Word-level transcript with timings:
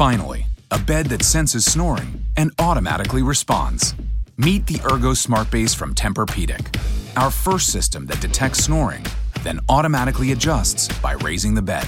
Finally, 0.00 0.46
a 0.70 0.78
bed 0.78 1.04
that 1.04 1.22
senses 1.22 1.62
snoring 1.66 2.24
and 2.38 2.50
automatically 2.58 3.22
responds. 3.22 3.94
Meet 4.38 4.66
the 4.66 4.80
Ergo 4.90 5.12
Smart 5.12 5.50
Base 5.50 5.74
from 5.74 5.94
Tempur-Pedic, 5.94 6.74
our 7.18 7.30
first 7.30 7.70
system 7.70 8.06
that 8.06 8.18
detects 8.22 8.64
snoring, 8.64 9.04
then 9.42 9.60
automatically 9.68 10.32
adjusts 10.32 10.88
by 11.00 11.12
raising 11.22 11.54
the 11.54 11.60
bed. 11.60 11.86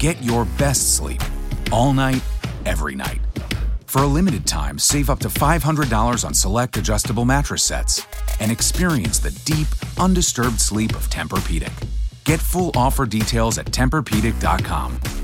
Get 0.00 0.20
your 0.20 0.46
best 0.58 0.96
sleep 0.96 1.22
all 1.70 1.92
night, 1.92 2.24
every 2.66 2.96
night. 2.96 3.20
For 3.86 4.02
a 4.02 4.08
limited 4.08 4.48
time, 4.48 4.76
save 4.76 5.08
up 5.08 5.20
to 5.20 5.28
$500 5.28 6.24
on 6.24 6.34
select 6.34 6.76
adjustable 6.76 7.24
mattress 7.24 7.62
sets 7.62 8.04
and 8.40 8.50
experience 8.50 9.20
the 9.20 9.30
deep, 9.44 9.68
undisturbed 10.00 10.58
sleep 10.58 10.96
of 10.96 11.08
Tempur-Pedic. 11.08 11.86
Get 12.24 12.40
full 12.40 12.72
offer 12.74 13.06
details 13.06 13.58
at 13.58 13.66
TempurPedic.com. 13.66 15.23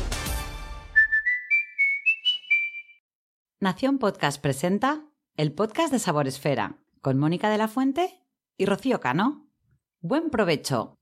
Nación 3.63 3.99
Podcast 3.99 4.41
presenta 4.41 5.03
el 5.37 5.53
podcast 5.53 5.93
de 5.93 5.99
Sabor 5.99 6.27
Esfera 6.27 6.79
con 6.99 7.19
Mónica 7.19 7.47
de 7.47 7.59
la 7.59 7.67
Fuente 7.67 8.09
y 8.57 8.65
Rocío 8.65 8.99
Cano. 8.99 9.51
Buen 9.99 10.31
provecho. 10.31 10.97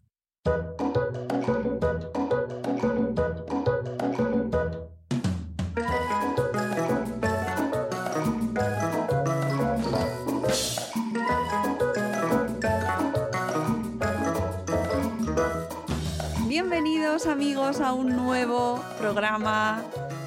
Bienvenidos 16.46 17.26
amigos 17.26 17.80
a 17.80 17.94
un 17.94 18.18
nuevo 18.18 18.84
programa 18.98 19.82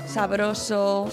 sabroso 0.07 1.11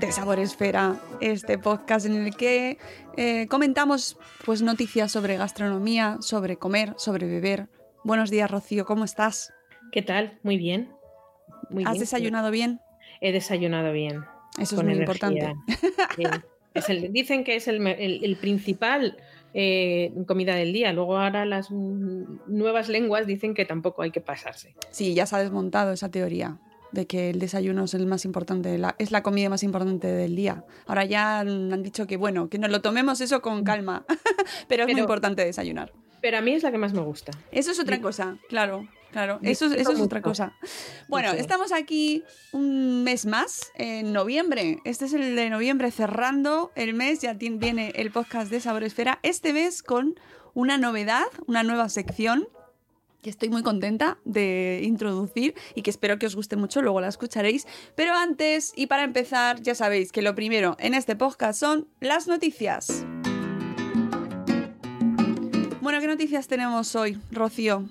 de 0.00 0.12
Sabor 0.12 0.38
Esfera, 0.38 0.96
este 1.20 1.58
podcast 1.58 2.06
en 2.06 2.16
el 2.26 2.36
que 2.36 2.78
eh, 3.16 3.46
comentamos 3.48 4.18
pues, 4.44 4.62
noticias 4.62 5.12
sobre 5.12 5.36
gastronomía, 5.36 6.18
sobre 6.20 6.56
comer, 6.56 6.94
sobre 6.96 7.26
beber. 7.26 7.68
Buenos 8.02 8.30
días, 8.30 8.50
Rocío, 8.50 8.84
¿cómo 8.84 9.04
estás? 9.04 9.52
¿Qué 9.92 10.02
tal? 10.02 10.38
Muy 10.42 10.56
bien. 10.58 10.90
Muy 11.70 11.84
¿Has 11.84 11.92
bien. 11.92 12.00
desayunado 12.00 12.50
bien? 12.50 12.80
He 13.20 13.32
desayunado 13.32 13.92
bien. 13.92 14.24
Eso 14.58 14.76
es 14.76 14.82
muy 14.84 14.92
energía. 14.94 15.02
importante. 15.02 15.54
Es 16.74 16.88
el- 16.90 17.12
dicen 17.12 17.44
que 17.44 17.56
es 17.56 17.68
el, 17.68 17.78
me- 17.80 18.04
el- 18.04 18.24
el 18.24 18.36
principal 18.36 19.16
eh, 19.54 20.12
comida 20.26 20.56
del 20.56 20.72
día. 20.72 20.92
Luego 20.92 21.16
ahora 21.18 21.46
las 21.46 21.70
nuevas 21.70 22.88
lenguas 22.88 23.26
dicen 23.28 23.54
que 23.54 23.64
tampoco 23.64 24.02
hay 24.02 24.10
que 24.10 24.20
pasarse. 24.20 24.74
Sí, 24.90 25.14
ya 25.14 25.24
se 25.26 25.36
ha 25.36 25.38
desmontado 25.38 25.92
esa 25.92 26.10
teoría 26.10 26.58
de 26.94 27.06
que 27.06 27.30
el 27.30 27.38
desayuno 27.38 27.84
es 27.84 27.94
el 27.94 28.06
más 28.06 28.24
importante, 28.24 28.78
la- 28.78 28.94
es 28.98 29.10
la 29.10 29.22
comida 29.22 29.48
más 29.50 29.62
importante 29.62 30.06
del 30.06 30.34
día. 30.36 30.64
Ahora 30.86 31.04
ya 31.04 31.40
han 31.40 31.82
dicho 31.82 32.06
que 32.06 32.16
bueno, 32.16 32.48
que 32.48 32.58
nos 32.58 32.70
lo 32.70 32.80
tomemos 32.80 33.20
eso 33.20 33.42
con 33.42 33.64
calma, 33.64 34.04
pero 34.68 34.84
es 34.84 34.86
muy 34.86 34.94
Pero- 34.94 35.04
importante 35.04 35.44
desayunar. 35.44 35.92
Pero 36.22 36.38
a 36.38 36.40
mí 36.40 36.52
es 36.54 36.62
la 36.62 36.70
que 36.72 36.78
más 36.78 36.94
me 36.94 37.02
gusta. 37.02 37.32
Eso 37.52 37.72
es 37.72 37.78
otra 37.78 38.00
cosa, 38.00 38.38
claro, 38.48 38.88
claro. 39.12 39.40
Eso, 39.42 39.66
eso 39.66 39.92
es 39.92 40.00
otra 40.00 40.22
cosa. 40.22 40.54
Bueno, 41.06 41.32
estamos 41.32 41.70
aquí 41.70 42.22
un 42.52 43.04
mes 43.04 43.26
más, 43.26 43.70
en 43.74 44.14
noviembre. 44.14 44.78
Este 44.84 45.04
es 45.04 45.12
el 45.12 45.36
de 45.36 45.50
noviembre, 45.50 45.90
cerrando 45.90 46.72
el 46.76 46.94
mes. 46.94 47.20
Ya 47.20 47.34
viene 47.34 47.92
el 47.96 48.10
podcast 48.10 48.50
de 48.50 48.60
Sabor 48.60 48.84
Esfera. 48.84 49.18
Este 49.22 49.52
mes 49.52 49.82
con 49.82 50.18
una 50.54 50.78
novedad, 50.78 51.26
una 51.46 51.62
nueva 51.62 51.90
sección 51.90 52.48
que 53.24 53.30
estoy 53.30 53.48
muy 53.48 53.62
contenta 53.62 54.18
de 54.26 54.82
introducir 54.84 55.54
y 55.74 55.80
que 55.80 55.88
espero 55.88 56.18
que 56.18 56.26
os 56.26 56.36
guste 56.36 56.56
mucho, 56.56 56.82
luego 56.82 57.00
la 57.00 57.08
escucharéis. 57.08 57.66
Pero 57.96 58.12
antes 58.12 58.74
y 58.76 58.86
para 58.86 59.02
empezar, 59.02 59.62
ya 59.62 59.74
sabéis 59.74 60.12
que 60.12 60.20
lo 60.20 60.34
primero 60.34 60.76
en 60.78 60.92
este 60.92 61.16
podcast 61.16 61.58
son 61.58 61.88
las 62.00 62.28
noticias. 62.28 63.06
Bueno, 65.80 66.00
¿qué 66.00 66.06
noticias 66.06 66.46
tenemos 66.48 66.94
hoy, 66.96 67.18
Rocío? 67.30 67.84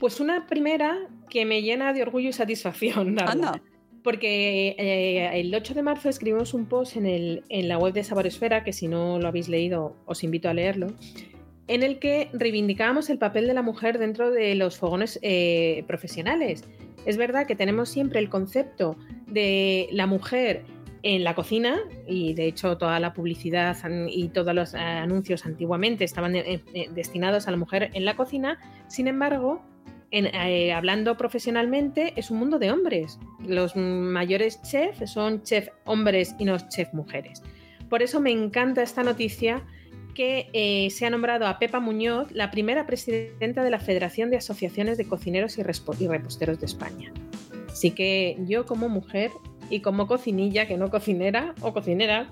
Pues 0.00 0.18
una 0.18 0.46
primera 0.48 1.08
que 1.30 1.44
me 1.44 1.62
llena 1.62 1.92
de 1.92 2.02
orgullo 2.02 2.30
y 2.30 2.32
satisfacción. 2.32 3.14
darla. 3.14 3.32
Anda. 3.50 3.62
Porque 4.02 4.74
eh, 4.76 5.40
el 5.40 5.54
8 5.54 5.72
de 5.74 5.82
marzo 5.82 6.08
escribimos 6.08 6.52
un 6.52 6.66
post 6.66 6.96
en, 6.96 7.06
el- 7.06 7.44
en 7.48 7.68
la 7.68 7.78
web 7.78 7.94
de 7.94 8.02
Saboresfera, 8.04 8.62
que 8.64 8.72
si 8.72 8.86
no 8.88 9.18
lo 9.20 9.28
habéis 9.28 9.48
leído 9.48 9.96
os 10.04 10.22
invito 10.24 10.48
a 10.48 10.52
leerlo, 10.54 10.88
en 11.66 11.82
el 11.82 11.98
que 11.98 12.28
reivindicábamos 12.32 13.10
el 13.10 13.18
papel 13.18 13.46
de 13.46 13.54
la 13.54 13.62
mujer 13.62 13.98
dentro 13.98 14.30
de 14.30 14.54
los 14.54 14.76
fogones 14.78 15.18
eh, 15.22 15.84
profesionales. 15.86 16.64
Es 17.06 17.16
verdad 17.16 17.46
que 17.46 17.54
tenemos 17.54 17.88
siempre 17.88 18.18
el 18.18 18.28
concepto 18.28 18.96
de 19.26 19.88
la 19.92 20.06
mujer 20.06 20.64
en 21.02 21.22
la 21.22 21.34
cocina 21.34 21.76
y 22.08 22.32
de 22.32 22.46
hecho 22.46 22.78
toda 22.78 22.98
la 22.98 23.12
publicidad 23.12 23.76
y 24.08 24.28
todos 24.28 24.54
los 24.54 24.74
eh, 24.74 24.78
anuncios 24.78 25.44
antiguamente 25.44 26.02
estaban 26.04 26.34
eh, 26.34 26.62
eh, 26.72 26.88
destinados 26.94 27.46
a 27.46 27.50
la 27.50 27.58
mujer 27.58 27.90
en 27.92 28.06
la 28.06 28.16
cocina. 28.16 28.58
Sin 28.88 29.06
embargo, 29.06 29.62
en, 30.10 30.26
eh, 30.26 30.72
hablando 30.72 31.16
profesionalmente, 31.16 32.14
es 32.16 32.30
un 32.30 32.38
mundo 32.38 32.58
de 32.58 32.70
hombres. 32.70 33.18
Los 33.44 33.76
mayores 33.76 34.62
chefs 34.62 35.10
son 35.10 35.42
chef 35.42 35.68
hombres 35.84 36.34
y 36.38 36.46
no 36.46 36.56
chef 36.68 36.94
mujeres. 36.94 37.42
Por 37.90 38.00
eso 38.02 38.20
me 38.20 38.30
encanta 38.30 38.82
esta 38.82 39.02
noticia 39.02 39.62
que 40.14 40.48
eh, 40.52 40.88
se 40.90 41.06
ha 41.06 41.10
nombrado 41.10 41.46
a 41.46 41.58
Pepa 41.58 41.80
Muñoz 41.80 42.30
la 42.32 42.50
primera 42.50 42.86
presidenta 42.86 43.62
de 43.62 43.70
la 43.70 43.80
Federación 43.80 44.30
de 44.30 44.36
Asociaciones 44.36 44.96
de 44.96 45.06
Cocineros 45.06 45.58
y, 45.58 45.62
Reposteros 45.62 46.60
de 46.60 46.66
España. 46.66 47.12
Así 47.70 47.90
que 47.90 48.38
yo 48.46 48.66
como 48.66 48.88
mujer 48.88 49.30
y 49.70 49.80
como 49.80 50.06
cocinilla, 50.06 50.66
que 50.66 50.76
no 50.76 50.90
cocinera 50.90 51.54
o 51.60 51.72
cocinera, 51.72 52.30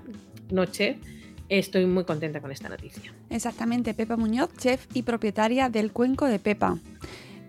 no 0.49 0.65
chef, 0.65 0.97
estoy 1.49 1.85
muy 1.85 2.05
contenta 2.05 2.39
con 2.39 2.51
esta 2.51 2.69
noticia. 2.69 3.13
Exactamente, 3.29 3.93
Pepa 3.93 4.15
Muñoz, 4.15 4.49
chef 4.57 4.87
y 4.93 5.03
propietaria 5.03 5.69
del 5.69 5.91
Cuenco 5.91 6.25
de 6.25 6.39
Pepa. 6.39 6.77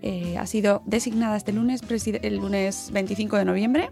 Eh, 0.02 0.36
ha 0.36 0.46
sido 0.46 0.82
designada 0.84 1.36
este 1.36 1.52
lunes, 1.52 1.80
el 2.22 2.36
lunes 2.36 2.90
25 2.92 3.38
de 3.38 3.44
noviembre. 3.44 3.90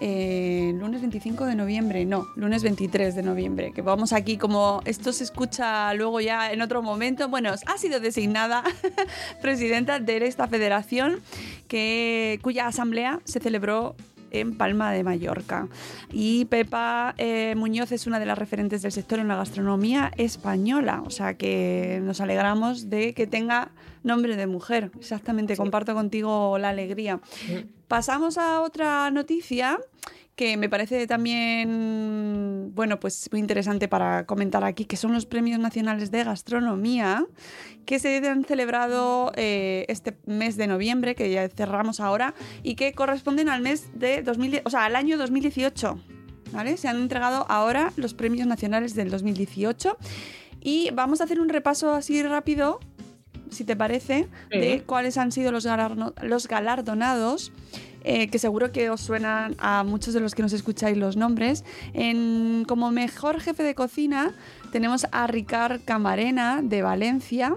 Eh, 0.00 0.74
lunes 0.76 1.00
25 1.00 1.46
de 1.46 1.54
noviembre, 1.54 2.04
no, 2.04 2.26
lunes 2.36 2.62
23 2.62 3.14
de 3.14 3.22
noviembre, 3.22 3.72
que 3.72 3.80
vamos 3.80 4.12
aquí 4.12 4.36
como 4.36 4.82
esto 4.84 5.12
se 5.12 5.24
escucha 5.24 5.94
luego 5.94 6.20
ya 6.20 6.52
en 6.52 6.62
otro 6.62 6.82
momento. 6.82 7.28
Bueno, 7.28 7.52
ha 7.52 7.78
sido 7.78 8.00
designada 8.00 8.64
presidenta 9.40 10.00
de 10.00 10.26
esta 10.26 10.48
federación 10.48 11.20
que, 11.68 12.38
cuya 12.42 12.66
asamblea 12.66 13.20
se 13.24 13.40
celebró 13.40 13.94
en 14.40 14.56
Palma 14.56 14.92
de 14.92 15.04
Mallorca. 15.04 15.68
Y 16.12 16.44
Pepa 16.46 17.14
eh, 17.18 17.54
Muñoz 17.56 17.92
es 17.92 18.06
una 18.06 18.18
de 18.18 18.26
las 18.26 18.38
referentes 18.38 18.82
del 18.82 18.92
sector 18.92 19.18
en 19.18 19.28
la 19.28 19.36
gastronomía 19.36 20.12
española, 20.16 21.02
o 21.06 21.10
sea 21.10 21.34
que 21.34 22.00
nos 22.02 22.20
alegramos 22.20 22.90
de 22.90 23.14
que 23.14 23.26
tenga 23.26 23.70
nombre 24.02 24.36
de 24.36 24.46
mujer. 24.46 24.90
Exactamente, 24.98 25.56
comparto 25.56 25.94
contigo 25.94 26.58
la 26.58 26.70
alegría. 26.70 27.20
Pasamos 27.88 28.38
a 28.38 28.60
otra 28.60 29.10
noticia 29.10 29.78
que 30.36 30.56
me 30.56 30.68
parece 30.68 31.06
también, 31.06 32.72
bueno, 32.74 32.98
pues 32.98 33.28
muy 33.30 33.40
interesante 33.40 33.86
para 33.86 34.26
comentar 34.26 34.64
aquí, 34.64 34.84
que 34.84 34.96
son 34.96 35.12
los 35.12 35.26
Premios 35.26 35.60
Nacionales 35.60 36.10
de 36.10 36.24
Gastronomía, 36.24 37.24
que 37.86 37.98
se 38.00 38.16
han 38.28 38.44
celebrado 38.44 39.32
eh, 39.36 39.84
este 39.88 40.16
mes 40.26 40.56
de 40.56 40.66
noviembre, 40.66 41.14
que 41.14 41.30
ya 41.30 41.48
cerramos 41.48 42.00
ahora, 42.00 42.34
y 42.62 42.74
que 42.74 42.92
corresponden 42.92 43.48
al 43.48 43.62
mes 43.62 43.90
de 43.94 44.22
2010, 44.22 44.62
o 44.64 44.70
sea, 44.70 44.84
al 44.84 44.96
año 44.96 45.16
2018. 45.18 45.98
¿Vale? 46.52 46.76
Se 46.76 46.86
han 46.86 46.98
entregado 46.98 47.46
ahora 47.48 47.92
los 47.96 48.14
premios 48.14 48.46
nacionales 48.46 48.94
del 48.94 49.10
2018 49.10 49.96
y 50.60 50.90
vamos 50.92 51.20
a 51.20 51.24
hacer 51.24 51.40
un 51.40 51.48
repaso 51.48 51.92
así 51.92 52.22
rápido, 52.22 52.78
si 53.50 53.64
te 53.64 53.74
parece, 53.74 54.28
de 54.50 54.84
cuáles 54.86 55.18
han 55.18 55.32
sido 55.32 55.50
los 55.50 55.66
galardonados 56.46 57.50
eh, 58.04 58.28
que 58.28 58.38
seguro 58.38 58.70
que 58.70 58.90
os 58.90 59.00
suenan 59.00 59.56
a 59.58 59.82
muchos 59.82 60.14
de 60.14 60.20
los 60.20 60.34
que 60.34 60.42
nos 60.42 60.52
escucháis 60.52 60.96
los 60.96 61.16
nombres. 61.16 61.64
En, 61.92 62.64
como 62.68 62.90
mejor 62.90 63.40
jefe 63.40 63.62
de 63.62 63.74
cocina 63.74 64.34
tenemos 64.72 65.06
a 65.10 65.26
Ricard 65.26 65.80
Camarena 65.84 66.60
de 66.62 66.82
Valencia. 66.82 67.56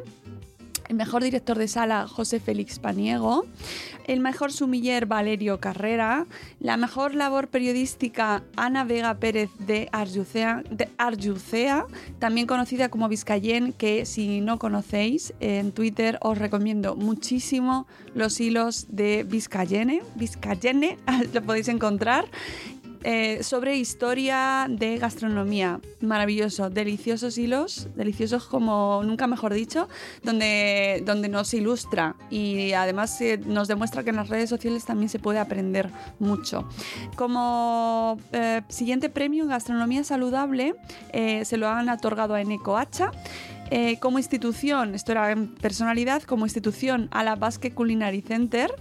El 0.88 0.96
mejor 0.96 1.22
director 1.22 1.58
de 1.58 1.68
sala, 1.68 2.08
José 2.08 2.40
Félix 2.40 2.80
Paniego. 2.80 3.46
El 4.06 4.22
mejor 4.22 4.54
sumiller, 4.54 5.06
Valerio 5.06 5.60
Carrera. 5.60 6.26
La 6.62 6.78
mejor 6.78 7.14
labor 7.14 7.50
periodística, 7.50 8.44
Ana 8.56 8.86
Vega 8.86 9.16
Pérez 9.16 9.50
de 9.60 9.90
Arjucea, 9.92 10.64
Arjucea 10.98 11.86
también 12.20 12.48
conocida 12.48 12.88
como 12.88 13.10
Vizcayen, 13.10 13.74
que 13.74 14.06
si 14.06 14.40
no 14.40 14.60
conocéis, 14.60 15.34
en 15.42 15.74
Twitter 15.74 16.18
os 16.22 16.38
recomiendo 16.38 16.96
muchísimo 16.96 17.86
los 18.16 18.40
hilos 18.40 18.88
de 18.90 19.26
Vizcayene. 19.28 20.04
Vizcayene, 20.16 20.98
lo 21.34 21.42
podéis 21.42 21.68
encontrar. 21.68 22.26
Eh, 23.04 23.44
sobre 23.44 23.78
historia 23.78 24.68
de 24.70 24.98
gastronomía. 24.98 25.80
Maravilloso, 26.02 26.70
deliciosos 26.70 27.38
hilos, 27.38 27.88
deliciosos 27.96 28.46
como 28.46 29.02
nunca 29.04 29.28
mejor 29.28 29.54
dicho, 29.54 29.88
donde, 30.24 31.04
donde 31.06 31.30
nos 31.30 31.54
ilustra 31.54 32.16
y 32.30 32.74
además 32.74 33.20
eh, 33.22 33.40
nos 33.46 33.68
demuestra 33.68 34.04
que 34.04 34.10
en 34.10 34.16
las 34.18 34.30
redes 34.30 34.50
sociales 34.50 34.86
también 34.86 35.10
se 35.10 35.20
puede 35.20 35.40
aprender 35.40 35.90
mucho. 36.20 36.68
Como 37.16 38.20
eh, 38.32 38.62
siguiente 38.70 39.10
premio 39.10 39.44
en 39.44 39.50
gastronomía 39.50 40.04
saludable 40.04 40.76
se 41.44 41.58
lo 41.58 41.68
han 41.68 41.90
otorgado 41.90 42.34
a 42.34 42.42
Eneco 42.42 42.78
Hacha. 42.78 43.12
Como 44.00 44.18
institución, 44.18 44.96
esto 44.96 45.12
era 45.12 45.32
en 45.32 45.48
personalidad, 45.56 46.24
como 46.24 46.46
institución 46.46 47.08
a 47.12 47.24
la 47.24 47.36
Basque 47.36 47.72
Culinary 47.72 48.22
Center, 48.22 48.72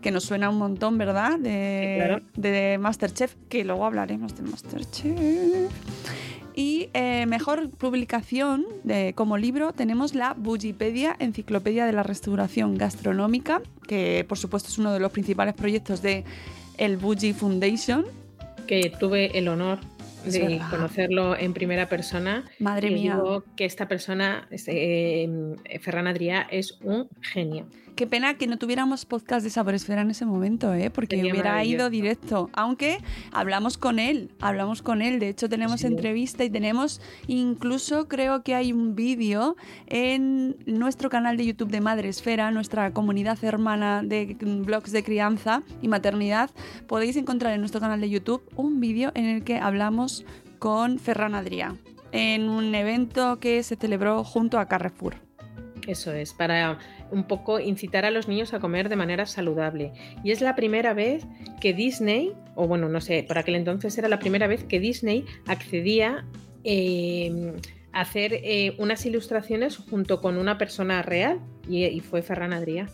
que 0.00 0.10
nos 0.10 0.24
suena 0.24 0.50
un 0.50 0.58
montón, 0.58 0.98
¿verdad? 0.98 1.38
De, 1.38 2.78
Masterchef, 2.80 3.34
que 3.48 3.64
luego 3.64 3.84
hablaremos 3.84 4.36
de 4.36 4.42
Masterchef. 4.42 5.70
Y 6.54 6.90
eh, 6.92 7.24
mejor 7.26 7.70
publicación 7.70 8.66
de, 8.84 9.14
como 9.14 9.38
libro 9.38 9.72
tenemos 9.72 10.14
la 10.14 10.34
Bullipedia, 10.34 11.16
Enciclopedia 11.18 11.86
de 11.86 11.92
la 11.92 12.02
Restauración 12.02 12.76
Gastronómica, 12.76 13.62
que 13.86 14.24
por 14.28 14.38
supuesto 14.38 14.68
es 14.68 14.78
uno 14.78 14.92
de 14.92 15.00
los 15.00 15.12
principales 15.12 15.54
proyectos 15.54 16.02
de 16.02 16.24
el 16.76 16.96
Bulli 16.98 17.32
Foundation. 17.32 18.04
Que 18.66 18.90
tuve 18.90 19.36
el 19.38 19.48
honor 19.48 19.80
de 20.24 20.60
conocerlo 20.70 21.36
en 21.36 21.52
primera 21.52 21.88
persona. 21.88 22.44
Madre 22.58 22.90
mía. 22.90 23.14
Digo 23.14 23.44
que 23.56 23.64
esta 23.64 23.88
persona, 23.88 24.48
eh, 24.50 25.28
Ferran 25.80 26.06
Adrià, 26.06 26.46
es 26.50 26.78
un 26.82 27.08
genio. 27.20 27.66
Qué 27.94 28.06
pena 28.06 28.34
que 28.34 28.46
no 28.46 28.56
tuviéramos 28.56 29.04
podcast 29.04 29.44
de 29.44 29.50
Saboresfera 29.50 30.00
en 30.00 30.10
ese 30.10 30.24
momento, 30.24 30.72
¿eh? 30.72 30.90
porque 30.90 31.20
hubiera 31.20 31.62
ido 31.62 31.90
directo. 31.90 32.48
Aunque 32.54 32.98
hablamos 33.32 33.76
con 33.76 33.98
él, 33.98 34.30
hablamos 34.40 34.80
con 34.80 35.02
él. 35.02 35.18
De 35.18 35.28
hecho, 35.28 35.48
tenemos 35.48 35.84
entrevista 35.84 36.42
y 36.42 36.48
tenemos 36.50 37.02
incluso, 37.26 38.08
creo 38.08 38.42
que 38.42 38.54
hay 38.54 38.72
un 38.72 38.94
vídeo 38.94 39.56
en 39.88 40.56
nuestro 40.64 41.10
canal 41.10 41.36
de 41.36 41.44
YouTube 41.44 41.70
de 41.70 41.82
Madre 41.82 42.08
Esfera, 42.08 42.50
nuestra 42.50 42.92
comunidad 42.92 43.42
hermana 43.44 44.02
de 44.02 44.36
blogs 44.40 44.90
de 44.90 45.02
crianza 45.02 45.62
y 45.82 45.88
maternidad. 45.88 46.50
Podéis 46.86 47.16
encontrar 47.16 47.52
en 47.52 47.60
nuestro 47.60 47.80
canal 47.80 48.00
de 48.00 48.08
YouTube 48.08 48.42
un 48.56 48.80
vídeo 48.80 49.12
en 49.14 49.26
el 49.26 49.44
que 49.44 49.58
hablamos 49.58 50.24
con 50.58 50.98
Ferran 50.98 51.34
Adrià 51.34 51.76
en 52.12 52.48
un 52.48 52.74
evento 52.74 53.38
que 53.38 53.62
se 53.62 53.76
celebró 53.76 54.22
junto 54.22 54.58
a 54.58 54.66
Carrefour. 54.66 55.31
Eso 55.86 56.12
es, 56.12 56.32
para 56.32 56.78
un 57.10 57.24
poco 57.24 57.58
incitar 57.58 58.04
a 58.04 58.10
los 58.10 58.28
niños 58.28 58.54
a 58.54 58.60
comer 58.60 58.88
de 58.88 58.96
manera 58.96 59.26
saludable. 59.26 59.92
Y 60.22 60.30
es 60.30 60.40
la 60.40 60.54
primera 60.54 60.94
vez 60.94 61.24
que 61.60 61.74
Disney, 61.74 62.32
o 62.54 62.68
bueno, 62.68 62.88
no 62.88 63.00
sé, 63.00 63.24
por 63.26 63.38
aquel 63.38 63.56
entonces 63.56 63.96
era 63.98 64.08
la 64.08 64.18
primera 64.18 64.46
vez 64.46 64.64
que 64.64 64.78
Disney 64.78 65.24
accedía 65.46 66.24
em, 66.62 67.54
a 67.92 68.00
hacer 68.02 68.32
eh, 68.34 68.74
unas 68.78 69.04
ilustraciones 69.06 69.76
junto 69.76 70.20
con 70.20 70.38
una 70.38 70.56
persona 70.56 71.02
real, 71.02 71.40
y, 71.68 72.00
fue 72.00 72.22
Ferran 72.22 72.52
Adrià. 72.52 72.88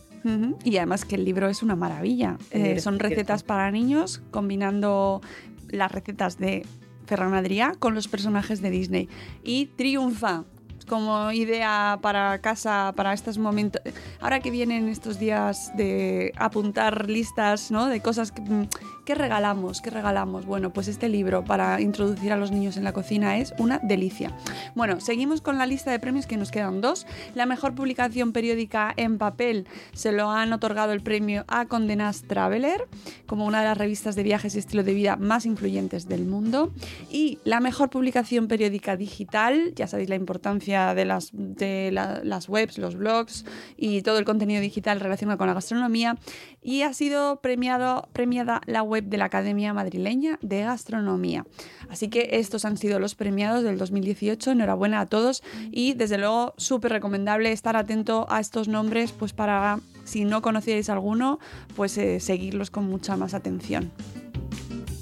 Y 0.65 0.77
además 0.77 1.05
que 1.05 1.15
el 1.15 1.25
libro 1.25 1.49
es 1.49 1.63
una 1.63 1.75
maravilla. 1.77 2.37
Eh, 2.51 2.81
son 2.81 2.99
recetas 2.99 3.43
para 3.43 3.71
niños 3.71 4.21
combinando 4.31 5.23
las 5.71 5.91
recetas 5.91 6.39
de 6.39 6.67
Ferran 7.07 7.33
Adrià 7.33 7.77
con 7.79 7.95
los 7.95 8.09
personajes 8.09 8.61
de 8.61 8.71
Disney. 8.71 9.09
Y 9.43 9.67
triunfa 9.67 10.45
como 10.89 11.31
idea 11.31 11.99
para 12.03 12.41
casa, 12.41 12.93
para 12.97 13.13
estos 13.13 13.39
momentos. 13.39 13.81
Ahora 14.21 14.41
que 14.41 14.51
vienen 14.51 14.89
estos 14.89 15.19
días 15.19 15.71
de 15.77 16.33
apuntar 16.37 17.09
listas, 17.09 17.71
¿no? 17.71 17.87
De 17.87 18.01
cosas 18.01 18.33
que, 18.33 18.41
mm, 18.41 18.69
¿Qué 19.09 19.15
regalamos? 19.15 19.81
¿Qué 19.81 19.89
regalamos? 19.89 20.45
Bueno, 20.45 20.71
pues 20.71 20.87
este 20.87 21.09
libro 21.09 21.43
para 21.43 21.81
introducir 21.81 22.31
a 22.31 22.37
los 22.37 22.51
niños 22.51 22.77
en 22.77 22.85
la 22.85 22.93
cocina 22.93 23.39
es 23.39 23.55
una 23.57 23.79
delicia. 23.79 24.37
Bueno, 24.75 25.01
seguimos 25.01 25.41
con 25.41 25.57
la 25.57 25.65
lista 25.65 25.91
de 25.91 25.99
premios 25.99 26.27
que 26.27 26.37
nos 26.37 26.51
quedan 26.51 26.83
dos. 26.83 27.07
La 27.35 27.47
mejor 27.47 27.75
publicación 27.75 28.35
periódica 28.35 28.93
en 28.99 29.17
papel 29.17 29.67
se 29.95 30.13
lo 30.13 30.29
han 30.29 30.53
otorgado 30.53 30.93
el 30.93 31.01
premio 31.01 31.47
a 31.49 31.65
Condenas 31.65 32.25
Traveler 32.25 32.87
como 33.25 33.47
una 33.47 33.61
de 33.61 33.69
las 33.69 33.79
revistas 33.79 34.15
de 34.15 34.25
viajes 34.25 34.55
y 34.55 34.59
estilo 34.59 34.85
de 34.85 34.93
vida 34.93 35.17
más 35.17 35.47
influyentes 35.47 36.07
del 36.07 36.27
mundo. 36.27 36.71
Y 37.11 37.39
la 37.45 37.61
mejor 37.61 37.89
publicación 37.89 38.47
periódica 38.47 38.99
digital, 38.99 39.73
ya 39.75 39.87
sabéis 39.87 40.11
la 40.11 40.17
importancia 40.17 40.95
de 40.95 41.07
las, 41.07 41.31
de 41.33 41.93
las 41.93 42.49
webs, 42.51 42.77
los 42.77 42.95
blogs 42.95 43.47
y 43.79 44.03
todo 44.03 44.19
el 44.19 44.27
contenido 44.27 44.61
digital 44.61 45.01
relacionado 45.01 45.39
con 45.39 45.47
la 45.47 45.55
gastronomía. 45.55 46.19
Y 46.61 46.83
ha 46.83 46.93
sido 46.93 47.41
premiado, 47.41 48.07
premiada 48.13 48.61
la 48.67 48.83
web 48.83 48.98
de 49.03 49.17
la 49.17 49.27
Academia 49.27 49.73
Madrileña 49.73 50.39
de 50.43 50.63
Gastronomía. 50.63 51.45
Así 51.89 52.09
que 52.09 52.31
estos 52.33 52.65
han 52.65 52.77
sido 52.77 52.99
los 52.99 53.15
premiados 53.15 53.65
del 53.65 53.79
2018. 53.79 54.53
Enhorabuena 54.53 55.01
a 55.01 55.07
todos 55.07 55.43
y 55.71 55.95
desde 55.95 56.19
luego 56.19 56.55
súper 56.57 56.93
recomendable 56.93 57.53
estar 57.53 57.77
atento 57.77 58.27
a 58.31 58.41
estos 58.41 58.69
nombres 58.69 59.13
pues 59.13 59.33
para 59.33 59.81
si 60.05 60.25
no 60.25 60.43
conocíais 60.43 60.89
alguno 60.89 61.39
pues 61.77 61.97
eh, 61.99 62.21
seguirlos 62.21 62.71
con 62.71 62.85
mucha 62.85 63.17
más 63.17 63.35
atención. 63.35 63.91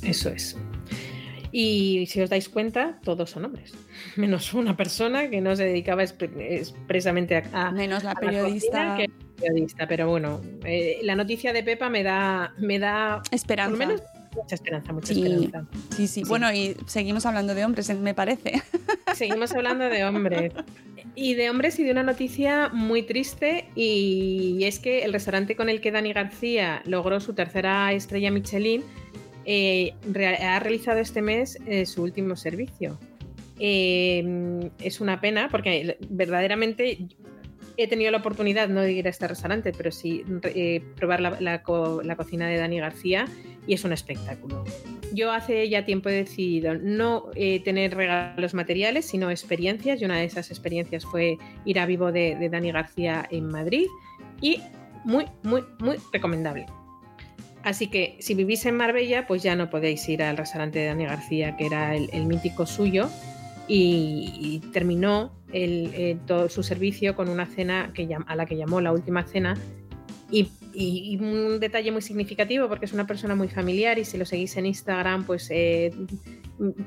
Eso 0.03 0.29
es. 0.31 0.57
Y 1.53 2.07
si 2.07 2.21
os 2.21 2.29
dais 2.29 2.49
cuenta, 2.49 2.99
todos 3.03 3.31
son 3.31 3.47
hombres, 3.47 3.73
menos 4.17 4.53
una 4.53 4.77
persona 4.77 5.31
que 5.31 5.41
no 5.41 5.57
se 5.57 5.65
dedicaba 5.65 6.03
expresamente 6.03 7.45
a... 7.53 7.71
menos 7.71 8.05
la 8.05 8.15
periodista 8.15 8.99
periodista, 9.37 9.87
pero 9.87 10.09
bueno, 10.09 10.41
eh, 10.65 10.99
la 11.03 11.15
noticia 11.15 11.53
de 11.53 11.63
Pepa 11.63 11.89
me 11.89 12.03
da, 12.03 12.55
me 12.59 12.79
da 12.79 13.23
esperanza. 13.31 13.77
menos 13.77 14.03
mucha 14.37 14.55
esperanza, 14.55 14.93
mucha 14.93 15.13
esperanza. 15.13 15.65
Sí, 15.97 16.07
sí, 16.07 16.23
Bueno, 16.25 16.53
y 16.53 16.77
seguimos 16.87 17.27
hablando 17.27 17.55
de 17.55 17.65
hombres, 17.65 17.89
me 17.97 18.15
parece. 18.15 18.63
Seguimos 19.15 19.53
hablando 19.53 19.89
de 19.89 20.05
hombres. 20.05 20.53
Y 21.15 21.35
de 21.35 21.49
hombres 21.49 21.79
y 21.79 21.85
de 21.85 21.93
una 21.93 22.03
noticia 22.03 22.69
muy 22.69 23.03
triste 23.03 23.69
y 23.75 24.63
es 24.65 24.79
que 24.79 25.05
el 25.05 25.15
restaurante 25.15 25.57
con 25.57 25.71
el 25.71 25.81
que 25.81 25.91
Dani 25.91 26.13
García 26.13 26.83
logró 26.85 27.21
su 27.21 27.33
tercera 27.33 27.93
estrella 27.95 28.31
Michelin 28.31 28.85
eh, 29.47 29.95
ha 30.43 30.59
realizado 30.59 30.99
este 30.99 31.23
mes 31.23 31.59
eh, 31.67 31.87
su 31.87 32.03
último 32.03 32.37
servicio. 32.37 32.99
es 33.59 35.01
una 35.01 35.21
pena 35.23 35.49
porque 35.51 35.97
verdaderamente 36.11 37.09
he 37.77 37.89
tenido 37.89 38.11
la 38.11 38.19
oportunidad 38.19 38.69
no 38.69 38.81
de 38.81 38.93
ir 38.93 39.07
a 39.07 39.11
este 39.11 39.29
restaurante, 39.29 39.73
pero 39.73 39.91
sí 39.91 40.25
eh, 40.45 40.83
probar 40.97 41.21
la, 41.21 41.63
cocina 41.63 42.49
de 42.49 42.57
Dani 42.57 42.81
García 42.81 43.27
y 43.67 43.75
es 43.75 43.85
un 43.85 43.93
espectáculo. 43.93 44.65
Yo 45.13 45.33
hace 45.33 45.69
ya 45.69 45.85
tiempo 45.85 46.09
he 46.09 46.15
decidido 46.15 46.75
no 46.75 47.31
eh, 47.35 47.61
tener 47.61 47.95
regalos 47.95 48.55
materiales, 48.55 49.07
sino 49.07 49.31
experiencias, 49.31 50.01
y 50.01 50.05
una 50.05 50.19
de 50.19 50.25
esas 50.25 50.51
experiencias 50.51 51.05
fue 51.05 51.39
ir 51.65 51.79
a 51.79 51.87
vivo 51.87 52.13
de, 52.13 52.49
Dani 52.51 52.73
García 52.73 53.27
en 53.31 53.47
Madrid 53.47 53.87
y 54.41 54.61
muy, 55.05 55.27
muy, 55.43 55.63
muy 55.79 55.97
recomendable. 56.13 56.67
Así 57.67 57.89
que 57.89 58.17
si 58.21 58.35
vivís 58.35 58.65
en 58.67 58.77
Marbella, 58.77 59.27
pues 59.27 59.43
ya 59.43 59.57
no 59.57 59.71
podéis 59.71 60.09
ir 60.09 60.23
al 60.23 60.37
restaurante 60.37 60.79
de 60.79 60.87
Dani 60.87 61.05
García, 61.05 61.57
que 61.57 61.67
era 61.67 61.97
el, 61.97 62.27
mítico 62.27 62.65
suyo, 62.65 63.11
y 63.69 64.61
terminó 64.73 65.37
el, 65.53 66.19
todo 66.27 66.49
su 66.49 66.63
servicio 66.63 67.17
con 67.17 67.29
una 67.29 67.47
cena 67.47 67.93
que, 67.95 68.09
a 68.27 68.37
la 68.37 68.47
que 68.47 68.57
llamó 68.57 68.81
la 68.81 68.93
última 68.93 69.25
cena. 69.25 69.57
Y, 70.31 70.51
un 71.19 71.59
detalle 71.59 71.91
muy 71.91 72.03
significativo 72.03 72.69
porque 72.69 72.85
es 72.85 72.93
una 72.93 73.07
persona 73.07 73.35
muy 73.35 73.49
familiar 73.49 73.99
y 73.99 74.05
si 74.05 74.19
lo 74.19 74.27
seguís 74.27 74.59
en 74.59 74.67
Instagram 74.67 75.25
pues 75.25 75.49
eh, 75.51 75.91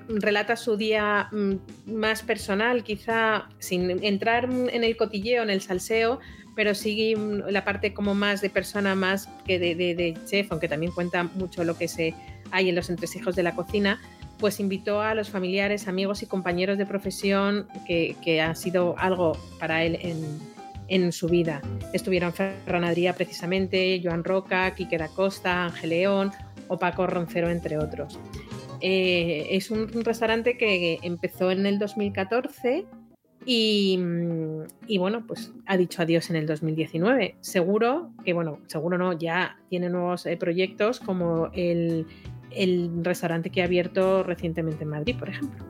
relata 0.10 0.56
su 0.56 0.78
día 0.78 1.28
mm, 1.32 1.94
más 1.94 2.22
personal, 2.22 2.84
quizá 2.84 3.50
sin 3.58 3.90
entrar 4.04 4.44
en 4.48 4.84
el 4.84 4.96
cotilleo, 4.96 5.42
en 5.42 5.50
el 5.50 5.62
salseo, 5.62 6.20
pero 6.56 6.76
sigue 6.76 7.18
la 7.50 7.66
parte 7.66 7.92
como 7.96 8.14
más 8.14 8.42
de 8.42 8.52
persona, 8.52 8.94
más 8.94 9.28
que 9.48 9.58
de, 9.58 9.74
de 9.74 10.16
chef, 10.28 10.52
aunque 10.52 10.68
también 10.68 10.92
cuenta 10.92 11.24
mucho 11.24 11.64
lo 11.64 11.76
que 11.76 11.88
se 11.88 12.14
hay 12.52 12.70
en 12.70 12.76
los 12.76 12.92
entresijos 12.92 13.36
de 13.36 13.42
la 13.42 13.56
cocina 13.56 14.00
pues 14.40 14.60
invitó 14.60 15.02
a 15.02 15.14
los 15.14 15.30
familiares, 15.30 15.88
amigos 15.88 16.24
y 16.24 16.26
compañeros 16.26 16.78
de 16.78 16.86
profesión 16.86 17.68
que, 17.86 18.16
que 18.24 18.42
han 18.42 18.56
sido 18.56 18.96
algo 18.98 19.38
para 19.60 19.84
él 19.84 20.00
en, 20.88 21.12
su 21.12 21.28
vida. 21.28 21.62
Estuvieron 21.94 22.34
Ferran 22.34 22.84
Adrià 22.84 23.14
precisamente, 23.14 24.02
Joan 24.04 24.24
Roca, 24.24 24.74
Quique 24.74 24.98
da 24.98 25.08
Costa, 25.08 25.66
Ángel 25.66 25.92
León 25.92 26.32
o 26.68 26.80
Paco 26.80 27.06
Roncero, 27.06 27.50
entre 27.50 27.78
otros. 27.78 28.20
Eh, 28.82 29.48
es 29.52 29.70
un, 29.70 29.88
restaurante 30.04 30.58
que 30.58 31.00
empezó 31.04 31.52
en 31.52 31.66
el 31.66 31.78
2014 31.78 32.86
Y, 33.46 34.00
y, 34.88 34.98
bueno, 34.98 35.26
pues 35.28 35.54
ha 35.66 35.78
dicho 35.78 36.02
adiós 36.02 36.30
en 36.30 36.38
el 36.38 36.46
2019. 36.46 37.36
Seguro 37.42 38.12
que, 38.26 38.34
bueno, 38.34 38.60
seguro 38.68 38.98
no, 38.98 39.14
ya 39.14 39.58
tiene 39.70 39.90
nuevos 39.90 40.26
eh, 40.26 40.38
proyectos 40.38 41.00
como 41.00 41.50
el, 41.54 42.06
el, 42.52 43.04
restaurante 43.04 43.50
que 43.50 43.62
ha 43.62 43.66
abierto 43.66 44.24
recientemente 44.24 44.84
en 44.84 44.90
Madrid, 44.90 45.16
por 45.18 45.30
ejemplo. 45.30 45.64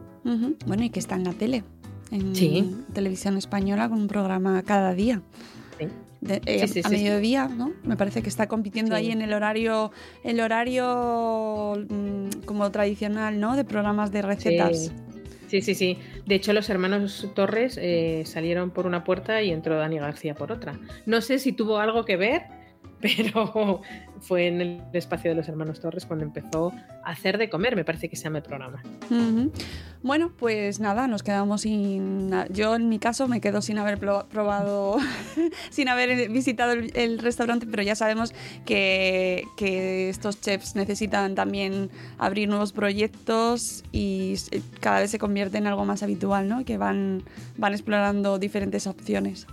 Bueno, 0.66 0.84
y 0.84 0.90
que 0.90 1.00
está 1.00 1.16
en 1.16 1.24
la 1.24 1.34
tele, 1.34 1.64
en 2.12 2.86
televisión 2.94 3.38
española 3.38 3.90
con 3.90 4.00
un 4.00 4.08
programa 4.08 4.62
cada 4.64 4.94
día. 4.94 5.22
Sí. 5.80 5.88
Eh, 6.46 6.82
a 6.84 6.90
mediodía, 6.90 7.48
¿no? 7.48 7.72
Me 7.84 7.96
parece 7.96 8.22
que 8.22 8.28
está 8.28 8.48
compitiendo 8.48 8.94
ahí 8.94 9.10
en 9.12 9.22
el 9.22 9.32
horario, 9.34 9.92
el 10.24 10.42
horario 10.42 11.76
mm, 11.90 12.44
como 12.46 12.70
tradicional, 12.72 13.40
¿no? 13.40 13.56
De 13.56 13.64
programas 13.64 14.12
de 14.12 14.22
recetas. 14.22 14.92
Sí, 15.48 15.62
sí, 15.62 15.74
sí. 15.74 15.98
De 16.26 16.36
hecho, 16.36 16.54
los 16.54 16.70
hermanos 16.70 17.28
Torres 17.34 17.80
eh, 17.82 18.24
salieron 18.26 18.70
por 18.70 18.86
una 18.86 19.04
puerta 19.04 19.42
y 19.42 19.50
entró 19.50 19.78
Dani 19.78 19.98
García 19.98 20.36
por 20.36 20.52
otra. 20.52 20.78
No 21.06 21.22
sé 21.22 21.40
si 21.40 21.54
tuvo 21.54 21.80
algo 21.80 22.06
que 22.06 22.18
ver, 22.18 22.44
pero 23.02 23.82
fue 24.20 24.48
en 24.48 24.62
el 24.62 24.82
espacio 24.94 25.32
de 25.32 25.36
los 25.36 25.48
hermanos 25.48 25.80
Torres 25.80 26.06
cuando 26.06 26.26
empezó 26.26 26.74
a 27.04 27.12
hacer 27.12 27.38
de 27.38 27.50
comer, 27.50 27.76
me 27.76 27.86
parece 27.86 28.10
que 28.10 28.16
se 28.16 28.24
llama 28.24 28.40
el 28.40 28.44
programa. 28.44 28.84
Bueno, 30.02 30.32
pues 30.38 30.80
nada, 30.80 31.08
nos 31.08 31.24
quedamos 31.24 31.62
sin... 31.62 32.32
Yo 32.50 32.76
en 32.76 32.90
mi 32.90 33.00
caso 33.00 33.28
me 33.28 33.42
quedo 33.42 33.62
sin 33.62 33.78
haber 33.78 34.00
probado, 34.00 34.98
sin 35.70 35.90
haber 35.90 36.30
visitado 36.30 36.74
el, 36.74 37.20
restaurante, 37.20 37.66
pero 37.70 37.84
ya 37.84 37.96
sabemos 37.96 38.34
que, 38.66 39.44
que, 39.58 40.10
estos 40.10 40.42
chefs 40.42 40.76
necesitan 40.76 41.36
también 41.36 41.90
abrir 42.18 42.50
nuevos 42.50 42.72
proyectos 42.72 43.84
y 43.92 44.36
cada 44.80 45.00
vez 45.02 45.12
se 45.12 45.20
convierte 45.20 45.58
en 45.58 45.68
algo 45.68 45.86
más 45.86 46.04
habitual, 46.04 46.48
¿no? 46.48 46.66
Que 46.66 46.78
van, 46.78 47.24
van 47.58 47.74
explorando 47.74 48.40
diferentes 48.40 48.88
opciones. 48.88 49.48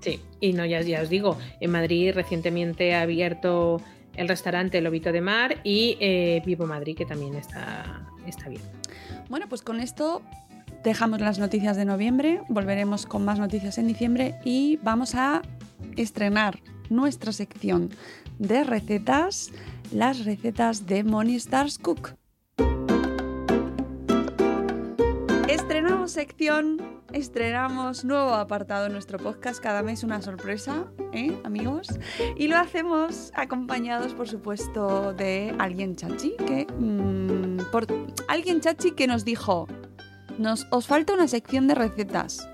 Sí, 0.00 0.20
y 0.40 0.52
no, 0.52 0.64
ya, 0.64 0.80
ya 0.80 1.02
os 1.02 1.08
digo, 1.08 1.36
en 1.60 1.70
Madrid 1.70 2.12
recientemente 2.14 2.94
ha 2.94 3.02
abierto 3.02 3.80
el 4.14 4.28
restaurante 4.28 4.80
Lobito 4.80 5.12
de 5.12 5.20
Mar 5.20 5.60
y 5.64 5.96
eh, 6.00 6.42
Vivo 6.44 6.66
Madrid, 6.66 6.96
que 6.96 7.06
también 7.06 7.34
está, 7.34 8.02
está 8.26 8.48
bien. 8.48 8.62
Bueno, 9.28 9.48
pues 9.48 9.62
con 9.62 9.80
esto 9.80 10.22
dejamos 10.82 11.20
las 11.20 11.38
noticias 11.38 11.76
de 11.76 11.84
noviembre, 11.84 12.40
volveremos 12.48 13.06
con 13.06 13.24
más 13.24 13.38
noticias 13.38 13.78
en 13.78 13.86
diciembre 13.86 14.34
y 14.44 14.78
vamos 14.82 15.14
a 15.14 15.42
estrenar 15.96 16.58
nuestra 16.90 17.32
sección 17.32 17.90
de 18.38 18.64
recetas, 18.64 19.50
las 19.92 20.24
recetas 20.24 20.86
de 20.86 21.04
Money 21.04 21.36
Stars 21.36 21.78
Cook. 21.78 22.14
Estrenamos 25.48 26.12
sección 26.12 26.97
estrenamos 27.12 28.04
nuevo 28.04 28.34
apartado 28.34 28.86
en 28.86 28.92
nuestro 28.92 29.18
podcast, 29.18 29.60
cada 29.60 29.82
mes 29.82 30.02
una 30.02 30.20
sorpresa, 30.20 30.86
¿eh, 31.12 31.36
amigos? 31.44 31.88
Y 32.36 32.48
lo 32.48 32.56
hacemos 32.56 33.32
acompañados, 33.34 34.14
por 34.14 34.28
supuesto, 34.28 35.12
de 35.14 35.54
alguien 35.58 35.96
chachi, 35.96 36.34
que... 36.36 36.66
Mm, 36.78 37.70
por, 37.70 37.86
alguien 38.28 38.60
chachi 38.60 38.92
que 38.92 39.06
nos 39.06 39.24
dijo, 39.24 39.66
nos, 40.38 40.66
os 40.70 40.86
falta 40.86 41.14
una 41.14 41.28
sección 41.28 41.66
de 41.66 41.74
recetas. 41.74 42.48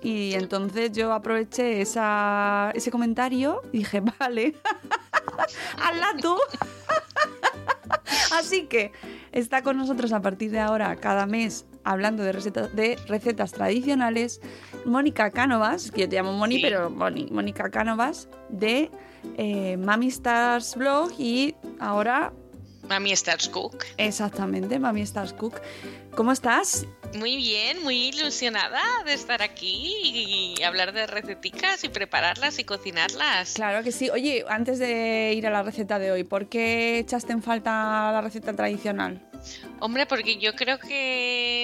Y 0.00 0.34
entonces 0.34 0.92
yo 0.92 1.12
aproveché 1.12 1.80
esa, 1.80 2.72
ese 2.74 2.90
comentario 2.90 3.62
y 3.72 3.78
dije, 3.78 4.00
vale, 4.18 4.54
al 5.82 6.00
lado. 6.00 6.38
Así 8.32 8.66
que 8.66 8.92
está 9.32 9.62
con 9.62 9.76
nosotros 9.76 10.12
a 10.12 10.20
partir 10.20 10.50
de 10.50 10.60
ahora 10.60 10.96
cada 10.96 11.26
mes 11.26 11.66
hablando 11.84 12.22
de, 12.22 12.32
recetas, 12.32 12.74
de 12.74 12.96
recetas 13.06 13.52
tradicionales, 13.52 14.40
Mónica 14.84 15.30
Cánovas, 15.30 15.90
que 15.90 16.02
yo 16.02 16.08
te 16.08 16.16
llamo 16.16 16.32
Moni, 16.32 16.60
pero 16.60 16.90
Mónica 16.90 17.70
Cánovas, 17.70 18.28
de 18.48 18.90
eh, 19.36 19.76
Mami 19.76 20.08
Stars 20.08 20.76
Blog 20.76 21.12
y 21.18 21.54
ahora... 21.78 22.32
Mami 22.88 23.12
Stars 23.12 23.48
Cook. 23.48 23.84
Exactamente, 23.96 24.78
Mami 24.78 25.02
Stars 25.02 25.32
Cook. 25.32 25.60
¿Cómo 26.16 26.32
estás? 26.32 26.84
Muy 27.14 27.36
bien, 27.36 27.82
muy 27.82 28.08
ilusionada 28.08 28.80
de 29.06 29.14
estar 29.14 29.40
aquí 29.40 29.94
y 30.02 30.62
hablar 30.62 30.92
de 30.92 31.06
receticas 31.06 31.84
y 31.84 31.88
prepararlas 31.88 32.58
y 32.58 32.64
cocinarlas. 32.64 33.54
Claro 33.54 33.84
que 33.84 33.92
sí. 33.92 34.10
Oye, 34.10 34.44
antes 34.48 34.78
de 34.78 35.32
ir 35.34 35.46
a 35.46 35.50
la 35.50 35.62
receta 35.62 35.98
de 35.98 36.10
hoy, 36.10 36.24
¿por 36.24 36.48
qué 36.48 36.98
echaste 36.98 37.32
en 37.32 37.42
falta 37.42 38.10
la 38.12 38.20
receta 38.20 38.52
tradicional? 38.54 39.31
Hombre, 39.80 40.06
porque 40.06 40.38
yo 40.38 40.54
creo 40.54 40.78
que 40.78 41.62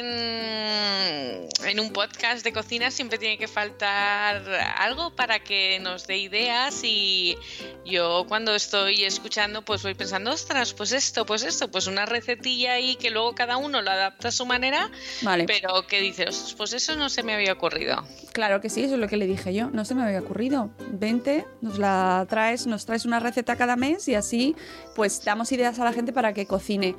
en, 1.65 1.81
un 1.81 1.93
podcast 1.93 2.45
de 2.45 2.53
cocina 2.53 2.91
siempre 2.91 3.19
tiene 3.19 3.39
que 3.39 3.47
faltar 3.47 4.43
algo 4.77 5.15
para 5.15 5.39
que 5.39 5.79
nos 5.81 6.07
dé 6.07 6.19
ideas 6.19 6.81
y 6.83 7.37
yo 7.85 8.25
cuando 8.29 8.55
estoy 8.55 9.05
escuchando 9.05 9.63
pues 9.63 9.83
voy 9.83 9.95
pensando, 9.95 10.33
ostras, 10.33 10.75
pues 10.75 10.93
esto, 10.93 11.27
pues 11.27 11.45
esto, 11.45 11.71
pues 11.71 11.87
una 11.87 12.07
recetilla 12.07 12.81
y 12.81 12.97
que 12.97 13.11
luego 13.11 13.35
cada 13.35 13.57
uno 13.57 13.83
lo 13.83 13.91
adapta 13.91 14.29
a 14.29 14.33
su 14.33 14.47
manera, 14.47 14.91
vale. 15.23 15.45
pero 15.45 15.87
que 15.87 16.01
dices, 16.01 16.55
pues 16.57 16.73
eso 16.73 16.97
no 16.97 17.09
se 17.09 17.23
me 17.23 17.35
había 17.35 17.53
ocurrido. 17.53 18.05
Claro 18.33 18.61
que 18.61 18.69
sí, 18.69 18.83
eso 18.83 18.95
es 18.95 19.01
lo 19.01 19.09
que 19.09 19.17
le 19.17 19.27
dije 19.27 19.55
yo, 19.55 19.71
no 19.71 19.85
se 19.85 19.95
me 19.95 20.03
había 20.03 20.21
ocurrido. 20.21 20.71
Vente, 20.91 21.45
nos 21.61 21.79
la 21.79 22.27
traes, 22.29 22.67
nos 22.67 22.85
traes 22.85 23.05
una 23.05 23.21
receta 23.21 23.57
cada 23.57 23.77
mes 23.77 24.09
y 24.09 24.15
así 24.15 24.57
pues 24.95 25.25
damos 25.25 25.53
ideas 25.53 25.79
a 25.79 25.85
la 25.85 25.93
gente 25.93 26.13
para 26.13 26.33
que 26.33 26.47
cocine. 26.47 26.97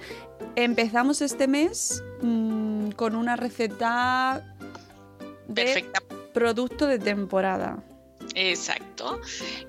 Empezamos 0.70 1.24
este 1.24 1.48
mes 1.48 2.04
mm, 2.22 2.92
con 2.92 3.16
una 3.16 3.36
receta 3.36 4.56
de 5.48 5.84
producto 6.32 6.86
de 6.86 7.00
temporada. 7.00 7.84
Exacto. 8.36 9.20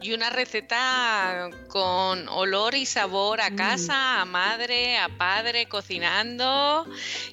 Y 0.02 0.12
una 0.12 0.28
receta 0.28 1.48
con 1.68 2.28
olor 2.28 2.74
y 2.74 2.84
sabor 2.84 3.40
a 3.40 3.48
mm. 3.48 3.56
casa, 3.56 4.20
a 4.20 4.26
madre, 4.26 4.98
a 4.98 5.08
padre, 5.08 5.70
cocinando 5.70 6.86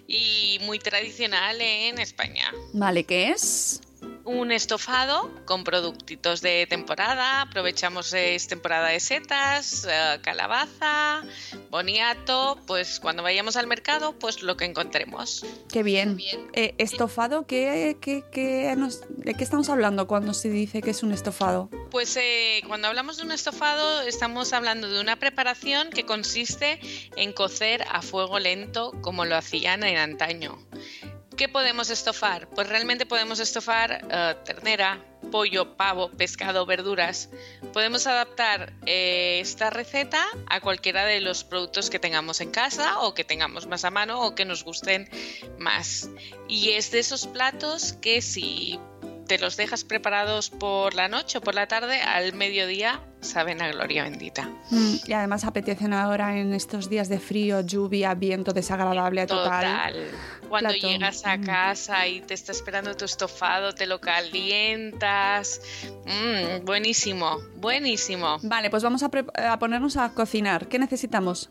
y 0.07 0.59
muy 0.61 0.79
tradicional 0.79 1.59
en 1.59 1.99
España. 1.99 2.53
Vale, 2.71 3.03
¿qué 3.03 3.31
es? 3.31 3.81
Un 4.27 4.51
estofado 4.51 5.31
con 5.45 5.63
productitos 5.63 6.41
de 6.41 6.67
temporada. 6.67 7.41
Aprovechamos 7.41 8.13
es 8.13 8.47
temporada 8.47 8.89
de 8.89 8.99
setas, 8.99 9.87
eh, 9.89 10.19
calabaza, 10.21 11.23
boniato. 11.71 12.59
Pues 12.67 12.99
cuando 12.99 13.23
vayamos 13.23 13.55
al 13.55 13.67
mercado, 13.67 14.13
pues 14.19 14.43
lo 14.43 14.57
que 14.57 14.65
encontremos. 14.65 15.45
Qué 15.71 15.81
bien. 15.81 16.17
Eh, 16.53 16.75
¿Estofado? 16.77 17.47
¿qué, 17.47 17.97
qué, 18.01 18.21
¿De 19.09 19.33
qué 19.33 19.43
estamos 19.43 19.69
hablando 19.69 20.07
cuando 20.07 20.33
se 20.33 20.49
dice 20.49 20.81
que 20.81 20.91
es 20.91 21.03
un 21.03 21.13
estofado? 21.13 21.69
Pues 21.89 22.17
eh, 22.17 22.61
cuando 22.67 22.89
hablamos 22.89 23.17
de 23.17 23.23
un 23.23 23.31
estofado, 23.31 24.01
estamos 24.01 24.51
hablando 24.51 24.89
de 24.89 24.99
una 24.99 25.15
preparación 25.15 25.89
que 25.89 26.05
consiste 26.05 26.81
en 27.15 27.31
cocer 27.31 27.85
a 27.89 28.01
fuego 28.01 28.39
lento 28.39 28.91
como 29.01 29.23
lo 29.23 29.37
hacían 29.37 29.83
en 29.85 29.97
antaño. 29.97 30.59
¿Qué 31.37 31.47
podemos 31.47 31.91
estofar? 31.91 32.49
Pues 32.49 32.67
realmente 32.67 33.05
podemos 33.05 33.39
estofar 33.39 34.03
eh, 34.09 34.35
ternera, 34.43 35.05
pollo, 35.31 35.77
pavo, 35.77 36.09
pescado, 36.09 36.65
verduras. 36.65 37.29
Podemos 37.73 38.07
adaptar 38.07 38.73
eh, 38.87 39.37
esta 39.39 39.69
receta 39.69 40.25
a 40.49 40.61
cualquiera 40.61 41.05
de 41.05 41.21
los 41.21 41.43
productos 41.43 41.91
que 41.91 41.99
tengamos 41.99 42.41
en 42.41 42.49
casa 42.49 43.01
o 43.01 43.13
que 43.13 43.23
tengamos 43.23 43.67
más 43.67 43.85
a 43.85 43.91
mano 43.91 44.25
o 44.25 44.33
que 44.33 44.45
nos 44.45 44.63
gusten 44.63 45.11
más. 45.59 46.09
Y 46.47 46.71
es 46.71 46.89
de 46.89 46.99
esos 46.99 47.27
platos 47.27 47.93
que 47.93 48.23
si 48.23 48.79
te 49.27 49.37
los 49.37 49.57
dejas 49.57 49.83
preparados 49.83 50.49
por 50.49 50.93
la 50.93 51.07
noche 51.07 51.37
o 51.37 51.41
por 51.41 51.53
la 51.53 51.67
tarde, 51.67 52.01
al 52.01 52.33
mediodía 52.33 53.01
saben 53.19 53.61
a 53.61 53.69
gloria 53.69 54.03
bendita. 54.03 54.49
Mm, 54.71 54.95
y 55.05 55.13
además 55.13 55.43
apetecen 55.43 55.93
ahora 55.93 56.37
en 56.37 56.53
estos 56.53 56.89
días 56.89 57.09
de 57.09 57.19
frío, 57.19 57.61
lluvia, 57.61 58.13
viento 58.13 58.53
desagradable 58.53 59.25
total. 59.27 59.93
Total. 59.93 60.07
Cuando 60.49 60.71
llegas 60.71 61.25
a 61.25 61.37
mm. 61.37 61.43
casa 61.43 62.07
y 62.07 62.21
te 62.21 62.33
está 62.33 62.51
esperando 62.51 62.95
tu 62.95 63.05
estofado, 63.05 63.73
te 63.73 63.85
lo 63.85 63.99
calientas. 63.99 65.61
Mm, 66.05 66.63
buenísimo, 66.65 67.39
buenísimo. 67.55 68.37
Vale, 68.43 68.69
pues 68.69 68.83
vamos 68.83 69.03
a, 69.03 69.09
a 69.51 69.59
ponernos 69.59 69.97
a 69.97 70.09
cocinar. 70.13 70.67
¿Qué 70.67 70.79
necesitamos? 70.79 71.49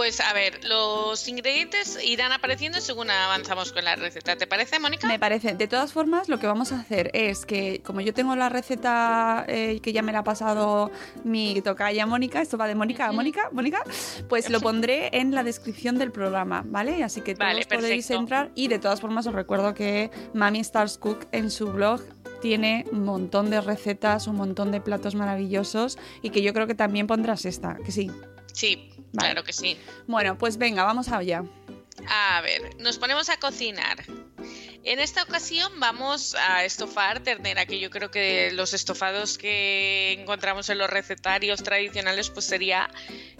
Pues 0.00 0.18
a 0.20 0.32
ver, 0.32 0.64
los 0.64 1.28
ingredientes 1.28 1.98
irán 2.02 2.32
apareciendo 2.32 2.80
según 2.80 3.10
avanzamos 3.10 3.70
con 3.70 3.84
la 3.84 3.96
receta. 3.96 4.34
¿Te 4.34 4.46
parece, 4.46 4.78
Mónica? 4.80 5.06
Me 5.06 5.18
parece. 5.18 5.52
De 5.52 5.68
todas 5.68 5.92
formas, 5.92 6.30
lo 6.30 6.38
que 6.38 6.46
vamos 6.46 6.72
a 6.72 6.80
hacer 6.80 7.10
es 7.12 7.44
que, 7.44 7.82
como 7.84 8.00
yo 8.00 8.14
tengo 8.14 8.34
la 8.34 8.48
receta 8.48 9.44
eh, 9.46 9.78
que 9.82 9.92
ya 9.92 10.00
me 10.00 10.12
la 10.12 10.20
ha 10.20 10.24
pasado 10.24 10.90
mi 11.22 11.60
tocaya 11.60 12.06
Mónica, 12.06 12.40
esto 12.40 12.56
va 12.56 12.66
de 12.66 12.74
Mónica 12.74 13.08
a 13.08 13.12
Mónica, 13.12 13.50
Mónica, 13.52 13.84
pues 14.26 14.48
lo 14.48 14.60
pondré 14.62 15.10
en 15.12 15.34
la 15.34 15.42
descripción 15.42 15.98
del 15.98 16.12
programa, 16.12 16.62
¿vale? 16.64 17.04
Así 17.04 17.20
que 17.20 17.34
todos 17.34 17.66
podéis 17.66 18.10
entrar. 18.10 18.52
Y 18.54 18.68
de 18.68 18.78
todas 18.78 19.02
formas, 19.02 19.26
os 19.26 19.34
recuerdo 19.34 19.74
que 19.74 20.10
Mami 20.32 20.60
Stars 20.60 20.96
Cook 20.96 21.28
en 21.32 21.50
su 21.50 21.70
blog 21.72 22.00
tiene 22.40 22.86
un 22.90 23.04
montón 23.04 23.50
de 23.50 23.60
recetas, 23.60 24.28
un 24.28 24.36
montón 24.36 24.72
de 24.72 24.80
platos 24.80 25.14
maravillosos 25.14 25.98
y 26.22 26.30
que 26.30 26.40
yo 26.40 26.54
creo 26.54 26.66
que 26.66 26.74
también 26.74 27.06
pondrás 27.06 27.44
esta, 27.44 27.76
que 27.84 27.92
sí. 27.92 28.10
Sí, 28.52 28.89
claro 29.16 29.44
que 29.44 29.52
sí. 29.52 29.76
Bueno, 30.06 30.36
pues 30.38 30.56
venga, 30.56 30.84
vamos 30.84 31.08
allá. 31.08 31.42
A 32.08 32.40
ver, 32.42 32.76
nos 32.78 32.98
ponemos 32.98 33.28
a 33.28 33.38
cocinar. 33.38 34.04
En 34.82 34.98
esta 34.98 35.22
ocasión 35.24 35.70
vamos 35.78 36.34
a 36.34 36.64
estofar 36.64 37.20
ternera, 37.20 37.66
que 37.66 37.78
yo 37.78 37.90
creo 37.90 38.10
que 38.10 38.50
los 38.52 38.72
estofados 38.72 39.36
que 39.36 40.16
encontramos 40.18 40.70
en 40.70 40.78
los 40.78 40.88
recetarios 40.88 41.62
tradicionales, 41.62 42.30
pues 42.30 42.46
sería 42.46 42.88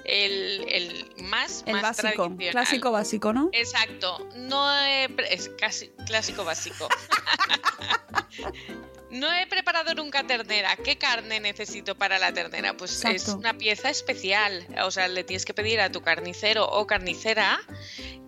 el, 0.04 0.66
el 0.68 1.10
más, 1.24 1.62
El 1.66 1.72
más 1.74 1.82
básico, 1.82 2.08
tradicional. 2.24 2.50
clásico 2.50 2.90
básico, 2.92 3.32
¿no? 3.32 3.48
Exacto, 3.52 4.28
no 4.36 4.70
pre- 5.16 5.32
es 5.32 5.48
casi 5.58 5.88
clásico 6.06 6.44
básico. 6.44 6.86
No 9.10 9.32
he 9.32 9.46
preparado 9.46 9.94
nunca 9.94 10.24
ternera. 10.24 10.76
¿Qué 10.76 10.96
carne 10.96 11.40
necesito 11.40 11.96
para 11.96 12.18
la 12.18 12.32
ternera? 12.32 12.76
Pues 12.76 13.04
es 13.04 13.28
una 13.28 13.54
pieza 13.54 13.90
especial. 13.90 14.66
O 14.84 14.90
sea, 14.90 15.08
le 15.08 15.24
tienes 15.24 15.44
que 15.44 15.54
pedir 15.54 15.80
a 15.80 15.90
tu 15.90 16.00
carnicero 16.00 16.64
o 16.68 16.86
carnicera 16.86 17.58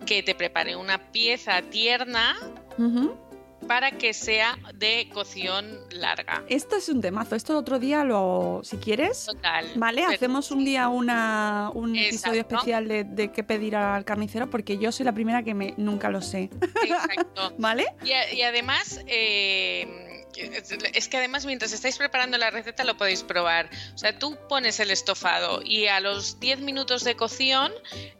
que 0.05 0.23
te 0.23 0.35
prepare 0.35 0.75
una 0.75 1.11
pieza 1.11 1.61
tierna 1.61 2.35
para 3.67 3.91
que 3.91 4.13
sea 4.13 4.57
de 4.75 5.07
cocción 5.13 5.79
larga. 5.91 6.43
Esto 6.49 6.75
es 6.75 6.89
un 6.89 6.99
temazo. 6.99 7.37
Esto 7.37 7.57
otro 7.57 7.79
día 7.79 8.03
lo, 8.03 8.59
si 8.61 8.75
quieres, 8.75 9.25
Total. 9.25 9.65
Vale, 9.75 10.01
Pero- 10.01 10.13
hacemos 10.15 10.51
un 10.51 10.65
día 10.65 10.89
una, 10.89 11.71
un 11.73 11.95
episodio 11.95 12.41
especial 12.41 12.89
de, 12.89 13.05
de 13.05 13.31
qué 13.31 13.41
pedir 13.41 13.77
al 13.77 14.03
carnicero 14.03 14.49
porque 14.49 14.77
yo 14.77 14.91
soy 14.91 15.05
la 15.05 15.13
primera 15.13 15.43
que 15.43 15.53
me 15.53 15.73
nunca 15.77 16.09
lo 16.09 16.21
sé. 16.21 16.49
Exacto. 16.83 17.53
¿Vale? 17.57 17.85
Y, 18.03 18.35
y 18.35 18.41
además, 18.41 18.99
eh, 19.07 20.02
es- 20.41 21.07
que 21.07 21.17
además 21.17 21.45
mientras 21.45 21.71
estáis 21.73 21.97
preparando 21.97 22.37
la 22.37 22.49
receta 22.51 22.83
lo 22.83 22.97
podéis 22.97 23.23
probar. 23.23 23.69
O 23.93 23.97
sea, 23.97 24.17
tú 24.17 24.37
pones 24.49 24.79
el 24.79 24.91
estofado 24.91 25.61
y 25.63 25.87
a 25.87 25.99
los 25.99 26.39
10 26.39 26.59
minutos 26.59 27.03
de 27.03 27.15
cocción 27.15 27.71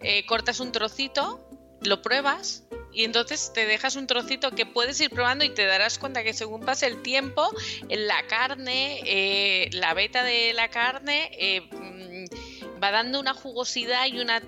eh, 0.02 0.26
cortas 0.26 0.60
un 0.60 0.72
trocito, 0.72 1.48
lo 1.82 2.02
pruebas 2.02 2.64
y 2.94 3.04
entonces 3.04 3.52
te 3.54 3.66
dejas 3.66 3.96
un 3.96 4.08
trocito 4.08 4.52
que 4.52 4.66
puedes 4.66 5.02
ir 5.02 5.10
probando 5.10 5.44
y 5.44 5.50
te 5.50 5.66
darás 5.66 5.98
cuenta 6.00 6.24
que 6.24 6.34
según 6.34 6.62
pase 6.62 6.86
el 6.88 7.02
tiempo, 7.02 7.50
en 7.90 8.08
la 8.08 8.26
carne, 8.28 9.02
eh, 9.06 9.70
la 9.74 9.94
beta 9.94 10.24
de 10.24 10.54
la 10.54 10.70
carne 10.70 11.30
eh, 11.34 11.62
mm, 11.62 12.82
va 12.82 12.92
dando 12.92 13.20
una 13.20 13.34
jugosidad 13.34 14.06
y 14.08 14.20
una... 14.20 14.42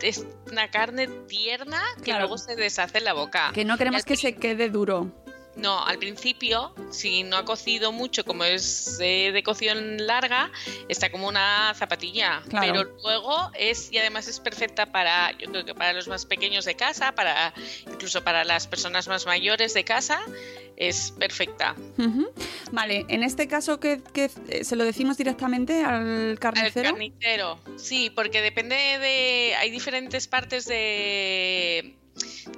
Es 0.00 0.24
una 0.52 0.70
carne 0.70 1.08
tierna 1.26 1.82
que 1.96 2.02
Claro. 2.04 2.20
luego 2.20 2.38
se 2.38 2.54
deshace 2.54 2.98
en 2.98 3.04
la 3.04 3.14
boca. 3.14 3.50
Que 3.52 3.64
no 3.64 3.76
queremos 3.76 4.04
que 4.04 4.14
se 4.16 4.36
quede 4.36 4.68
duro. 4.68 5.10
No, 5.58 5.84
al 5.84 5.98
principio, 5.98 6.72
si 6.90 7.24
no 7.24 7.36
ha 7.36 7.44
cocido 7.44 7.90
mucho, 7.90 8.24
como 8.24 8.44
es 8.44 8.98
eh, 9.00 9.32
de 9.32 9.42
cocción 9.42 10.06
larga, 10.06 10.52
está 10.88 11.10
como 11.10 11.26
una 11.26 11.74
zapatilla. 11.74 12.42
Claro. 12.48 12.72
Pero 12.72 12.96
luego 13.02 13.50
es, 13.54 13.92
y 13.92 13.98
además 13.98 14.28
es 14.28 14.38
perfecta 14.38 14.86
para, 14.86 15.32
yo 15.36 15.50
creo 15.50 15.64
que 15.64 15.74
para 15.74 15.92
los 15.92 16.06
más 16.06 16.26
pequeños 16.26 16.64
de 16.64 16.76
casa, 16.76 17.12
para 17.12 17.52
incluso 17.90 18.22
para 18.22 18.44
las 18.44 18.68
personas 18.68 19.08
más 19.08 19.26
mayores 19.26 19.74
de 19.74 19.84
casa, 19.84 20.20
es 20.76 21.10
perfecta. 21.18 21.74
Vale, 22.70 23.04
en 23.08 23.24
este 23.24 23.48
caso 23.48 23.80
que, 23.80 24.00
que, 24.12 24.30
eh, 24.48 24.62
se 24.64 24.76
lo 24.76 24.84
decimos 24.84 25.16
directamente 25.16 25.82
al 25.82 26.30
Al 26.30 26.38
carnicero. 26.38 26.90
carnicero, 26.90 27.58
sí, 27.76 28.10
porque 28.10 28.40
depende 28.42 28.76
de. 28.76 29.56
Hay 29.58 29.70
diferentes 29.70 30.28
partes 30.28 30.66
de. 30.66 31.96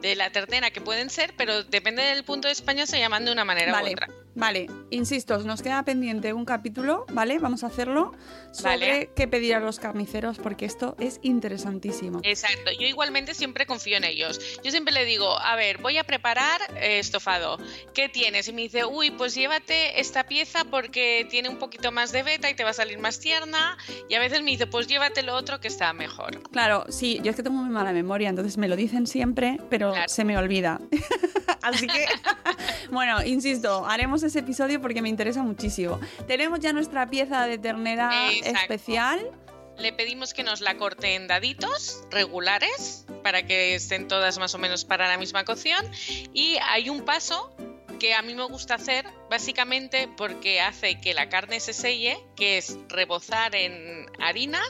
De 0.00 0.14
la 0.14 0.30
ternera 0.30 0.70
que 0.70 0.80
pueden 0.80 1.10
ser, 1.10 1.34
pero 1.36 1.64
depende 1.64 2.02
del 2.02 2.24
punto 2.24 2.48
de 2.48 2.52
España 2.52 2.86
se 2.86 2.98
llaman 2.98 3.24
de 3.24 3.32
una 3.32 3.44
manera 3.44 3.72
u 3.72 3.74
Vale, 3.74 3.90
otra. 3.92 4.08
Vale, 4.34 4.66
insisto, 4.90 5.38
nos 5.38 5.62
queda 5.62 5.82
pendiente 5.84 6.32
un 6.32 6.44
capítulo, 6.44 7.04
¿vale? 7.12 7.38
Vamos 7.38 7.64
a 7.64 7.68
hacerlo 7.68 8.12
sobre 8.52 8.70
Vale. 8.70 9.10
qué 9.14 9.28
pedir 9.28 9.54
a 9.54 9.60
los 9.60 9.78
carniceros 9.78 10.38
porque 10.38 10.64
esto 10.66 10.96
es 10.98 11.18
interesantísimo. 11.22 12.20
Exacto, 12.22 12.70
yo 12.78 12.86
igualmente 12.86 13.34
siempre 13.34 13.66
confío 13.66 13.96
en 13.96 14.04
ellos. 14.04 14.40
Yo 14.62 14.70
siempre 14.70 14.92
le 14.94 15.04
digo, 15.04 15.38
a 15.38 15.56
ver, 15.56 15.78
voy 15.78 15.98
a 15.98 16.04
preparar 16.04 16.60
eh, 16.76 16.98
estofado. 16.98 17.58
¿Qué 17.94 18.08
tienes? 18.08 18.48
Y 18.48 18.52
me 18.52 18.62
dice, 18.62 18.84
uy, 18.84 19.10
pues 19.10 19.34
llévate 19.34 20.00
esta 20.00 20.24
pieza 20.26 20.64
porque 20.64 21.26
tiene 21.30 21.48
un 21.48 21.58
poquito 21.58 21.92
más 21.92 22.12
de 22.12 22.22
beta 22.22 22.50
y 22.50 22.54
te 22.54 22.64
va 22.64 22.70
a 22.70 22.74
salir 22.74 22.98
más 22.98 23.20
tierna. 23.20 23.76
Y 24.08 24.14
a 24.14 24.20
veces 24.20 24.42
me 24.42 24.50
dice, 24.50 24.66
pues 24.66 24.86
llévate 24.86 25.22
lo 25.22 25.34
otro 25.34 25.60
que 25.60 25.68
está 25.68 25.92
mejor. 25.92 26.42
Claro, 26.50 26.84
sí, 26.88 27.20
yo 27.22 27.30
es 27.30 27.36
que 27.36 27.42
tengo 27.42 27.56
muy 27.58 27.70
mala 27.70 27.92
memoria, 27.92 28.28
entonces 28.28 28.56
me 28.58 28.68
lo 28.68 28.76
dicen 28.76 29.06
siempre, 29.06 29.58
pero 29.70 29.92
Claro. 29.92 30.08
se 30.08 30.24
me 30.24 30.36
olvida. 30.36 30.80
Así 31.62 31.86
que, 31.86 32.06
bueno, 32.90 33.24
insisto, 33.24 33.86
haremos 33.86 34.22
ese 34.22 34.40
episodio 34.40 34.80
porque 34.80 35.02
me 35.02 35.08
interesa 35.08 35.42
muchísimo. 35.42 36.00
Tenemos 36.26 36.60
ya 36.60 36.72
nuestra 36.72 37.08
pieza 37.08 37.46
de 37.46 37.58
ternera 37.58 38.30
Exacto. 38.32 38.60
especial. 38.60 39.30
Le 39.78 39.92
pedimos 39.92 40.34
que 40.34 40.42
nos 40.42 40.60
la 40.60 40.76
corte 40.76 41.14
en 41.14 41.26
daditos 41.26 42.02
regulares 42.10 43.06
para 43.22 43.46
que 43.46 43.74
estén 43.74 44.08
todas 44.08 44.38
más 44.38 44.54
o 44.54 44.58
menos 44.58 44.84
para 44.84 45.08
la 45.08 45.16
misma 45.16 45.44
cocción. 45.44 45.86
Y 46.34 46.58
hay 46.68 46.90
un 46.90 47.04
paso 47.04 47.54
que 48.00 48.14
a 48.14 48.22
mí 48.22 48.34
me 48.34 48.44
gusta 48.44 48.74
hacer 48.74 49.06
básicamente 49.28 50.08
porque 50.16 50.60
hace 50.60 51.00
que 51.00 51.14
la 51.14 51.28
carne 51.28 51.60
se 51.60 51.72
selle, 51.72 52.18
que 52.34 52.58
es 52.58 52.76
rebozar 52.88 53.54
en 53.54 54.06
harina, 54.18 54.60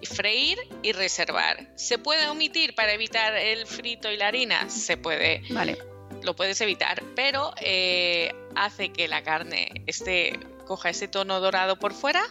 y 0.00 0.06
freír 0.06 0.58
y 0.82 0.92
reservar. 0.92 1.70
¿Se 1.76 1.98
puede 1.98 2.28
omitir 2.28 2.74
para 2.74 2.92
evitar 2.92 3.34
el 3.36 3.66
frito 3.66 4.10
y 4.10 4.16
la 4.16 4.28
harina? 4.28 4.68
Se 4.68 4.96
puede 4.96 5.42
Vale, 5.50 5.78
lo 6.22 6.34
puedes 6.36 6.60
evitar, 6.60 7.02
pero 7.14 7.52
eh, 7.60 8.34
hace 8.54 8.92
que 8.92 9.08
la 9.08 9.22
carne 9.22 9.70
esté, 9.86 10.38
coja 10.66 10.90
ese 10.90 11.08
tono 11.08 11.40
dorado 11.40 11.76
por 11.78 11.92
fuera, 11.92 12.22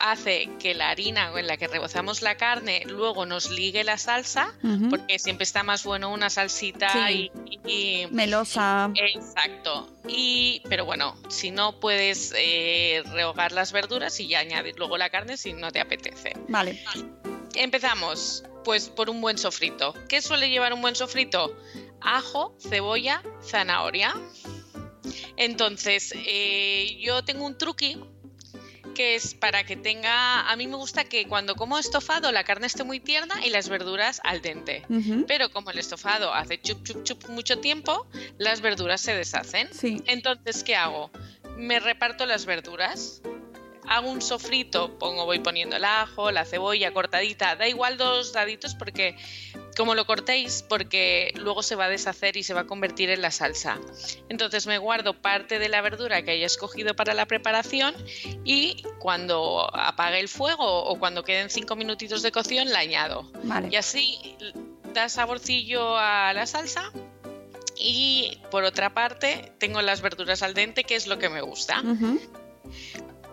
hace 0.00 0.48
que 0.58 0.74
la 0.74 0.90
harina 0.90 1.30
en 1.38 1.46
la 1.46 1.56
que 1.56 1.68
rebozamos 1.68 2.20
la 2.20 2.36
carne 2.36 2.82
luego 2.86 3.24
nos 3.24 3.50
ligue 3.50 3.84
la 3.84 3.98
salsa, 3.98 4.52
porque 4.90 5.18
siempre 5.20 5.44
está 5.44 5.62
más 5.62 5.84
bueno 5.84 6.10
una 6.12 6.28
salsita 6.28 6.90
Sí. 7.06 7.30
y, 7.46 8.02
y- 8.02 8.06
melosa. 8.10 8.90
Exacto. 8.96 9.88
Y, 10.08 10.60
pero 10.68 10.84
bueno, 10.86 11.16
si 11.28 11.52
no 11.52 11.78
puedes 11.78 12.32
eh, 12.36 13.02
rehogar 13.12 13.52
las 13.52 13.70
verduras 13.72 14.18
y 14.18 14.26
ya 14.26 14.40
añadir 14.40 14.74
luego 14.76 14.98
la 14.98 15.08
carne 15.10 15.36
si 15.36 15.52
no 15.52 15.70
te 15.70 15.80
apetece. 15.80 16.32
Vale, 16.48 16.82
Empezamos, 17.54 18.42
pues 18.64 18.88
por 18.90 19.08
un 19.08 19.20
buen 19.20 19.38
sofrito. 19.38 19.94
¿Qué 20.08 20.20
suele 20.20 20.50
llevar 20.50 20.72
un 20.74 20.82
buen 20.82 20.94
sofrito? 20.96 21.56
Ajo, 22.06 22.56
cebolla, 22.60 23.22
zanahoria. 23.42 24.14
Entonces, 25.36 26.12
eh, 26.16 26.96
yo 27.00 27.24
tengo 27.24 27.44
un 27.44 27.58
truqui 27.58 27.98
que 28.94 29.14
es 29.14 29.34
para 29.34 29.64
que 29.64 29.76
tenga. 29.76 30.50
A 30.50 30.56
mí 30.56 30.66
me 30.66 30.76
gusta 30.76 31.04
que 31.04 31.28
cuando 31.28 31.54
como 31.54 31.78
estofado 31.78 32.32
la 32.32 32.44
carne 32.44 32.66
esté 32.66 32.82
muy 32.82 32.98
tierna 32.98 33.44
y 33.44 33.50
las 33.50 33.68
verduras 33.68 34.20
al 34.24 34.40
dente. 34.40 34.84
Pero 35.28 35.50
como 35.50 35.70
el 35.70 35.78
estofado 35.78 36.32
hace 36.32 36.60
chup 36.60 36.82
chup 36.82 37.04
chup 37.04 37.28
mucho 37.28 37.58
tiempo, 37.58 38.06
las 38.38 38.62
verduras 38.62 39.00
se 39.02 39.14
deshacen. 39.14 39.68
sí, 39.72 40.02
Entonces, 40.06 40.64
¿qué 40.64 40.76
hago? 40.76 41.10
Me 41.58 41.78
reparto 41.78 42.24
las 42.24 42.46
verduras. 42.46 43.20
Hago 43.88 44.10
un 44.10 44.20
sofrito, 44.20 44.98
pongo, 44.98 45.26
voy 45.26 45.38
poniendo 45.38 45.76
el 45.76 45.84
ajo, 45.84 46.32
la 46.32 46.44
cebolla 46.44 46.92
cortadita, 46.92 47.54
da 47.54 47.68
igual 47.68 47.96
dos 47.96 48.32
daditos 48.32 48.74
porque 48.74 49.16
como 49.76 49.94
lo 49.94 50.06
cortéis, 50.06 50.64
porque 50.68 51.32
luego 51.36 51.62
se 51.62 51.74
va 51.76 51.84
a 51.84 51.88
deshacer 51.88 52.36
y 52.36 52.42
se 52.42 52.54
va 52.54 52.62
a 52.62 52.66
convertir 52.66 53.10
en 53.10 53.20
la 53.22 53.30
salsa. 53.30 53.78
Entonces 54.28 54.66
me 54.66 54.78
guardo 54.78 55.14
parte 55.20 55.58
de 55.58 55.68
la 55.68 55.80
verdura 55.82 56.22
que 56.22 56.30
haya 56.32 56.46
escogido 56.46 56.94
para 56.96 57.12
la 57.14 57.26
preparación 57.26 57.94
y 58.44 58.82
cuando 58.98 59.68
apague 59.74 60.18
el 60.20 60.28
fuego 60.28 60.84
o 60.84 60.98
cuando 60.98 61.24
queden 61.24 61.50
cinco 61.50 61.76
minutitos 61.76 62.22
de 62.22 62.32
cocción 62.32 62.70
la 62.72 62.78
añado. 62.80 63.30
vale. 63.44 63.68
Y 63.70 63.76
así 63.76 64.36
da 64.94 65.08
saborcillo 65.08 65.96
a 65.98 66.32
la 66.32 66.46
salsa. 66.46 66.90
Y 67.78 68.38
por 68.50 68.64
otra 68.64 68.94
parte, 68.94 69.52
tengo 69.58 69.82
las 69.82 70.00
verduras 70.00 70.42
al 70.42 70.54
dente, 70.54 70.84
que 70.84 70.94
es 70.96 71.06
lo 71.06 71.18
que 71.18 71.28
me 71.28 71.42
gusta. 71.42 71.82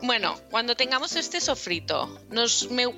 Bueno, 0.02 0.36
cuando 0.52 0.76
tengamos 0.76 1.16
este 1.16 1.40
sofrito, 1.40 2.20
nos 2.30 2.70
me- 2.70 2.94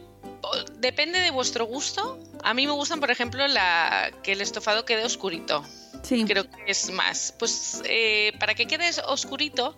depende 0.80 1.20
de 1.20 1.30
vuestro 1.30 1.66
gusto. 1.66 2.18
A 2.46 2.54
mí 2.54 2.68
me 2.68 2.74
gustan, 2.74 3.00
por 3.00 3.10
ejemplo, 3.10 3.48
la, 3.48 4.12
que 4.22 4.34
el 4.34 4.42
estofado 4.42 4.86
quede 4.86 5.04
oscurito. 5.04 5.66
Sí, 6.04 6.24
Creo 6.26 6.48
que 6.48 6.64
es 6.68 6.92
más. 6.92 7.34
Pues 7.40 7.82
eh, 7.86 8.34
para 8.40 8.54
que 8.54 8.68
quede 8.68 8.92
oscurito, 9.08 9.76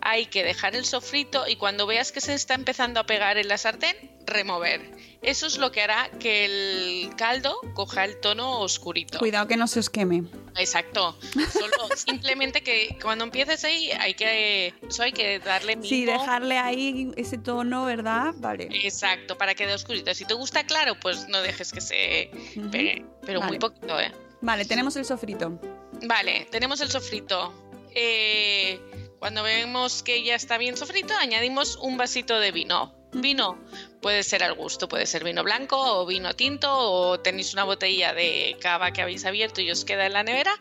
hay 0.00 0.26
que 0.26 0.44
dejar 0.44 0.76
el 0.76 0.84
sofrito 0.84 1.48
y 1.48 1.56
cuando 1.56 1.88
veas 1.88 2.12
que 2.12 2.20
se 2.20 2.34
está 2.34 2.54
empezando 2.54 3.00
a 3.00 3.04
pegar 3.04 3.36
en 3.36 3.48
la 3.48 3.58
sartén, 3.58 3.96
remover. 4.26 4.92
Eso 5.22 5.46
es 5.46 5.56
lo 5.56 5.72
que 5.72 5.80
hará 5.82 6.10
que 6.20 6.44
el 6.44 7.16
caldo 7.16 7.58
coja 7.74 8.04
el 8.04 8.20
tono 8.20 8.60
oscurito. 8.60 9.18
cuidado 9.18 9.46
que 9.48 9.56
no 9.56 9.66
se 9.66 9.80
os 9.80 9.88
queme. 9.88 10.24
Exacto. 10.56 11.18
Solo 11.52 11.88
simplemente 11.96 12.62
que 12.62 12.98
cuando 13.02 13.24
empieces 13.24 13.64
ahí 13.64 13.90
hay 13.92 14.14
que 14.14 14.74
eso 14.86 15.02
hay 15.02 15.12
que 15.12 15.38
darle 15.38 15.76
mimo. 15.76 15.88
Sí, 15.88 16.04
dejarle 16.04 16.58
ahí 16.58 17.10
ese 17.16 17.38
tono, 17.38 17.86
¿verdad? 17.86 18.34
Vale. 18.36 18.68
Exacto, 18.70 19.38
para 19.38 19.54
que 19.54 19.64
quede 19.64 19.74
oscurito. 19.74 20.12
Si 20.14 20.24
te 20.24 20.34
gusta 20.34 20.64
claro, 20.64 20.98
pues 21.00 21.26
no 21.28 21.40
dejes 21.40 21.72
que 21.72 21.80
se 21.80 22.30
pegue, 22.70 23.04
pero 23.24 23.40
Vale. 23.40 23.52
muy 23.52 23.58
poquito, 23.58 23.98
¿eh? 23.98 24.12
Vale, 24.42 24.66
tenemos 24.66 24.94
el 24.96 25.06
sofrito. 25.06 25.58
Vale, 26.06 26.46
tenemos 26.50 26.80
el 26.82 26.90
sofrito. 26.90 27.54
Eh, 27.94 28.78
cuando 29.18 29.42
vemos 29.42 30.02
que 30.02 30.22
ya 30.22 30.34
está 30.34 30.58
bien 30.58 30.76
sofrito, 30.76 31.14
añadimos 31.14 31.76
un 31.76 31.96
vasito 31.96 32.38
de 32.38 32.52
vino. 32.52 32.92
Vino 33.14 33.58
puede 34.02 34.22
ser 34.22 34.42
al 34.42 34.54
gusto, 34.54 34.88
puede 34.88 35.06
ser 35.06 35.24
vino 35.24 35.44
blanco 35.44 35.76
o 35.78 36.04
vino 36.04 36.34
tinto 36.34 36.68
o 36.70 37.20
tenéis 37.20 37.52
una 37.52 37.64
botella 37.64 38.12
de 38.12 38.56
cava 38.60 38.92
que 38.92 39.02
habéis 39.02 39.24
abierto 39.24 39.60
y 39.60 39.70
os 39.70 39.84
queda 39.84 40.06
en 40.06 40.12
la 40.12 40.22
nevera, 40.22 40.52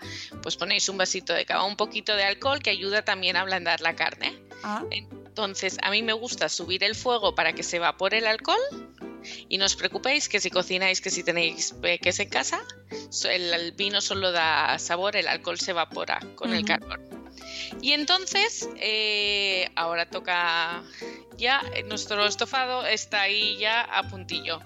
pues 0.41 0.55
ponéis 0.55 0.87
un 0.87 0.97
vasito 0.97 1.33
de 1.33 1.45
cava, 1.45 1.63
un 1.63 1.75
poquito 1.75 2.15
de 2.15 2.23
alcohol 2.23 2.59
que 2.59 2.69
ayuda 2.69 3.03
también 3.03 3.35
a 3.35 3.41
ablandar 3.41 3.81
la 3.81 3.95
carne. 3.95 4.39
Ah, 4.63 4.83
Entonces, 4.91 5.77
a 5.81 5.89
mí 5.89 6.03
me 6.03 6.13
gusta 6.13 6.47
subir 6.47 6.83
el 6.83 6.95
fuego 6.95 7.33
para 7.33 7.53
que 7.53 7.63
se 7.63 7.77
evapore 7.77 8.19
el 8.19 8.27
alcohol. 8.27 8.61
Y 9.49 9.57
no 9.57 9.65
os 9.65 9.75
preocupéis 9.75 10.27
que 10.27 10.39
si 10.39 10.49
cocináis, 10.49 10.99
que 10.99 11.09
si 11.09 11.23
tenéis 11.23 11.73
peques 11.81 12.19
en 12.19 12.29
casa, 12.29 12.61
el, 13.29 13.71
vino 13.71 14.01
solo 14.01 14.31
da 14.31 14.77
sabor, 14.79 15.15
el 15.15 15.27
alcohol 15.27 15.59
se 15.59 15.71
evapora 15.71 16.19
con 16.35 16.53
el 16.53 16.63
Ujú. 16.63 17.12
Y 17.81 17.91
entonces, 17.91 18.69
eh, 18.77 19.69
ahora 19.75 20.09
toca 20.09 20.83
ya, 21.37 21.61
nuestro 21.87 22.25
estofado 22.25 22.85
está 22.85 23.21
ahí 23.21 23.57
ya 23.57 23.81
a 23.81 24.03
puntillo. 24.09 24.61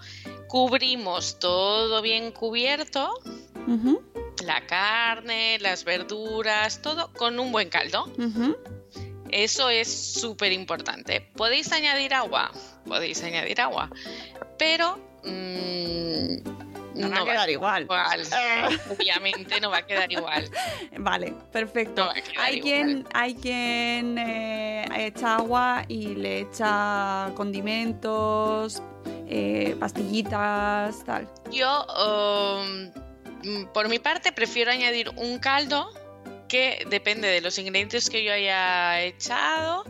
Cubrimos 0.48 1.40
todo 1.40 2.02
bien 2.02 2.32
cubierto, 2.32 3.20
la 4.46 4.66
carne, 4.66 5.58
las 5.60 5.84
verduras, 5.84 6.82
todo 6.82 7.12
con 7.14 7.40
un 7.40 7.52
buen 7.52 7.70
caldo. 7.70 8.12
Eso 9.32 9.70
es 9.70 9.88
súper 9.90 10.52
importante. 10.54 11.22
¿Podéis 11.36 11.72
añadir 11.72 12.14
agua? 12.14 12.52
Podéis 12.86 13.22
añadir 13.24 13.60
agua. 13.60 13.90
Pero 14.58 14.98
mm, 15.24 16.67
No 16.98 17.10
va 17.10 17.22
a 17.22 17.26
quedar 17.26 17.50
igual. 17.50 17.84
igual. 17.84 18.22
Obviamente 18.90 19.62
no 19.62 19.70
va 19.70 19.78
a 19.78 19.86
quedar 19.86 20.12
igual. 20.12 20.50
Vale, 20.98 21.34
perfecto. 21.52 22.06
No 22.06 22.12
hay, 22.12 22.58
igual. 22.58 22.62
quien, 22.62 23.08
hay 23.14 23.36
quien 23.36 24.18
eh, 24.18 24.86
echa 25.08 25.36
agua 25.36 25.84
y 25.88 26.16
le 26.16 26.42
echa 26.42 27.32
condimentos, 27.36 28.82
eh, 29.28 29.76
pastillitas, 29.80 31.04
tal. 31.06 31.28
Yo, 31.52 31.86
um, 31.86 33.68
por 33.74 33.90
mi 33.90 34.00
parte, 34.00 34.32
prefiero 34.32 34.72
añadir 34.72 35.10
un 35.16 35.40
caldo 35.40 35.90
que 36.48 36.86
depende 36.90 37.28
de 37.28 37.42
los 37.42 37.58
ingredientes 37.58 38.10
que 38.10 38.24
yo 38.24 38.32
haya 38.32 39.02
echado, 39.02 39.84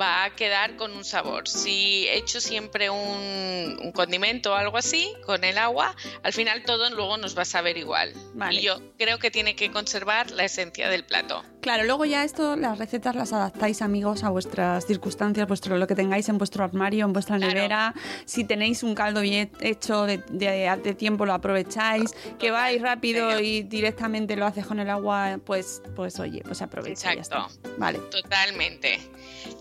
va 0.00 0.24
a 0.24 0.30
quedar 0.30 0.76
con 0.76 0.92
un 0.92 1.04
sabor. 1.04 1.48
Si 1.48 2.06
echo 2.08 2.40
siempre 2.40 2.90
un, 2.90 3.78
un 3.82 3.92
condimento 3.92 4.52
o 4.52 4.54
algo 4.54 4.76
así 4.76 5.12
con 5.24 5.42
el 5.44 5.58
agua, 5.58 5.94
al 6.22 6.32
final 6.32 6.62
todo 6.64 6.88
luego 6.90 7.16
nos 7.16 7.36
va 7.36 7.42
a 7.42 7.46
saber 7.46 7.78
igual. 7.78 8.12
Vale. 8.34 8.60
Y 8.60 8.62
yo 8.62 8.80
creo 8.98 9.18
que 9.18 9.30
tiene 9.30 9.56
que 9.56 9.70
conservar 9.70 10.30
la 10.30 10.44
esencia 10.44 10.88
del 10.88 11.04
plato. 11.04 11.42
Claro, 11.60 11.82
luego 11.84 12.04
ya 12.04 12.22
esto, 12.22 12.54
las 12.56 12.78
recetas 12.78 13.16
las 13.16 13.32
adaptáis, 13.32 13.82
amigos, 13.82 14.22
a 14.22 14.28
vuestras 14.30 14.86
circunstancias, 14.86 15.48
vuestro, 15.48 15.76
lo 15.78 15.86
que 15.86 15.94
tengáis 15.96 16.28
en 16.28 16.38
vuestro 16.38 16.62
armario, 16.62 17.04
en 17.06 17.12
vuestra 17.12 17.36
Claro. 17.38 17.54
nevera. 17.54 17.94
Si 18.24 18.44
tenéis 18.44 18.82
un 18.84 18.94
caldo 18.94 19.20
bien 19.20 19.50
hecho 19.60 20.04
de, 20.06 20.18
de, 20.30 20.68
hace 20.68 20.94
tiempo, 20.94 21.26
lo 21.26 21.32
aprovecháis. 21.34 22.12
Que 22.38 22.50
vais 22.52 22.80
rápido 22.80 23.40
y 23.40 23.62
directamente 23.62 24.36
lo 24.36 24.46
haces 24.46 24.64
con 24.66 24.78
el 24.78 24.88
agua, 24.90 25.40
pues, 25.44 25.82
pues 25.96 26.20
oye, 26.20 26.42
pues 26.44 26.62
aprovecha. 26.62 27.12
y 27.12 27.16
ya 27.16 27.22
Exacto. 27.22 27.48
está. 27.52 27.70
Vale. 27.78 27.98
Totalmente. 28.10 29.00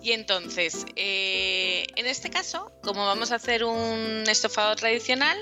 Y 0.03 0.11
entonces, 0.27 0.87
eh, 0.95 1.85
en 1.95 2.07
este 2.07 2.31
caso, 2.31 2.71
como 2.81 3.05
vamos 3.05 3.31
a 3.31 3.35
hacer 3.35 3.63
un 3.63 4.23
estofado 4.27 4.75
tradicional, 4.75 5.37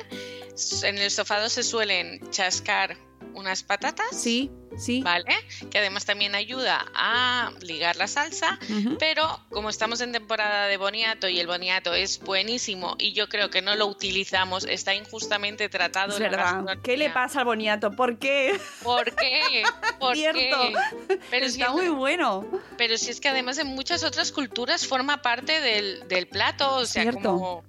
en 0.83 0.97
el 0.97 1.03
estofado 1.03 1.47
se 1.47 1.63
suelen 1.63 2.19
chascar 2.31 2.97
unas 3.33 3.63
patatas, 3.63 4.07
Sí, 4.11 4.51
sí. 4.77 5.01
¿vale? 5.01 5.25
Que 5.71 5.79
además 5.79 6.05
también 6.05 6.35
ayuda 6.35 6.85
a 6.95 7.51
ligar 7.61 7.95
la 7.95 8.07
salsa. 8.07 8.59
Pero 8.99 9.39
como 9.49 9.69
estamos 9.69 10.01
en 10.01 10.11
temporada 10.11 10.67
de 10.67 10.77
boniato 10.77 11.27
y 11.27 11.39
el 11.39 11.47
boniato 11.47 11.93
es 11.93 12.19
buenísimo 12.19 12.95
y 12.99 13.13
yo 13.13 13.27
creo 13.29 13.49
que 13.49 13.61
no 13.61 13.75
lo 13.75 13.85
utilizamos, 13.87 14.65
está 14.65 14.93
injustamente 14.95 15.69
tratado 15.69 16.13
Es 16.13 16.17
en 16.17 16.23
verdad. 16.31 16.65
¿Qué 16.83 16.97
le 16.97 17.09
pasa 17.09 17.39
al 17.39 17.45
boniato? 17.45 17.91
¿Por 17.91 18.17
qué? 18.19 18.59
¿Por 18.83 19.13
qué? 19.15 19.63
¿Por 19.99 20.15
Cierto. 20.15 20.39
qué? 20.39 21.19
Pero 21.29 21.45
Está 21.45 21.65
es- 21.65 21.71
muy 21.71 21.89
bueno. 21.89 22.45
pero 22.77 22.97
si 22.97 23.09
es 23.11 23.19
que 23.19 23.29
además 23.29 23.57
en 23.57 23.67
muchas 23.67 24.03
otras 24.03 24.31
culturas 24.31 24.85
forma 24.87 25.21
parte 25.21 25.59
del, 25.61 26.07
del 26.07 26.27
plato, 26.27 26.75
o 26.75 26.85
sea, 26.85 27.03
Cierto. 27.03 27.21
como, 27.21 27.63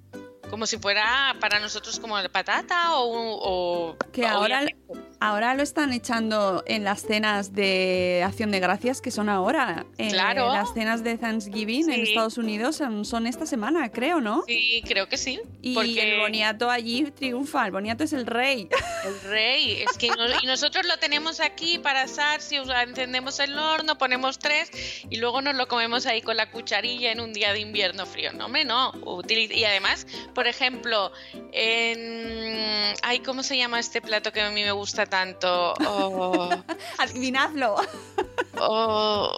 como 0.49 0.65
si 0.67 0.77
fuera 0.77 1.35
para 1.39 1.59
nosotros 1.59 1.99
como 1.99 2.17
la 2.19 2.29
patata 2.29 2.95
o... 2.97 3.89
o 3.91 3.97
Que 4.11 4.25
ahora. 4.25 4.65
Ahora 5.27 5.53
lo 5.55 5.63
están 5.63 5.91
echando 5.93 6.63
en 6.67 6.83
las 6.83 7.01
cenas 7.01 7.53
de 7.53 8.23
Acción 8.25 8.51
de 8.51 8.59
Gracias, 8.59 9.01
que 9.01 9.11
son 9.11 9.29
ahora. 9.29 9.85
Eh, 9.97 10.09
Claro. 10.09 10.51
Las 10.53 10.73
cenas 10.73 11.03
de 11.03 11.17
Thanksgiving 11.17 11.89
en. 11.91 12.01
Estados 12.01 12.37
Unidos 12.37 12.81
son, 13.03 13.27
esta 13.27 13.45
semana, 13.45 13.91
creo, 13.91 14.21
¿no? 14.21 14.43
Sí, 14.47 14.83
creo 14.87 15.07
que 15.09 15.17
sí. 15.17 15.39
Y 15.61 15.73
porque 15.73 16.13
el 16.15 16.19
boniato 16.21 16.69
allí 16.69 17.03
triunfa, 17.11 17.65
el 17.65 17.71
boniato 17.71 18.03
es 18.03 18.13
el 18.13 18.25
rey. 18.25 18.69
el 19.05 19.21
rey, 19.29 19.83
es 19.89 19.97
que 19.97 20.09
no- 20.09 20.25
y 20.41 20.45
nosotros 20.45 20.85
lo 20.85 20.97
tenemos 20.97 21.39
aquí 21.39 21.79
para 21.79 22.03
asar, 22.03 22.41
si 22.41 22.55
encendemos 22.57 23.39
el 23.39 23.57
horno, 23.57 23.97
ponemos 23.97 24.39
tres 24.39 24.69
y 25.09 25.17
luego 25.17 25.41
nos 25.41 25.55
lo 25.55 25.67
comemos 25.67 26.05
ahí 26.05 26.21
con 26.21 26.37
la 26.37 26.51
cucharilla 26.51 27.11
en 27.11 27.19
un 27.19 27.33
día 27.33 27.51
de 27.53 27.59
invierno 27.59 28.05
frío. 28.05 28.31
No, 28.33 28.45
hombre, 28.45 28.63
no. 28.65 28.91
Y 29.27 29.63
además, 29.63 30.05
por 30.33 30.47
ejemplo, 30.47 31.11
en... 31.51 32.93
Ay, 33.01 33.19
¿cómo 33.19 33.43
se 33.43 33.57
llama 33.57 33.79
este 33.79 34.01
plato 34.01 34.31
que 34.31 34.41
a 34.41 34.49
mí 34.51 34.63
me 34.63 34.71
gusta 34.71 35.05
tanto? 35.05 35.14
Oh, 35.45 36.49
Adivinadlo. 36.97 37.75
oh, 38.59 39.37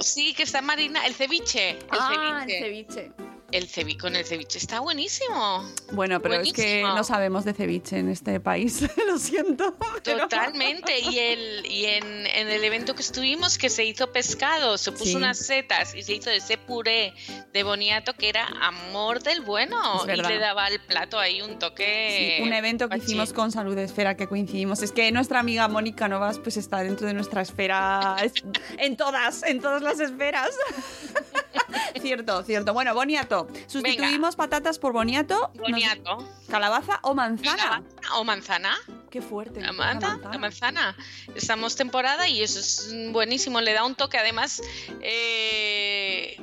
sí, 0.00 0.34
que 0.34 0.44
está 0.44 0.62
marina, 0.62 1.06
el 1.06 1.14
ceviche. 1.14 1.70
El 1.70 1.78
ah, 1.90 2.44
el 2.46 2.50
ceviche. 2.50 3.12
El 3.52 3.66
ceviche 3.68 3.98
con 3.98 4.14
el 4.16 4.24
ceviche 4.24 4.58
está 4.58 4.78
buenísimo. 4.80 5.64
Bueno, 5.92 6.20
pero 6.22 6.34
es 6.36 6.52
que 6.52 6.82
no 6.82 7.02
sabemos 7.02 7.44
de 7.44 7.52
ceviche 7.52 7.98
en 7.98 8.08
este 8.08 8.38
país, 8.38 8.82
lo 9.08 9.18
siento. 9.18 9.76
pero- 10.04 10.20
Totalmente. 10.28 10.98
Y, 11.00 11.18
el, 11.18 11.66
y 11.66 11.86
en, 11.86 12.26
en 12.26 12.48
el 12.48 12.62
evento 12.62 12.94
que 12.94 13.02
estuvimos, 13.02 13.58
que 13.58 13.68
se 13.68 13.84
hizo 13.84 14.12
pescado, 14.12 14.78
se 14.78 14.92
puso 14.92 15.04
Sí. 15.04 15.16
unas 15.16 15.38
setas 15.38 15.94
y 15.96 16.02
se 16.04 16.12
hizo 16.14 16.30
ese 16.30 16.58
puré 16.58 17.12
de 17.52 17.62
boniato 17.64 18.14
que 18.14 18.28
era 18.28 18.46
amor 18.60 19.20
del 19.22 19.40
bueno. 19.40 20.02
Y 20.04 20.16
le 20.22 20.38
daba 20.38 20.66
al 20.66 20.78
plato 20.80 21.18
ahí 21.18 21.42
un 21.42 21.58
toque. 21.58 22.36
Sí, 22.38 22.42
un 22.46 22.52
evento 22.52 22.88
que 22.88 22.98
hicimos 22.98 23.32
con 23.32 23.50
Salud 23.50 23.76
Esfera 23.78 24.16
que 24.16 24.28
coincidimos. 24.28 24.82
Es 24.82 24.92
que 24.92 25.10
nuestra 25.10 25.40
amiga 25.40 25.66
Mónica 25.66 26.06
Novas 26.08 26.38
pues 26.38 26.56
está 26.56 26.84
dentro 26.84 27.06
de 27.08 27.14
nuestra 27.14 27.42
esfera, 27.42 28.16
es- 28.22 28.34
en 28.78 28.96
todas, 28.96 29.42
en 29.42 29.60
todas 29.60 29.82
las 29.82 29.98
esferas. 29.98 30.50
cierto, 32.00 32.42
cierto. 32.44 32.72
Bueno, 32.72 32.94
boniato. 32.94 33.39
Sustituimos 33.66 34.36
patatas 34.36 34.78
por 34.78 34.92
boniato, 34.92 35.50
nos- 35.54 35.58
Boniato. 35.70 36.18
calabaza 36.50 36.98
o 37.02 37.14
manzana. 37.14 37.56
Calabaza 37.56 38.14
O 38.16 38.24
manzana. 38.24 38.76
Qué 39.10 39.20
fuerte. 39.20 39.60
La, 39.60 39.72
la 39.72 40.38
manzana. 40.38 40.96
Estamos 41.34 41.74
temporada 41.76 42.28
y 42.28 42.42
eso 42.42 42.60
es 42.60 42.94
buenísimo. 43.12 43.60
Le 43.60 43.72
da 43.72 43.84
un 43.84 43.94
toque. 43.96 44.18
Además, 44.18 44.62
eh, 45.00 46.40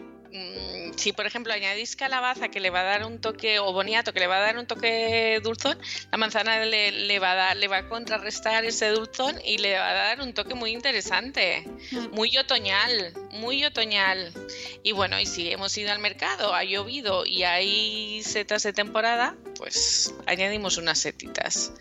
si 0.96 1.12
por 1.14 1.26
ejemplo 1.26 1.54
añadís 1.54 1.96
calabaza 1.96 2.50
que 2.50 2.60
le 2.60 2.70
va 2.70 2.82
a 2.82 2.84
dar 2.84 3.06
un 3.06 3.20
toque, 3.20 3.60
o 3.60 3.72
boniato 3.74 4.14
que 4.14 4.20
le 4.20 4.28
va 4.28 4.38
a 4.38 4.42
dar 4.42 4.58
un 4.58 4.66
toque 4.66 5.40
dulzón, 5.44 5.78
la 6.12 6.18
manzana 6.18 6.66
le, 6.66 6.92
le 6.92 7.20
va 7.20 7.32
a 7.32 7.36
dar, 7.36 7.58
le 7.58 7.68
va 7.68 7.78
a 7.78 7.88
contrarrestar 7.88 8.66
ese 8.66 8.90
dulzón 8.90 9.36
y 9.46 9.58
le 9.58 9.78
va 9.78 9.90
a 9.90 9.94
dar 9.94 10.22
un 10.22 10.34
toque 10.34 10.56
muy 10.56 10.72
interesante. 10.72 11.66
Mm. 11.92 12.16
Muy 12.16 12.38
otoñal, 12.38 13.14
muy 13.32 13.64
otoñal. 13.64 14.32
Y 14.84 14.92
bueno, 14.92 15.20
y 15.20 15.26
si 15.26 15.52
hemos 15.52 15.78
ido 15.78 15.92
al 15.92 16.00
mercado, 16.00 16.54
ha 16.54 16.64
llovido 16.64 17.26
y 17.26 17.44
hay 17.44 18.24
setas 18.24 18.64
de 18.64 18.74
temporada, 18.74 19.36
pues 19.58 20.14
añadimos 20.26 20.78
unas 20.78 21.00
setitas. 21.00 21.74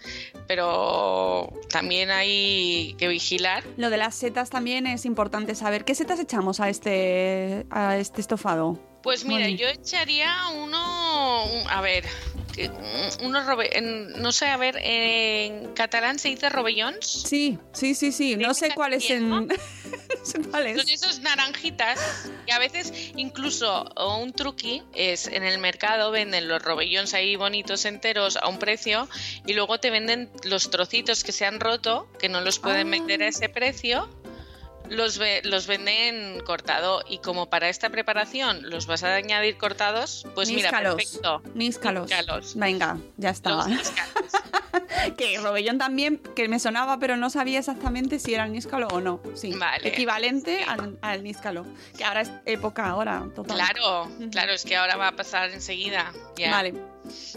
Pero 0.47 1.53
también 1.71 2.11
hay 2.11 2.95
que 2.99 3.09
vigilar. 3.09 3.65
Lo 3.77 3.91
de 3.91 3.97
las 3.97 4.15
setas 4.15 4.51
también 4.51 4.87
es 4.87 5.05
importante 5.05 5.55
saber. 5.55 5.85
¿Qué 5.85 5.95
setas 5.95 6.21
echamos 6.21 6.61
a 6.61 6.69
este, 6.69 7.67
a 7.71 7.97
este 7.97 8.21
estofado? 8.41 8.79
Pues 9.03 9.25
mira, 9.25 9.49
yo 9.49 9.69
echaría 9.69 10.35
uno, 10.55 11.45
un- 11.47 11.69
a 11.71 11.81
ver, 11.81 12.05
que- 12.53 12.69
un- 12.69 13.27
unos 13.27 13.47
robe- 13.47 13.71
en- 13.79 14.21
no 14.21 14.33
sé, 14.33 14.47
a 14.47 14.57
ver, 14.57 14.77
en 14.83 15.73
catalán 15.75 16.19
se 16.19 16.29
dice 16.29 16.49
robellons. 16.49 17.07
Sí, 17.07 17.57
sí, 17.73 17.95
sí, 17.95 18.11
sí. 18.11 18.35
No 18.51 18.53
sé 18.53 18.71
cuál 18.75 18.95
es 18.95 19.09
en. 19.11 19.29
no 19.31 19.47
sé 20.25 20.41
cuál 20.51 20.77
Son 20.77 20.89
es. 20.89 21.03
esos 21.03 21.21
naranjitas 21.21 22.01
y 22.49 22.51
a 22.51 22.59
veces 22.59 22.93
incluso 23.17 23.85
un 24.21 24.33
truqui 24.33 24.83
es 24.93 25.29
en 25.29 25.45
el 25.45 25.59
mercado 25.61 26.11
venden 26.11 26.49
los 26.49 26.61
robellons 26.61 27.15
ahí 27.15 27.37
bonitos 27.37 27.85
enteros 27.85 28.37
a 28.37 28.49
un 28.49 28.59
precio 28.59 29.09
y 29.47 29.53
luego 29.53 29.79
te 29.79 29.91
venden 29.91 30.31
los 30.43 30.69
trocitos 30.71 31.23
que 31.23 31.31
se 31.31 31.47
han 31.47 31.61
roto 31.61 32.09
que 32.19 32.29
no 32.29 32.41
los 32.41 32.59
pueden 32.59 32.89
Ah. 32.89 32.91
vender 32.91 33.23
a 33.23 33.29
ese 33.29 33.49
precio 33.49 34.09
los, 34.91 35.19
ve- 35.19 35.43
los 35.45 35.67
venden 35.67 36.41
cortado 36.45 37.03
y 37.09 37.19
como 37.19 37.49
para 37.51 37.69
esta 37.69 37.91
preparación 37.91 38.69
los 38.71 38.87
vas 38.87 39.03
a 39.05 39.15
añadir 39.15 39.57
cortados, 39.57 40.27
pues 40.35 40.49
mira, 40.51 40.71
Níscalos. 40.71 40.95
perfecto. 40.97 41.43
Níscalos. 41.55 42.11
Níscalos. 42.11 42.55
Venga, 42.57 42.99
ya 43.17 43.31
níscalos. 43.67 43.93
que 45.17 45.39
Robellón 45.39 45.79
también, 45.79 46.19
que 46.35 46.49
me 46.49 46.59
sonaba, 46.59 46.99
pero 46.99 47.17
no 47.17 47.31
sabía 47.31 47.59
exactamente 47.59 48.19
si 48.19 48.35
era 48.35 48.45
el 48.47 48.53
níscalo 48.53 48.89
o 48.89 49.01
no. 49.01 49.21
Sí, 49.35 49.53
Vale. 49.55 49.89
equivalente 49.89 50.65
al, 50.65 50.99
al 51.03 51.23
níscalo. 51.23 51.67
Que 51.97 52.05
ahora 52.05 52.23
es 52.23 52.31
época 52.45 52.87
ahora, 52.87 53.25
total. 53.35 53.57
Claro, 53.57 54.11
claro, 54.31 54.53
es 54.53 54.65
que 54.65 54.77
ahora 54.77 54.97
va 54.97 55.09
a 55.09 55.13
pasar 55.17 55.51
enseguida. 55.51 56.13
Vale, 56.51 56.75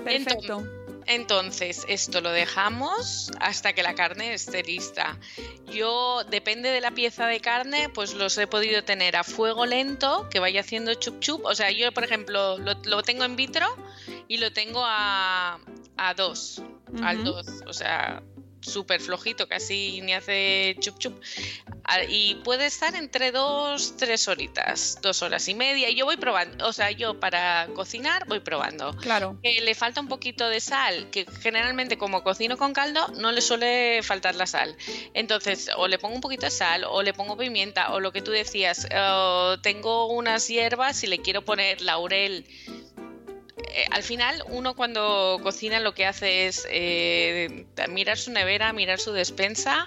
perfecto. 0.03 0.59
Entonces, 0.59 0.78
esto 1.07 2.21
lo 2.21 2.31
dejamos 2.31 3.31
hasta 3.39 3.73
que 3.73 3.83
la 3.83 3.95
carne 3.95 4.33
esté 4.33 4.63
lista. 4.63 5.17
Yo, 5.71 6.23
depende 6.29 6.69
de 6.69 6.81
la 6.81 6.91
pieza 6.91 7.27
de 7.27 7.39
carne, 7.39 7.89
pues 7.89 8.13
los 8.13 8.38
he 8.38 8.47
podido 8.47 8.83
tener 8.83 9.15
a 9.15 9.23
fuego 9.23 9.65
lento, 9.65 10.27
que 10.29 10.39
vaya 10.39 10.62
haciendo 10.62 10.93
chup 10.93 11.19
chup. 11.19 11.45
O 11.45 11.55
sea, 11.55 11.71
yo, 11.71 11.91
por 11.91 12.03
ejemplo, 12.03 12.57
lo, 12.57 12.73
lo 12.83 13.03
tengo 13.03 13.23
en 13.23 13.35
vitro 13.35 13.67
y 14.27 14.38
lo 14.38 14.53
tengo 14.53 14.81
a, 14.83 15.59
a 15.97 16.13
dos, 16.13 16.62
al 17.01 17.17
Ujú. 17.21 17.31
dos. 17.31 17.47
O 17.65 17.73
sea, 17.73 18.21
súper 18.61 19.01
flojito, 19.01 19.47
casi 19.47 20.01
ni 20.01 20.13
hace 20.13 20.75
chup 20.79 20.97
chup. 20.99 21.21
A- 21.85 22.03
Y 22.03 22.35
puede 22.43 22.65
estar 22.65 22.93
entre 22.95 23.31
dos, 23.31 23.95
tres 23.97 24.27
horitas, 24.27 24.99
dos 25.01 25.21
horas 25.21 25.47
y 25.47 25.55
media. 25.55 25.89
Y 25.89 25.95
yo 25.95 26.05
voy 26.05 26.17
probando, 26.17 26.67
o 26.67 26.73
sea, 26.73 26.91
yo 26.91 27.19
para 27.19 27.67
cocinar 27.75 28.25
voy 28.27 28.39
probando 28.41 28.95
Claro. 28.97 29.37
que 29.41 29.61
le 29.61 29.73
falta 29.75 29.99
un 30.01 30.07
poquito 30.07 30.47
de 30.49 30.59
sal, 30.59 31.09
que 31.11 31.25
generalmente 31.41 31.97
como 31.97 32.23
cocino 32.23 32.57
con 32.57 32.73
caldo 32.73 33.07
no 33.17 33.31
le 33.31 33.41
suele 33.41 34.01
faltar 34.03 34.35
la 34.35 34.45
sal. 34.47 34.75
Entonces, 35.13 35.69
o 35.77 35.87
le 35.87 35.97
pongo 35.97 36.15
un 36.15 36.21
poquito 36.21 36.45
de 36.45 36.51
sal, 36.51 36.83
o 36.83 37.01
le 37.01 37.13
pongo 37.13 37.37
pimienta, 37.37 37.93
o 37.93 37.99
lo 37.99 38.11
que 38.11 38.21
tú 38.21 38.31
decías, 38.31 38.87
tengo 39.61 40.07
unas 40.07 40.47
hierbas 40.47 41.03
y 41.03 41.07
le 41.07 41.19
quiero 41.19 41.43
poner 41.43 41.81
laurel. 41.81 42.45
Eh, 43.79 43.85
al 43.91 44.03
final, 44.03 44.43
uno 44.49 44.75
cuando 44.75 45.39
cocina 45.41 45.79
lo 45.79 45.93
que 45.93 46.05
hace 46.05 46.47
es 46.47 46.67
eh, 46.69 47.65
mirar 47.89 48.17
su 48.17 48.31
nevera, 48.31 48.73
mirar 48.73 48.99
su 48.99 49.13
despensa 49.13 49.85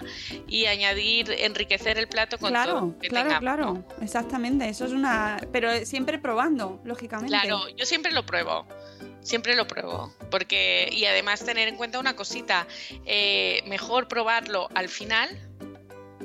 y 0.49 0.67
añadir, 0.67 1.31
enriquecer 1.39 1.99
el 1.99 2.09
plato 2.09 2.39
con 2.39 2.53
todo 2.53 2.63
Claro, 2.63 2.81
lo 2.81 2.99
que 2.99 3.09
claro, 3.09 3.29
tenga. 3.29 3.41
claro. 3.41 3.85
Exactamente. 4.01 4.69
Eso 4.69 4.87
es 4.87 4.93
una. 4.93 5.37
Pero 5.53 5.85
siempre 5.85 6.19
probando, 6.19 6.81
lógicamente. 6.85 7.31
Claro, 7.33 7.69
yo 7.77 7.85
siempre 7.85 8.13
lo 8.13 8.25
pruebo. 8.25 8.67
Siempre 9.21 9.55
lo 9.55 9.67
pruebo. 9.69 10.13
Porque, 10.31 10.89
y 10.91 11.05
además 11.05 11.45
tener 11.45 11.69
en 11.69 11.77
cuenta 11.77 11.99
una 12.01 12.17
cosita, 12.17 12.67
eh, 13.07 13.63
mejor 13.67 14.09
probarlo 14.09 14.69
al 14.75 14.89
final, 14.89 15.29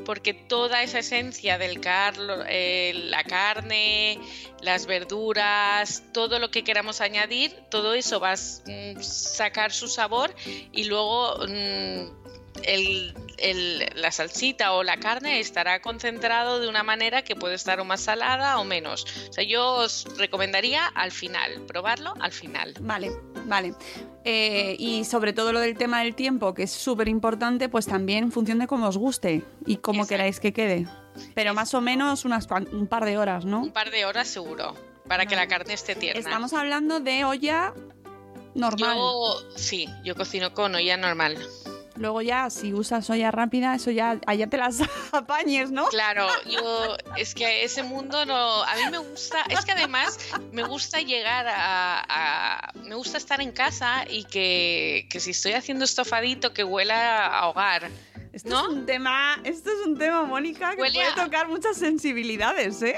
porque 0.07 0.33
toda 0.33 0.83
esa 0.83 0.99
esencia 0.99 1.57
del 1.57 1.81
carlo, 1.81 2.45
eh, 2.47 2.93
la 3.09 3.25
carne, 3.25 4.17
las 4.61 4.85
verduras, 4.85 6.01
todo 6.13 6.39
lo 6.39 6.49
que 6.49 6.63
queramos 6.63 7.01
añadir, 7.01 7.51
todo 7.69 7.93
eso 7.93 8.21
va 8.21 8.31
a 8.31 8.35
mm, 8.35 9.01
sacar 9.01 9.73
su 9.73 9.89
sabor 9.89 10.33
y 10.71 10.85
luego 10.85 11.35
mm, 11.45 12.26
el- 12.63 13.13
el- 13.37 13.85
la 13.95 14.11
salsita 14.11 14.73
o 14.73 14.83
la 14.83 14.97
carne 14.97 15.39
estará 15.39 15.79
concentrado 15.81 16.59
de 16.59 16.67
una 16.67 16.83
manera 16.83 17.21
que 17.23 17.35
puede 17.35 17.55
estar 17.55 17.79
o 17.79 17.85
más 17.85 18.01
salada 18.01 18.57
o 18.59 18.63
menos. 18.63 19.05
O 19.29 19.33
sea, 19.33 19.43
yo 19.43 19.65
os 19.75 20.05
recomendaría 20.17 20.85
al 20.87 21.11
final, 21.11 21.61
probarlo 21.67 22.13
al 22.19 22.31
final. 22.31 22.73
Vale, 22.79 23.11
vale. 23.45 23.73
Eh, 24.23 24.75
y 24.79 25.05
sobre 25.05 25.33
todo 25.33 25.53
lo 25.53 25.59
del 25.59 25.77
tema 25.77 26.01
del 26.03 26.15
tiempo, 26.15 26.53
que 26.53 26.63
es 26.63 26.71
súper 26.71 27.07
importante, 27.07 27.69
pues 27.69 27.85
también 27.85 28.25
en 28.25 28.31
función 28.31 28.59
de 28.59 28.67
cómo 28.67 28.87
os 28.87 28.97
guste 28.97 29.43
y 29.65 29.77
cómo 29.77 29.99
Exacto. 30.01 30.09
queráis 30.09 30.39
que 30.39 30.51
quede. 30.53 30.87
Pero 31.33 31.53
más 31.53 31.73
o 31.73 31.81
menos 31.81 32.25
unas 32.25 32.47
un 32.71 32.87
par 32.87 33.05
de 33.05 33.17
horas, 33.17 33.45
¿no? 33.45 33.61
Un 33.61 33.71
par 33.71 33.89
de 33.91 34.05
horas 34.05 34.27
seguro, 34.27 34.75
para 35.07 35.25
que 35.25 35.35
la 35.35 35.47
carne 35.47 35.73
esté 35.73 35.95
tierna. 35.95 36.19
Estamos 36.19 36.53
hablando 36.53 36.99
de 36.99 37.23
olla 37.23 37.73
normal. 38.53 38.95
Yo, 38.97 39.39
sí, 39.55 39.87
yo 40.03 40.15
cocino 40.15 40.53
con 40.53 40.75
olla 40.75 40.97
normal. 40.97 41.37
Luego 41.97 42.21
ya, 42.21 42.49
si 42.49 42.73
usas 42.73 43.09
olla 43.09 43.31
rápida, 43.31 43.75
eso 43.75 43.91
ya, 43.91 44.19
allá 44.27 44.47
te 44.47 44.57
las 44.57 44.79
apañes, 45.11 45.71
¿no? 45.71 45.87
Claro, 45.87 46.27
yo 46.49 46.95
es 47.15 47.33
que 47.33 47.63
ese 47.63 47.83
mundo 47.83 48.25
no, 48.25 48.63
a 48.63 48.75
mí 48.75 48.81
me 48.91 48.97
gusta, 48.99 49.41
es 49.49 49.65
que 49.65 49.71
además 49.71 50.19
me 50.51 50.63
gusta 50.63 50.99
llegar 51.01 51.47
a, 51.47 52.03
a- 52.07 52.71
me 52.83 52.95
gusta 52.95 53.17
estar 53.17 53.41
en 53.41 53.51
casa 53.51 54.05
y 54.09 54.23
que, 54.25 55.07
que 55.09 55.19
si 55.19 55.31
estoy 55.31 55.53
haciendo 55.53 55.85
estofadito 55.85 56.53
que 56.53 56.63
huela 56.63 57.25
a 57.27 57.47
hogar. 57.49 57.89
Esto 58.37 58.49
¿No? 58.49 58.61
es 58.61 58.67
un 58.69 58.85
tema, 58.85 59.39
esto 59.43 59.71
es 59.71 59.87
un 59.87 59.97
tema, 59.97 60.21
Mónica, 60.23 60.75
que 60.75 60.81
Huele 60.83 60.93
puede 60.93 61.07
a- 61.07 61.15
tocar 61.15 61.47
muchas 61.47 61.75
sensibilidades, 61.75 62.83
¿eh? 62.83 62.95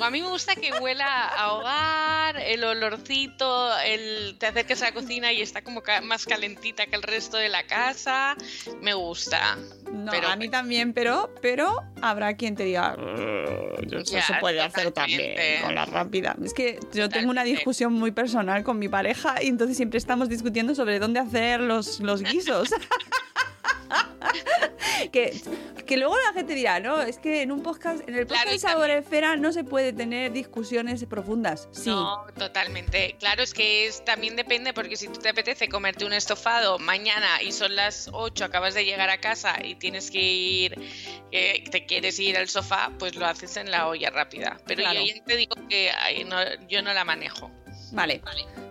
A 0.00 0.10
mí 0.10 0.22
me 0.22 0.28
gusta 0.28 0.54
que 0.54 0.70
huela 0.80 1.26
a 1.26 1.52
hogar, 1.54 2.36
el 2.36 2.62
olorcito, 2.62 3.76
el 3.80 4.36
te 4.38 4.46
acercas 4.46 4.80
a 4.82 4.84
la 4.86 4.92
cocina 4.92 5.32
y 5.32 5.42
está 5.42 5.62
como 5.62 5.82
ca- 5.82 6.00
más 6.00 6.24
calentita 6.26 6.86
que 6.86 6.94
el 6.94 7.02
resto 7.02 7.36
de 7.38 7.48
la 7.48 7.64
casa. 7.64 8.36
Me 8.80 8.94
gusta. 8.94 9.56
No, 9.90 10.12
Pero 10.12 10.28
a 10.28 10.36
mí 10.36 10.48
también, 10.48 10.92
pero, 10.92 11.34
pero 11.42 11.82
habrá 12.00 12.36
quien 12.36 12.54
te 12.54 12.62
diga, 12.62 12.94
"Eh, 12.96 13.88
eso 14.00 14.14
Ya, 14.14 14.22
se 14.22 14.34
puede 14.34 14.60
hacer 14.60 14.84
totalmente. 14.84 15.34
también 15.34 15.62
con 15.62 15.74
la 15.74 15.86
rápida. 15.86 16.36
Es 16.44 16.54
que 16.54 16.78
yo 16.92 17.08
tengo 17.08 17.30
una 17.30 17.40
Totalmente. 17.40 17.50
discusión 17.56 17.92
muy 17.94 18.12
personal 18.12 18.62
con 18.62 18.78
mi 18.78 18.88
pareja 18.88 19.42
y 19.42 19.48
entonces 19.48 19.76
siempre 19.76 19.98
estamos 19.98 20.28
discutiendo 20.28 20.76
sobre 20.76 21.00
dónde 21.00 21.18
hacer 21.18 21.58
los, 21.60 21.98
los 21.98 22.22
guisos. 22.22 22.70
que, 25.12 25.40
que 25.86 25.96
luego 25.96 26.16
la 26.26 26.32
gente 26.32 26.54
dirá, 26.54 26.80
no, 26.80 27.00
es 27.02 27.18
que 27.18 27.42
en 27.42 27.52
un 27.52 27.62
podcast, 27.62 28.06
en 28.08 28.14
el 28.14 28.26
podcast 28.26 28.42
Claro, 28.42 28.50
de 28.50 28.58
Sabor 28.58 28.90
Esfera 28.90 29.36
no 29.36 29.52
se 29.52 29.64
puede 29.64 29.92
tener 29.92 30.32
discusiones 30.32 31.04
profundas. 31.06 31.68
Sí. 31.72 31.90
No, 31.90 32.26
totalmente. 32.36 33.16
Claro, 33.18 33.42
es 33.42 33.54
que 33.54 33.86
es, 33.86 34.04
también 34.04 34.36
depende 34.36 34.72
porque 34.72 34.96
si 34.96 35.08
tú 35.08 35.20
te 35.20 35.28
apetece 35.30 35.68
comerte 35.68 36.04
un 36.04 36.12
estofado 36.12 36.78
mañana 36.78 37.42
y 37.42 37.52
son 37.52 37.74
las 37.76 38.08
8, 38.12 38.44
acabas 38.44 38.74
de 38.74 38.84
llegar 38.84 39.10
a 39.10 39.18
casa 39.18 39.56
y 39.64 39.74
tienes 39.76 40.10
que 40.10 40.20
ir, 40.22 40.78
eh, 41.32 41.64
te 41.70 41.86
quieres 41.86 42.18
ir 42.18 42.36
al 42.36 42.48
sofá, 42.48 42.90
pues 42.98 43.14
lo 43.16 43.26
haces 43.26 43.56
en 43.56 43.70
la 43.70 43.88
olla 43.88 44.10
rápida. 44.10 44.58
Pero 44.66 44.82
Claro. 44.82 45.00
yo 45.04 45.22
te 45.24 45.36
digo 45.36 45.54
que 45.68 45.90
ay, 45.90 46.24
no- 46.24 46.66
yo 46.68 46.82
no 46.82 46.92
la 46.92 47.04
manejo. 47.04 47.50
Vale. 47.92 48.20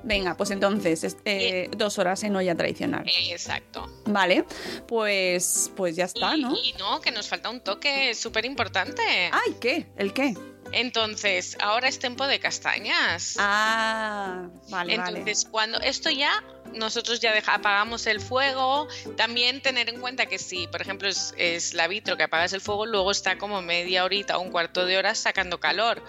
Venga, 0.03 0.35
pues 0.37 0.51
entonces, 0.51 1.03
es- 1.03 1.17
eh, 1.25 1.69
dos 1.75 1.97
horas 1.99 2.23
en 2.23 2.35
olla 2.35 2.55
tradicional. 2.55 3.03
Exacto. 3.29 3.85
Vale, 4.05 4.45
pues, 4.87 5.71
pues 5.75 5.95
ya 5.95 6.05
está, 6.05 6.35
y, 6.35 6.41
¿no? 6.41 6.55
y 6.55 6.73
no, 6.79 7.01
que 7.01 7.11
nos 7.11 7.27
falta 7.27 7.49
un 7.49 7.59
toque 7.61 8.13
súper 8.15 8.45
importante. 8.45 9.01
Ay, 9.31 9.55
¿qué? 9.59 9.87
¿El 9.97 10.13
qué? 10.13 10.33
Entonces, 10.73 11.57
ahora 11.61 11.87
es 11.87 11.97
tiempo 11.97 12.27
de 12.27 12.39
castañas. 12.39 13.37
Ah, 13.39 14.47
vale, 14.69 14.95
Entonces, 14.95 15.47
cuando 15.49 15.79
esto 15.79 16.09
ya, 16.09 16.43
nosotros 16.73 17.21
ya 17.21 17.33
deja- 17.33 17.55
apagamos 17.55 18.05
el 18.05 18.19
fuego, 18.19 18.87
también 19.15 19.61
tener 19.61 19.87
en 19.89 20.01
cuenta 20.01 20.25
que 20.25 20.37
si, 20.37 20.67
por 20.67 20.81
ejemplo, 20.81 21.07
es, 21.07 21.33
es 21.37 21.73
la 21.73 21.87
vitro 21.87 22.17
que 22.17 22.23
apagas 22.23 22.51
el 22.51 22.59
fuego, 22.61 22.85
luego 22.85 23.11
está 23.11 23.37
como 23.37 23.61
media 23.61 24.03
horita 24.03 24.37
o 24.37 24.41
un 24.41 24.51
cuarto 24.51 24.85
de 24.85 24.97
hora 24.97 25.15
sacando 25.15 25.59
calor. 25.59 26.03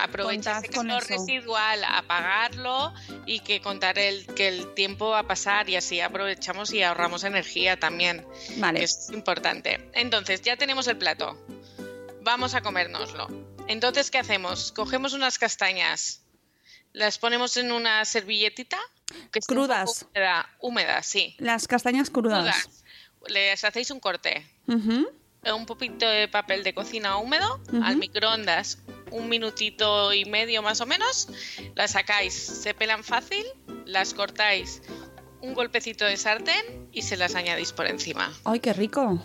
Aprovecha 0.00 0.54
Contad 0.54 0.64
ese 0.64 0.72
calor 0.72 1.06
residual, 1.06 1.84
apagarlo 1.84 2.92
y 3.26 3.40
que 3.40 3.60
contar 3.60 3.98
el, 3.98 4.26
que 4.26 4.48
el 4.48 4.74
tiempo 4.74 5.10
va 5.10 5.20
a 5.20 5.26
pasar 5.26 5.68
y 5.68 5.76
así 5.76 6.00
aprovechamos 6.00 6.72
y 6.72 6.82
ahorramos 6.82 7.24
energía 7.24 7.78
también, 7.78 8.26
vale. 8.56 8.80
Que 8.80 8.84
es 8.84 9.10
importante. 9.12 9.90
Entonces, 9.94 10.42
ya 10.42 10.56
tenemos 10.56 10.86
el 10.88 10.96
plato. 10.96 11.38
Vamos 12.22 12.54
a 12.54 12.60
comérnoslo. 12.60 13.28
Entonces, 13.68 14.10
¿qué 14.10 14.18
hacemos? 14.18 14.72
Cogemos 14.72 15.12
unas 15.12 15.38
castañas, 15.38 16.22
las 16.92 17.18
ponemos 17.18 17.56
en 17.56 17.72
una 17.72 18.04
servilletita. 18.04 18.78
Que 19.32 19.40
Crudas. 19.40 20.06
Húmeda, 20.10 20.48
húmeda, 20.60 21.02
sí. 21.02 21.36
Las 21.38 21.66
castañas 21.66 22.10
crudas. 22.10 22.40
Crudas. 22.40 22.84
Les 23.28 23.64
hacéis 23.64 23.90
un 23.90 24.00
corte. 24.00 24.46
Un 24.66 25.66
poquito 25.66 26.08
de 26.08 26.28
papel 26.28 26.62
de 26.64 26.74
cocina 26.74 27.16
húmedo 27.16 27.60
al 27.82 27.96
microondas, 27.96 28.78
un 29.10 29.28
minutito 29.28 30.12
y 30.12 30.24
medio 30.24 30.62
más 30.62 30.80
o 30.80 30.86
menos. 30.86 31.28
Las 31.74 31.92
sacáis, 31.92 32.34
se 32.34 32.74
pelan 32.74 33.04
fácil, 33.04 33.44
las 33.86 34.14
cortáis 34.14 34.82
un 35.42 35.54
golpecito 35.54 36.04
de 36.04 36.16
sartén 36.16 36.88
y 36.92 37.02
se 37.02 37.16
las 37.16 37.34
añadís 37.34 37.72
por 37.72 37.86
encima. 37.86 38.32
Ay, 38.44 38.60
qué 38.60 38.72
rico. 38.72 39.22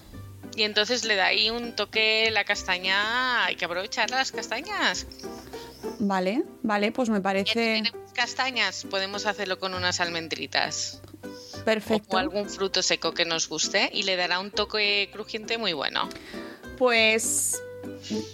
Y 0.55 0.63
entonces 0.63 1.03
le 1.03 1.15
da 1.15 1.27
ahí 1.27 1.49
un 1.49 1.75
toque 1.75 2.29
la 2.31 2.45
castaña. 2.45 3.45
Hay 3.45 3.55
que 3.55 3.65
aprovechar 3.65 4.09
las 4.09 4.31
castañas. 4.31 5.05
Vale, 5.99 6.43
vale, 6.63 6.91
pues 6.91 7.09
me 7.09 7.21
parece 7.21 7.53
tenemos 7.53 8.11
castañas, 8.13 8.85
podemos 8.89 9.25
hacerlo 9.25 9.59
con 9.59 9.73
unas 9.73 9.99
almendritas 9.99 11.01
perfecto. 11.63 12.15
o 12.15 12.19
algún 12.19 12.49
fruto 12.49 12.81
seco 12.81 13.13
que 13.13 13.25
nos 13.25 13.47
guste 13.47 13.89
y 13.93 14.03
le 14.03 14.15
dará 14.15 14.39
un 14.39 14.51
toque 14.51 15.09
crujiente 15.11 15.57
muy 15.57 15.73
bueno. 15.73 16.09
Pues 16.77 17.61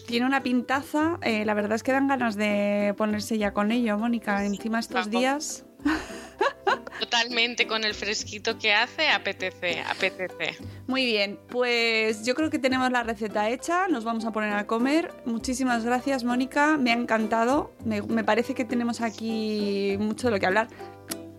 tiene 0.07 0.25
una 0.25 0.43
pintaza. 0.43 1.17
eh, 1.21 1.45
la 1.45 1.53
verdad 1.53 1.73
es 1.73 1.83
que 1.83 1.91
dan 1.91 2.07
ganas 2.07 2.35
de 2.35 2.93
ponerse 2.97 3.37
ya 3.37 3.53
con 3.53 3.71
ello, 3.71 3.97
Mónica. 3.97 4.45
Encima 4.45 4.79
estos 4.79 5.05
vamos. 5.07 5.11
días. 5.11 5.65
Totalmente 6.99 7.65
con 7.65 7.83
el 7.83 7.95
fresquito 7.95 8.59
que 8.59 8.73
hace, 8.73 9.09
apetece, 9.09 9.81
apetece. 9.81 10.55
Muy 10.85 11.05
bien, 11.05 11.39
pues 11.49 12.23
yo 12.25 12.35
creo 12.35 12.51
que 12.51 12.59
tenemos 12.59 12.91
la 12.91 13.01
receta 13.01 13.49
hecha, 13.49 13.87
nos 13.87 14.03
vamos 14.03 14.23
a 14.25 14.31
poner 14.31 14.53
a 14.53 14.67
comer. 14.67 15.11
Muchísimas 15.25 15.83
gracias, 15.83 16.23
Mónica, 16.23 16.77
me 16.77 16.91
ha 16.91 16.93
encantado. 16.93 17.73
Me, 17.85 18.03
me 18.03 18.23
parece 18.23 18.53
que 18.53 18.65
tenemos 18.65 19.01
aquí 19.01 19.95
mucho 19.99 20.27
de 20.27 20.31
lo 20.35 20.39
que 20.39 20.45
hablar. 20.45 20.67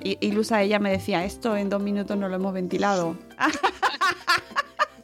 Y, 0.03 0.18
y 0.20 0.33
Lusa, 0.33 0.61
ella 0.62 0.81
me 0.81 0.90
decía, 0.90 1.25
esto 1.25 1.57
en 1.57 1.68
dos 1.68 1.81
minutos 1.81 2.16
no 2.16 2.29
lo 2.29 2.35
hemos 2.35 2.53
ventilado. 2.53 3.16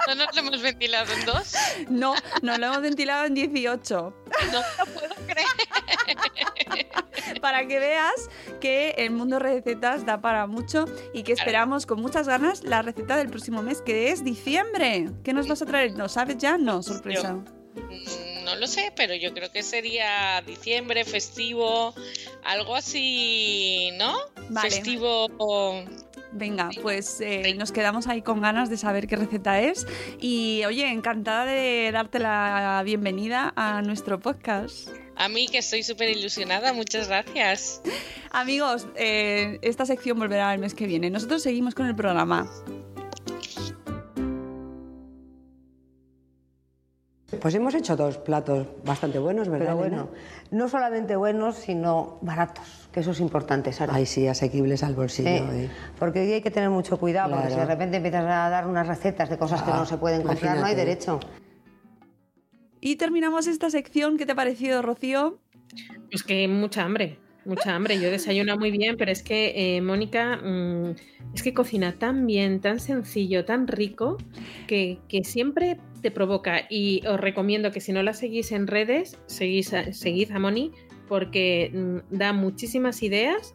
¿No 0.09 0.15
nos 0.15 0.35
lo 0.35 0.41
hemos 0.41 0.63
ventilado 0.63 1.13
en 1.13 1.25
dos? 1.27 1.53
No, 1.91 2.15
no 2.43 2.57
lo 2.59 2.67
hemos 2.67 2.81
ventilado 2.81 3.27
en 3.27 3.35
18. 3.35 4.15
No 4.53 4.61
lo 4.61 4.93
puedo 4.95 5.15
creer. 5.27 5.47
Para 7.43 7.67
que 7.69 7.79
veas 7.79 8.15
que 8.61 8.91
el 8.99 9.11
mundo 9.11 9.39
recetas 9.39 10.07
da 10.07 10.21
para 10.21 10.47
mucho 10.47 10.87
y 11.13 11.23
que 11.23 11.33
esperamos 11.33 11.85
con 11.87 12.01
muchas 12.01 12.27
ganas 12.27 12.65
la 12.65 12.81
receta 12.83 13.17
del 13.17 13.29
próximo 13.29 13.63
mes, 13.63 13.83
que 13.83 14.11
es 14.11 14.25
diciembre. 14.25 15.11
¿Qué 15.25 15.33
nos 15.35 15.47
vas 15.47 15.61
a 15.63 15.67
traer? 15.67 15.93
¿No 15.93 16.09
sabes 16.09 16.39
ya? 16.39 16.57
No, 16.59 16.83
sorpresa. 16.83 17.35
Mm, 17.35 18.45
No 18.45 18.57
lo 18.57 18.67
sé, 18.67 18.93
pero 18.97 19.15
yo 19.15 19.35
creo 19.35 19.53
que 19.53 19.63
sería 19.63 20.41
diciembre, 20.47 21.05
festivo, 21.05 21.95
algo 22.45 22.75
así, 22.75 23.91
¿no? 23.99 24.17
Vale. 24.49 24.71
Festivo. 24.71 25.27
Venga, 26.39 26.71
pues 26.83 27.21
eh, 27.21 27.55
nos 27.59 27.73
quedamos 27.73 28.07
ahí 28.07 28.23
con 28.23 28.41
ganas 28.41 28.71
de 28.71 28.77
saber 28.77 29.09
qué 29.09 29.17
receta 29.17 29.61
es. 29.61 29.87
Y 30.21 30.63
oye, 30.67 30.89
encantada 30.89 31.45
de 31.45 31.91
darte 31.93 32.21
la 32.21 32.81
bienvenida 32.85 33.53
a 33.57 33.83
nuestro 33.83 34.21
podcast. 34.21 34.89
A 35.17 35.29
mí 35.29 35.49
que 35.49 35.59
estoy 35.59 35.83
súper 35.83 36.11
ilusionada, 36.11 36.73
muchas 36.73 37.09
gracias. 37.09 37.83
Amigos, 38.31 38.87
eh, 38.95 39.59
esta 39.63 39.85
sección 39.85 40.17
volverá 40.17 40.55
el 40.55 40.61
mes 40.61 40.75
que 40.75 40.87
viene. 40.87 41.11
Nosotros 41.11 41.43
seguimos 41.43 41.75
con 41.75 41.87
el 41.87 41.97
programa. 41.97 42.49
Pues 47.41 47.55
hemos 47.55 47.75
hecho 47.75 47.97
dos 47.97 48.19
platos 48.19 48.67
bastante 48.85 49.19
buenos, 49.19 49.49
¿verdad? 49.49 49.75
Pero 49.77 49.87
Elena? 49.87 50.03
bueno, 50.05 50.19
no 50.51 50.69
solamente 50.69 51.17
buenos, 51.17 51.57
sino 51.57 52.19
baratos, 52.21 52.89
que 52.93 53.01
eso 53.01 53.13
es 53.13 53.21
importante, 53.21 53.73
Sara. 53.73 53.95
Ay, 53.95 54.07
sí, 54.07 54.27
asequibles 54.27 54.83
al 54.83 54.95
bolsillo. 54.95 55.29
Sí, 55.51 55.59
eh. 55.61 55.71
porque 55.99 56.21
hoy 56.21 56.33
hay 56.33 56.43
que 56.43 56.51
tener 56.51 56.71
mucho 56.71 56.99
cuidado, 56.99 57.35
porque 57.35 57.51
si 57.51 57.57
de 57.57 57.65
repente 57.67 57.97
empiezas 57.99 58.25
a 58.25 58.49
dar 58.49 58.67
unas 58.67 58.87
recetas 58.87 59.29
de 59.29 59.39
cosas 59.39 59.63
que 59.63 59.71
Ah, 59.71 59.77
no 59.79 59.87
se 59.87 59.97
pueden 59.99 60.23
comprar, 60.23 60.59
no 60.59 60.65
hay 60.67 60.75
derecho. 60.75 61.21
Y 62.81 62.97
terminamos 62.97 63.47
esta 63.47 63.71
sección. 63.71 64.17
¿Qué 64.19 64.27
te 64.27 64.33
ha 64.33 64.37
parecido, 64.37 64.83
Rocío? 64.83 65.39
Pues 66.11 66.23
que 66.23 66.49
mucha 66.49 66.85
hambre, 66.85 67.19
mucha 67.49 67.75
hambre. 67.75 67.99
Yo 68.01 68.11
desayuno 68.11 68.57
muy 68.57 68.71
bien, 68.71 68.97
pero 68.97 69.11
es 69.11 69.23
que 69.23 69.77
eh, 69.77 69.81
Mónica 69.81 70.37
mm, 70.37 70.95
es 71.35 71.43
que 71.43 71.53
cocina 71.55 71.99
tan 71.99 72.27
bien, 72.27 72.61
tan 72.61 72.79
sencillo, 72.79 73.45
tan 73.45 73.67
rico, 73.67 74.17
que, 74.67 74.99
que 75.09 75.25
siempre 75.25 75.79
te 76.03 76.11
provoca. 76.11 76.63
Y 76.71 77.05
os 77.07 77.19
recomiendo 77.19 77.71
que 77.73 77.81
si 77.81 77.93
no 77.93 78.03
la 78.03 78.13
seguís 78.13 78.53
en 78.53 78.67
redes, 78.67 79.19
seguís 79.27 79.73
a- 79.75 79.93
seguid 79.93 80.31
a 80.31 80.39
Moni, 80.39 80.71
porque 81.09 81.71
mm, 81.75 82.17
da 82.17 82.33
muchísimas 82.33 83.03
ideas 83.03 83.55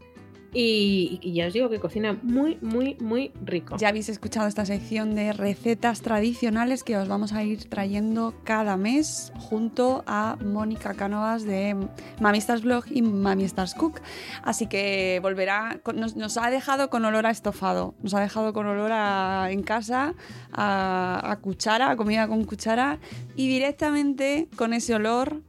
y, 0.54 1.34
ya 1.34 1.48
os 1.48 1.54
digo 1.54 1.70
que 1.70 1.80
cocina 1.80 2.18
muy, 2.22 2.58
muy, 2.62 2.96
muy 3.00 3.32
rico. 3.44 3.76
Ya 3.78 3.90
habéis 3.90 4.10
escuchado 4.10 4.48
esta 4.48 4.66
sección 4.66 5.16
de 5.16 5.34
recetas 5.34 6.02
tradicionales 6.02 6.84
que 6.84 6.98
os 6.98 7.08
vamos 7.08 7.34
a 7.34 7.44
ir 7.44 7.66
trayendo 7.66 8.34
cada 8.44 8.78
mes 8.78 9.32
junto 9.38 10.04
a 10.06 10.38
Mónica 10.44 10.94
Cánovas 10.94 11.44
de 11.44 11.76
Mami 12.20 12.38
Stars 12.38 12.62
Blog 12.62 12.86
y 12.90 13.02
Mami 13.02 13.44
Stars 13.46 13.74
Cook. 13.74 14.02
Así 14.44 14.68
que 14.68 15.20
volverá, 15.22 15.82
nos 15.96 16.38
ha 16.38 16.50
dejado 16.50 16.90
con 16.90 17.06
olor 17.06 17.26
a 17.26 17.32
estofado, 17.32 17.96
nos 18.02 18.14
ha 18.14 18.20
dejado 18.20 18.54
con 18.54 18.68
olor 18.68 18.92
a, 18.94 19.48
en 19.50 19.64
casa 19.64 20.14
a, 20.52 21.32
a 21.32 21.36
cuchara, 21.38 21.92
a 21.92 21.96
comida 21.96 22.28
con 22.28 22.44
cuchara 22.44 23.00
y 23.36 23.48
directamente 23.48 24.48
con 24.56 24.74
ese 24.74 24.96
olor 24.96 25.42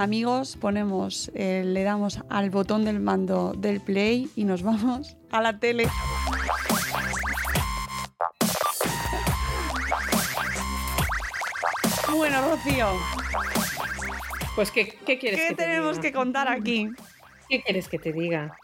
Amigos, 0.00 0.56
ponemos, 0.58 1.30
eh, 1.34 1.62
le 1.62 1.82
damos 1.82 2.20
al 2.30 2.48
botón 2.48 2.86
del 2.86 3.00
mando 3.00 3.52
del 3.52 3.82
play 3.82 4.30
y 4.34 4.44
nos 4.44 4.62
vamos 4.62 5.18
a 5.30 5.42
la 5.42 5.58
tele. 5.58 5.88
Bueno, 12.14 12.42
Rocío, 12.42 12.88
Pues, 14.54 14.70
¿qué, 14.70 14.88
qué 15.06 15.18
quieres 15.18 15.40
¿qué 15.40 15.48
que 15.48 15.54
te 15.54 15.62
tenemos 15.64 15.92
diga? 15.96 16.02
que 16.02 16.12
contar 16.12 16.48
aquí? 16.48 16.88
¿Qué 17.48 17.62
quieres 17.62 17.88
que 17.88 17.98
te 17.98 18.12
diga? 18.12 18.56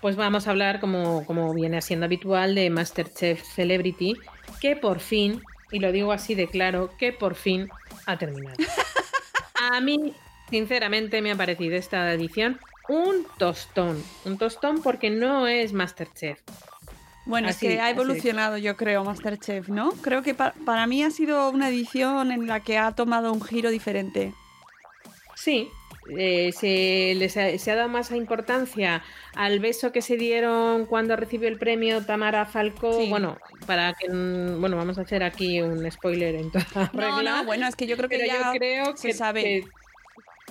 Pues 0.00 0.16
vamos 0.16 0.46
a 0.46 0.50
hablar, 0.50 0.80
como, 0.80 1.24
como 1.24 1.52
viene 1.54 1.80
siendo 1.82 2.06
habitual, 2.06 2.54
de 2.54 2.68
Masterchef 2.70 3.42
Celebrity, 3.54 4.14
que 4.60 4.76
por 4.76 5.00
fin, 5.00 5.42
y 5.70 5.78
lo 5.78 5.92
digo 5.92 6.12
así 6.12 6.34
de 6.34 6.46
claro, 6.48 6.90
que 6.98 7.12
por 7.12 7.34
fin 7.34 7.68
ha 8.06 8.18
terminado. 8.18 8.56
A 9.72 9.80
mí, 9.80 10.14
sinceramente, 10.50 11.22
me 11.22 11.32
ha 11.32 11.36
parecido 11.36 11.76
esta 11.76 12.12
edición 12.12 12.58
un 12.88 13.26
tostón. 13.38 14.02
Un 14.24 14.38
tostón 14.38 14.82
porque 14.82 15.10
no 15.10 15.46
es 15.46 15.72
Masterchef. 15.72 16.40
Bueno, 17.26 17.48
Así, 17.48 17.66
es 17.66 17.72
que 17.74 17.80
ha 17.80 17.84
así. 17.86 17.94
evolucionado, 17.94 18.58
yo 18.58 18.76
creo, 18.76 19.02
Masterchef, 19.04 19.68
¿no? 19.70 19.92
Creo 20.02 20.22
que 20.22 20.34
pa- 20.34 20.52
para 20.66 20.86
mí 20.86 21.02
ha 21.02 21.10
sido 21.10 21.48
una 21.48 21.68
edición 21.70 22.30
en 22.30 22.46
la 22.46 22.60
que 22.60 22.76
ha 22.76 22.92
tomado 22.92 23.32
un 23.32 23.40
giro 23.42 23.70
diferente. 23.70 24.34
Sí, 25.34 25.70
eh, 26.18 26.52
se, 26.52 27.14
les 27.16 27.34
ha, 27.38 27.56
se 27.58 27.70
ha 27.70 27.76
dado 27.76 27.88
más 27.88 28.10
importancia 28.10 29.02
al 29.34 29.58
beso 29.60 29.90
que 29.90 30.02
se 30.02 30.18
dieron 30.18 30.84
cuando 30.84 31.16
recibió 31.16 31.48
el 31.48 31.56
premio 31.58 32.04
Tamara 32.04 32.44
Falcó. 32.44 33.00
Sí. 33.00 33.08
Bueno, 33.08 33.38
para 33.66 33.94
que. 33.94 34.10
mm, 34.10 34.60
Bueno, 34.60 34.76
vamos 34.76 34.98
a 34.98 35.02
hacer 35.02 35.22
aquí 35.24 35.62
un 35.62 35.90
spoiler 35.90 36.34
en 36.34 36.50
toda 36.50 36.90
No, 36.92 37.16
regla. 37.16 37.22
no, 37.38 37.44
bueno, 37.46 37.66
es 37.66 37.74
que 37.74 37.86
yo 37.86 37.96
creo 37.96 38.10
que 38.10 38.26
ya 38.26 38.52
yo 38.52 38.58
creo 38.58 38.96
se 38.98 39.08
que, 39.08 39.14
sabe. 39.14 39.42
que 39.42 39.64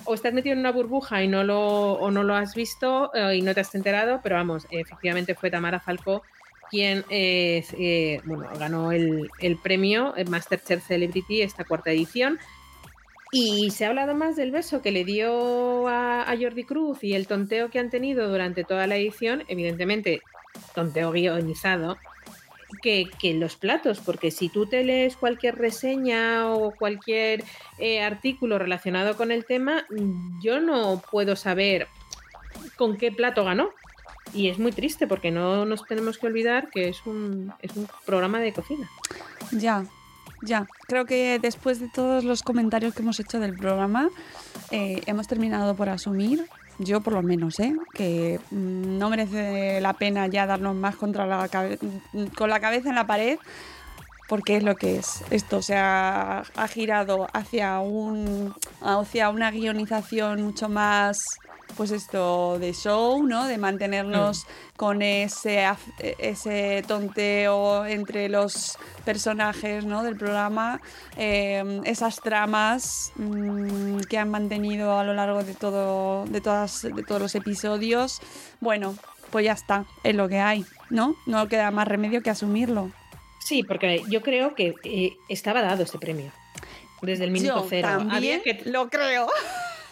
o 0.04 0.14
estás 0.14 0.32
metido 0.32 0.52
en 0.52 0.60
una 0.60 0.72
burbuja 0.72 1.22
y 1.22 1.28
no 1.28 1.44
lo, 1.44 1.92
o 1.94 2.10
no 2.10 2.22
lo 2.22 2.34
has 2.34 2.54
visto 2.54 3.10
eh, 3.14 3.36
y 3.36 3.42
no 3.42 3.54
te 3.54 3.60
has 3.60 3.74
enterado, 3.74 4.20
pero 4.22 4.36
vamos, 4.36 4.66
efectivamente 4.70 5.34
fue 5.34 5.50
Tamara 5.50 5.80
Falcó 5.80 6.22
quien 6.70 7.04
eh, 7.08 7.64
eh, 7.78 8.20
bueno, 8.24 8.48
ganó 8.58 8.92
el, 8.92 9.30
el 9.38 9.56
premio 9.56 10.14
eh, 10.16 10.24
Masterchef 10.24 10.84
Celebrity 10.86 11.42
esta 11.42 11.64
cuarta 11.64 11.90
edición. 11.90 12.38
Y 13.30 13.70
se 13.70 13.84
ha 13.84 13.88
hablado 13.88 14.14
más 14.14 14.36
del 14.36 14.52
beso 14.52 14.80
que 14.80 14.92
le 14.92 15.04
dio 15.04 15.88
a, 15.88 16.22
a 16.22 16.36
Jordi 16.36 16.64
Cruz 16.64 17.02
y 17.02 17.14
el 17.14 17.26
tonteo 17.26 17.68
que 17.68 17.80
han 17.80 17.90
tenido 17.90 18.28
durante 18.28 18.62
toda 18.62 18.86
la 18.86 18.96
edición, 18.96 19.42
evidentemente 19.48 20.20
tonteo 20.74 21.10
guionizado, 21.10 21.96
que, 22.84 23.34
los 23.34 23.56
platos, 23.56 24.00
porque 24.00 24.30
si 24.30 24.50
tú 24.50 24.66
te 24.66 24.84
lees 24.84 25.16
cualquier 25.16 25.56
reseña 25.56 26.50
o 26.52 26.70
cualquier 26.72 27.42
eh, 27.78 28.02
artículo 28.02 28.58
relacionado 28.58 29.16
con 29.16 29.30
el 29.30 29.46
tema, 29.46 29.86
mm, 29.88 30.42
yo 30.42 30.60
no 30.60 31.02
puedo 31.10 31.34
saber 31.34 31.88
con 32.76 32.98
qué 32.98 33.10
plato 33.10 33.42
ganó. 33.44 33.70
Y 34.34 34.48
es 34.48 34.58
muy 34.58 34.72
triste 34.72 35.06
porque 35.06 35.30
no 35.30 35.64
nos 35.64 35.86
tenemos 35.86 36.18
que 36.18 36.26
olvidar 36.26 36.68
que 36.70 36.88
es 36.88 37.06
un, 37.06 37.52
es 37.60 37.74
un 37.76 37.88
programa 38.04 38.40
de 38.40 38.52
cocina. 38.52 38.90
Ya, 39.52 39.84
ya. 40.42 40.66
Creo 40.86 41.06
que 41.06 41.38
después 41.38 41.80
de 41.80 41.88
todos 41.88 42.24
los 42.24 42.42
comentarios 42.42 42.94
que 42.94 43.02
hemos 43.02 43.18
hecho 43.20 43.38
del 43.40 43.56
programa, 43.56 44.10
eh, 44.70 45.00
hemos 45.06 45.26
terminado 45.26 45.74
por 45.76 45.88
asumir, 45.88 46.46
yo 46.78 47.00
por 47.00 47.12
lo 47.12 47.22
menos, 47.22 47.60
¿eh? 47.60 47.74
que 47.92 48.40
mm, 48.50 48.98
no 48.98 49.10
merece 49.10 49.80
la 49.80 49.92
pena 49.94 50.26
ya 50.26 50.46
darnos 50.46 50.74
más 50.74 50.96
contra 50.96 51.26
la 51.26 51.48
mm, 52.12 52.24
con 52.36 52.50
la 52.50 52.60
cabeza 52.60 52.88
en 52.88 52.94
la 52.94 53.06
pared. 53.06 53.38
Porque 54.26 54.56
es 54.56 54.62
lo 54.62 54.74
que 54.74 54.96
es. 54.96 55.22
Esto 55.30 55.60
se 55.60 55.76
ha, 55.76 56.44
ha 56.56 56.68
girado 56.68 57.26
hacia 57.34 57.78
un 57.80 58.54
hacia 58.80 59.28
una 59.28 59.50
guionización 59.50 60.42
mucho 60.42 60.70
más 60.70 61.38
pues 61.76 61.90
esto 61.90 62.58
de 62.58 62.72
show, 62.72 63.22
¿no? 63.26 63.46
De 63.46 63.58
mantenernos 63.58 64.46
con 64.76 65.02
ese, 65.02 65.64
ese 66.18 66.82
tonteo 66.86 67.86
entre 67.86 68.28
los 68.28 68.78
personajes, 69.04 69.84
¿no? 69.84 70.02
Del 70.02 70.16
programa, 70.16 70.80
eh, 71.16 71.80
esas 71.84 72.20
tramas 72.20 73.12
mm, 73.16 73.98
que 74.08 74.18
han 74.18 74.30
mantenido 74.30 74.98
a 74.98 75.04
lo 75.04 75.14
largo 75.14 75.44
de 75.44 75.54
todo, 75.54 76.24
de 76.26 76.40
todas, 76.40 76.82
de 76.82 77.02
todos 77.02 77.20
los 77.20 77.34
episodios. 77.34 78.20
Bueno, 78.60 78.94
pues 79.30 79.44
ya 79.44 79.52
está, 79.52 79.84
es 80.02 80.14
lo 80.14 80.28
que 80.28 80.38
hay, 80.38 80.64
¿no? 80.90 81.16
No 81.26 81.48
queda 81.48 81.70
más 81.70 81.88
remedio 81.88 82.22
que 82.22 82.30
asumirlo. 82.30 82.90
Sí, 83.44 83.62
porque 83.62 84.02
yo 84.08 84.22
creo 84.22 84.54
que 84.54 84.74
eh, 84.84 85.16
estaba 85.28 85.60
dado 85.60 85.82
este 85.82 85.98
premio. 85.98 86.32
Desde 87.02 87.24
el 87.24 87.30
minuto 87.30 87.60
Yo 87.62 87.66
cero. 87.68 87.88
también 87.88 88.16
Había 88.16 88.42
que, 88.42 88.62
lo 88.64 88.88
creo. 88.88 89.26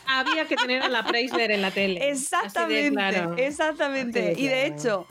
Había 0.06 0.46
que 0.46 0.56
tener 0.56 0.82
a 0.82 0.88
la 0.88 1.04
Preisler 1.04 1.50
en 1.50 1.62
la 1.62 1.70
tele. 1.70 2.10
Exactamente, 2.10 2.92
claro. 2.92 3.34
exactamente. 3.36 4.34
Y 4.36 4.48
de 4.48 4.66
hecho, 4.66 5.06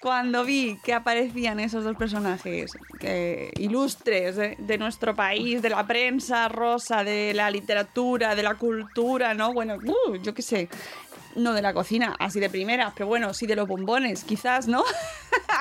cuando 0.00 0.44
vi 0.44 0.78
que 0.82 0.94
aparecían 0.94 1.60
esos 1.60 1.84
dos 1.84 1.96
personajes 1.96 2.72
eh, 3.00 3.50
ilustres 3.58 4.36
de, 4.36 4.56
de 4.58 4.78
nuestro 4.78 5.14
país, 5.14 5.60
de 5.60 5.68
la 5.68 5.86
prensa 5.86 6.48
rosa, 6.48 7.04
de 7.04 7.34
la 7.34 7.50
literatura, 7.50 8.34
de 8.34 8.42
la 8.42 8.54
cultura, 8.54 9.34
¿no? 9.34 9.52
Bueno, 9.52 9.76
uh, 9.76 10.16
yo 10.16 10.32
qué 10.32 10.42
sé. 10.42 10.68
No 11.36 11.52
de 11.54 11.62
la 11.62 11.72
cocina, 11.72 12.16
así 12.18 12.40
de 12.40 12.50
primeras, 12.50 12.92
pero 12.94 13.06
bueno, 13.06 13.32
sí 13.34 13.46
de 13.46 13.56
los 13.56 13.68
bombones, 13.68 14.24
quizás, 14.24 14.66
¿no? 14.66 14.82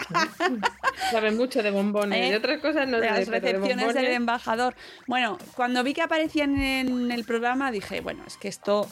Sabe 1.11 1.31
mucho 1.31 1.61
de 1.61 1.71
bombones. 1.71 2.27
¿Eh? 2.27 2.31
De 2.31 2.37
otras 2.37 2.59
cosas 2.59 2.87
no 2.87 2.99
de 2.99 3.07
sé, 3.07 3.15
las 3.15 3.25
de 3.27 3.39
recepciones 3.39 3.93
del 3.93 4.05
embajador. 4.05 4.75
Bueno, 5.07 5.37
cuando 5.55 5.83
vi 5.83 5.93
que 5.93 6.01
aparecían 6.01 6.59
en 6.59 7.11
el 7.11 7.23
programa 7.23 7.71
dije, 7.71 8.01
bueno, 8.01 8.23
es 8.25 8.37
que 8.37 8.47
esto 8.47 8.87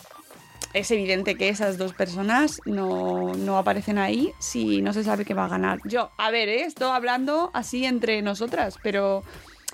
es 0.73 0.91
evidente 0.91 1.36
que 1.36 1.49
esas 1.49 1.78
dos 1.78 1.93
personas 1.93 2.61
no, 2.65 3.34
no 3.34 3.57
aparecen 3.57 3.97
ahí 3.97 4.34
si 4.39 4.82
no 4.82 4.93
se 4.93 5.03
sabe 5.03 5.25
qué 5.25 5.34
va 5.34 5.45
a 5.45 5.49
ganar. 5.49 5.80
Yo, 5.86 6.11
a 6.17 6.30
ver, 6.32 6.49
¿eh? 6.49 6.63
estoy 6.63 6.89
hablando 6.91 7.51
así 7.53 7.86
entre 7.86 8.21
nosotras, 8.21 8.78
pero 8.84 9.23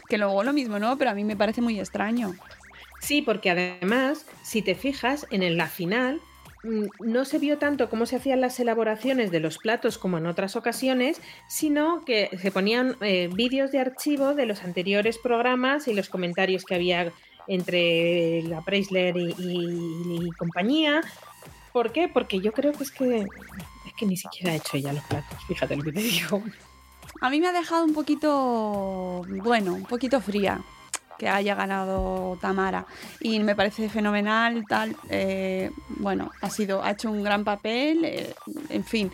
que 0.08 0.18
luego 0.18 0.44
lo 0.44 0.54
mismo, 0.54 0.80
¿no? 0.80 0.98
Pero 0.98 1.12
a 1.12 1.14
mí 1.14 1.24
me 1.24 1.36
parece 1.36 1.62
muy 1.62 1.80
extraño. 1.80 2.34
Sí, 3.02 3.22
porque 3.22 3.50
además, 3.50 4.26
si 4.44 4.62
te 4.62 4.76
fijas, 4.76 5.28
en 5.30 5.58
la 5.58 5.68
final 5.68 6.22
no 6.64 7.26
se 7.26 7.40
vio 7.40 7.58
tanto 7.58 7.90
cómo 7.90 8.06
se 8.06 8.16
hacían 8.16 8.42
las 8.42 8.60
elaboraciones 8.60 9.32
de 9.32 9.40
los 9.40 9.58
platos 9.58 9.98
como 9.98 10.18
en 10.18 10.26
otras 10.26 10.56
ocasiones, 10.56 11.22
sino 11.48 12.06
que 12.06 12.30
se 12.42 12.52
ponían 12.52 12.96
eh, 13.02 13.30
vídeos 13.34 13.72
de 13.72 13.80
archivo 13.80 14.34
de 14.34 14.46
los 14.46 14.64
anteriores 14.64 15.18
programas 15.18 15.88
y 15.88 15.94
los 15.94 16.10
comentarios 16.10 16.64
que 16.64 16.76
había 16.76 17.12
entre 17.48 18.44
la 18.44 18.62
Preisler 18.62 19.16
y 19.18 20.30
compañía. 20.38 21.02
¿Por 21.74 21.92
qué? 21.92 22.08
Porque 22.08 22.40
yo 22.40 22.54
creo 22.54 22.72
que 22.72 22.84
es 22.84 22.92
que 22.92 23.18
es 23.18 23.94
que 23.98 24.06
ni 24.06 24.16
siquiera 24.16 24.54
ha 24.54 24.56
hecho 24.56 24.78
ella 24.78 24.94
los 24.94 25.04
platos, 25.04 25.38
fíjate 25.48 25.76
lo 25.76 25.84
que 25.84 25.92
te 25.92 26.00
digo. 26.02 26.42
A 27.20 27.30
mí 27.30 27.40
me 27.40 27.48
ha 27.48 27.52
dejado 27.52 27.84
un 27.84 27.94
poquito, 27.94 29.26
bueno, 29.44 29.74
un 29.74 29.86
poquito 29.86 30.22
fría 30.22 30.64
que 31.24 31.30
haya 31.30 31.56
ganado 31.56 32.38
Tamara. 32.42 32.86
Y 33.22 33.40
me 33.40 33.56
parece 33.56 33.88
fenomenal 33.88 34.66
tal 34.68 34.96
eh, 35.10 35.72
bueno 35.88 36.32
ha 36.42 36.50
sido 36.50 36.84
ha 36.84 36.92
hecho 36.92 37.10
un 37.10 37.24
gran 37.24 37.44
papel 37.46 38.04
eh, 38.04 38.34
en 38.70 38.84
fin. 38.84 39.10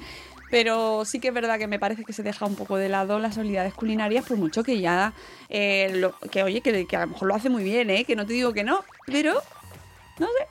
Pero 0.49 1.05
sí 1.05 1.20
que 1.20 1.28
es 1.28 1.34
verdad 1.34 1.60
que 1.60 1.68
me 1.68 1.78
parece 1.78 2.03
que 2.05 2.14
se 2.14 2.24
deja 2.24 2.47
un 2.47 2.55
poco 2.55 2.78
de 2.78 2.89
lado 2.89 3.20
las 3.20 3.38
habilidades 3.38 3.76
culinarias 3.76 4.26
por 4.26 4.38
mucho 4.38 4.64
que 4.64 4.82
ya 4.82 5.14
eh, 5.49 5.91
lo- 5.97 6.18
que 6.32 6.41
oye 6.41 6.62
que, 6.62 6.88
a 6.97 7.01
lo 7.01 7.07
mejor 7.12 7.28
lo 7.28 7.36
hace 7.36 7.49
muy 7.49 7.64
bien 7.64 7.91
eh, 7.91 8.03
que 8.03 8.16
no 8.16 8.26
te 8.26 8.34
digo 8.34 8.51
que 8.53 8.64
no 8.64 8.84
pero 9.05 9.34
no 10.18 10.26
sé. 10.26 10.47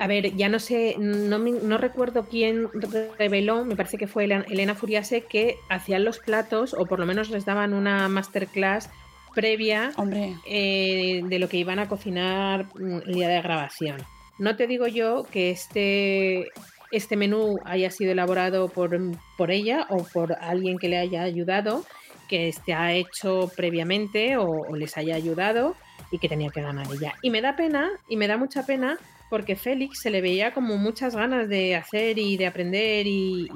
A 0.00 0.06
ver, 0.06 0.34
ya 0.36 0.48
no 0.48 0.60
sé, 0.60 0.94
no, 0.96 1.38
no 1.40 1.76
recuerdo 1.76 2.26
quién 2.30 2.68
re- 2.72 3.10
reveló, 3.18 3.64
me 3.64 3.74
parece 3.74 3.98
que 3.98 4.06
fue 4.06 4.24
Elena 4.24 4.76
Furiase, 4.76 5.24
que 5.24 5.56
hacían 5.68 6.04
los 6.04 6.20
platos 6.20 6.72
o 6.72 6.86
por 6.86 7.00
lo 7.00 7.04
menos 7.06 7.30
les 7.30 7.44
daban 7.44 7.74
una 7.74 8.08
masterclass 8.08 8.88
previa 9.34 9.90
hombre 9.96 10.34
eh, 10.46 11.22
de 11.24 11.38
lo 11.38 11.48
que 11.48 11.56
iban 11.58 11.78
a 11.78 11.88
cocinar 11.88 12.66
mm, 12.74 13.00
el 13.06 13.14
día 13.14 13.28
de 13.28 13.42
grabación. 13.42 13.96
No 14.38 14.56
te 14.56 14.66
digo 14.66 14.86
yo 14.86 15.24
que 15.30 15.50
este, 15.50 16.48
este 16.92 17.16
menú 17.16 17.56
haya 17.64 17.90
sido 17.90 18.12
elaborado 18.12 18.68
por, 18.68 18.96
por 19.36 19.50
ella 19.50 19.86
o 19.90 20.04
por 20.04 20.32
alguien 20.40 20.78
que 20.78 20.88
le 20.88 20.98
haya 20.98 21.22
ayudado, 21.22 21.84
que 22.28 22.48
este 22.48 22.72
ha 22.74 22.92
hecho 22.92 23.50
previamente 23.56 24.36
o, 24.36 24.46
o 24.48 24.76
les 24.76 24.96
haya 24.96 25.16
ayudado 25.16 25.74
y 26.10 26.18
que 26.18 26.28
tenía 26.28 26.50
que 26.50 26.62
ganar 26.62 26.86
ella. 26.92 27.14
Y 27.22 27.30
me 27.30 27.40
da 27.42 27.56
pena, 27.56 27.90
y 28.08 28.16
me 28.16 28.28
da 28.28 28.36
mucha 28.36 28.64
pena, 28.64 28.98
porque 29.28 29.56
Félix 29.56 30.00
se 30.00 30.10
le 30.10 30.20
veía 30.22 30.54
como 30.54 30.76
muchas 30.78 31.14
ganas 31.14 31.48
de 31.48 31.74
hacer 31.76 32.18
y 32.18 32.36
de 32.38 32.46
aprender 32.46 33.06
y, 33.06 33.42
y, 33.44 33.48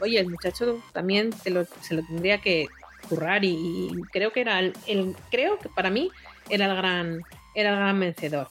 oye, 0.00 0.20
el 0.20 0.28
muchacho 0.28 0.80
también 0.92 1.30
te 1.30 1.50
lo- 1.50 1.64
se 1.64 1.94
lo 1.94 2.02
tendría 2.04 2.38
que 2.38 2.68
currar 3.08 3.44
y, 3.44 3.48
y 3.90 4.02
creo 4.12 4.32
que 4.32 4.40
era 4.42 4.60
el, 4.60 4.72
el- 4.86 5.16
creo 5.30 5.58
que 5.58 5.68
para 5.68 5.90
mí 5.90 6.10
era 6.48 6.66
el 6.66 6.76
gran 6.76 7.22
era 7.54 7.70
el 7.70 7.76
gran 7.76 7.98
vencedor. 8.00 8.48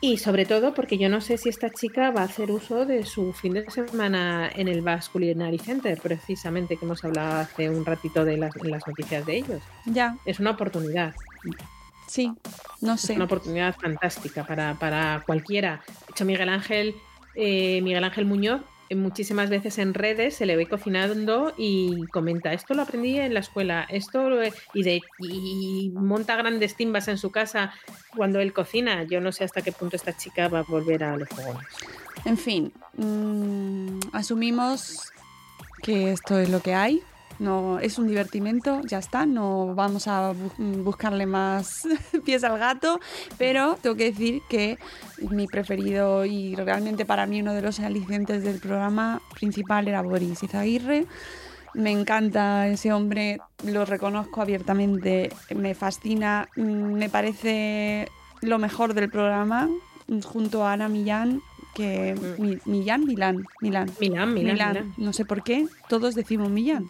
Y 0.00 0.18
sobre 0.18 0.44
todo 0.44 0.74
porque 0.74 0.98
yo 0.98 1.08
no 1.08 1.20
sé 1.22 1.38
si 1.38 1.48
esta 1.48 1.70
chica 1.70 2.10
va 2.10 2.20
a 2.20 2.24
hacer 2.24 2.50
uso 2.50 2.84
de 2.84 3.06
su 3.06 3.32
fin 3.32 3.54
de 3.54 3.70
semana 3.70 4.50
en 4.54 4.68
el 4.68 4.82
Basque 4.82 5.12
Culinary 5.12 5.58
Center, 5.58 5.98
precisamente 6.00 6.76
que 6.76 6.84
hemos 6.84 7.02
hablado 7.04 7.40
hace 7.40 7.70
un 7.70 7.86
ratito 7.86 8.22
de 8.24 8.36
las, 8.36 8.52
noticias 8.86 9.24
de 9.24 9.36
ellos. 9.38 9.62
ya 9.86 10.16
Es 10.26 10.40
una 10.40 10.50
oportunidad. 10.50 11.14
sí 12.06 12.32
no 12.82 12.94
Es 12.94 13.00
sé 13.00 13.14
una 13.14 13.24
oportunidad 13.24 13.74
fantástica 13.80 14.44
para, 14.46 14.74
para 14.74 15.22
cualquiera. 15.24 15.82
De 15.88 16.10
hecho, 16.10 16.24
Miguel 16.26 16.50
Ángel, 16.50 16.94
eh, 17.34 17.80
Miguel 17.82 18.04
Ángel 18.04 18.26
Muñoz, 18.26 18.60
muchísimas 18.94 19.50
veces 19.50 19.78
en 19.78 19.94
redes 19.94 20.34
se 20.36 20.46
le 20.46 20.56
ve 20.56 20.66
cocinando 20.66 21.54
y 21.56 22.06
comenta, 22.08 22.52
esto 22.52 22.74
lo 22.74 22.82
aprendí 22.82 23.18
en 23.18 23.34
la 23.34 23.40
escuela, 23.40 23.86
esto 23.88 24.28
lo 24.28 24.42
he-", 24.42 24.52
y, 24.72 24.82
de, 24.82 25.00
y 25.18 25.90
monta 25.94 26.36
grandes 26.36 26.76
timbas 26.76 27.08
en 27.08 27.18
su 27.18 27.30
casa 27.30 27.72
cuando 28.16 28.40
él 28.40 28.52
cocina. 28.52 29.04
Yo 29.04 29.20
no 29.20 29.32
sé 29.32 29.44
hasta 29.44 29.62
qué 29.62 29.72
punto 29.72 29.96
esta 29.96 30.16
chica 30.16 30.48
va 30.48 30.60
a 30.60 30.62
volver 30.62 31.04
a 31.04 31.16
los 31.16 31.28
fogones. 31.28 31.66
En 32.24 32.38
fin, 32.38 32.72
mm, 32.96 33.98
asumimos 34.12 35.12
que 35.82 36.12
esto 36.12 36.38
es 36.38 36.48
lo 36.48 36.60
que 36.60 36.74
hay. 36.74 37.02
No, 37.38 37.78
es 37.80 37.98
un 37.98 38.06
divertimento, 38.06 38.80
ya 38.82 38.98
está, 38.98 39.26
no 39.26 39.74
vamos 39.74 40.06
a 40.06 40.32
bu- 40.32 40.82
buscarle 40.84 41.26
más 41.26 41.82
pies 42.24 42.44
al 42.44 42.58
gato, 42.58 43.00
pero 43.38 43.76
tengo 43.82 43.96
que 43.96 44.10
decir 44.12 44.42
que 44.48 44.78
mi 45.30 45.46
preferido 45.46 46.24
y 46.24 46.54
realmente 46.54 47.04
para 47.04 47.26
mí 47.26 47.40
uno 47.40 47.52
de 47.52 47.62
los 47.62 47.80
alicientes 47.80 48.44
del 48.44 48.60
programa 48.60 49.20
principal 49.34 49.88
era 49.88 50.02
Boris 50.02 50.42
Izaguirre. 50.42 51.06
Me 51.74 51.90
encanta 51.90 52.68
ese 52.68 52.92
hombre, 52.92 53.40
lo 53.64 53.84
reconozco 53.84 54.40
abiertamente, 54.40 55.32
me 55.56 55.74
fascina, 55.74 56.46
mm, 56.54 56.62
me 56.62 57.08
parece 57.10 58.08
lo 58.42 58.58
mejor 58.60 58.94
del 58.94 59.10
programa, 59.10 59.68
mm, 60.06 60.20
junto 60.20 60.64
a 60.64 60.72
Ana 60.74 60.88
Millán, 60.88 61.40
que 61.74 62.14
Mi- 62.38 62.58
Millán, 62.66 63.04
Milán, 63.04 63.44
Milán. 63.60 63.90
Milán, 63.98 64.34
Milán, 64.34 64.54
Milán. 64.54 64.94
No 64.96 65.12
sé 65.12 65.24
por 65.24 65.42
qué, 65.42 65.66
todos 65.88 66.14
decimos 66.14 66.48
Millán. 66.48 66.88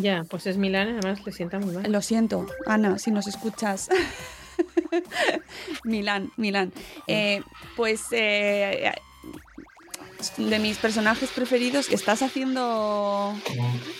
Ya, 0.00 0.24
pues 0.28 0.46
es 0.46 0.56
Milán, 0.56 0.98
además 0.98 1.24
le 1.24 1.32
sienta 1.32 1.58
muy 1.58 1.74
mal. 1.74 1.90
Lo 1.90 2.02
siento, 2.02 2.46
Ana, 2.66 2.98
si 2.98 3.10
nos 3.10 3.26
escuchas. 3.26 3.88
Milán, 5.84 6.30
Milán. 6.36 6.72
Eh, 7.06 7.42
pues 7.76 8.02
eh, 8.12 8.92
de 10.38 10.58
mis 10.58 10.78
personajes 10.78 11.30
preferidos, 11.30 11.90
estás 11.90 12.22
haciendo. 12.22 13.34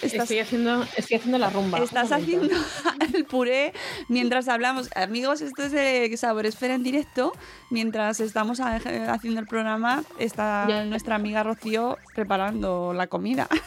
Estás, 0.03 0.23
Estoy 0.23 0.39
haciendo, 0.39 0.83
estoy 0.97 1.17
haciendo 1.19 1.39
la 1.39 1.51
rumba. 1.51 1.79
estás 1.81 2.13
haciendo 2.13 2.55
el 3.15 3.25
puré 3.27 3.73
mientras 4.09 4.49
hablamos. 4.49 4.89
Amigos, 4.97 5.43
esto 5.43 5.65
es 5.65 5.73
de 5.73 6.15
Sabor 6.17 6.47
Esfera 6.47 6.75
en 6.75 6.83
directo. 6.83 7.33
Mientras 7.71 8.21
estamos 8.21 8.59
haciendo 8.61 9.41
el 9.41 9.47
programa, 9.47 10.03
está 10.19 10.67
Ya. 10.69 10.85
nuestra 10.85 11.15
amiga 11.17 11.43
Rocío 11.43 11.99
preparando 12.15 12.93
la 12.95 13.07
comida. 13.07 13.49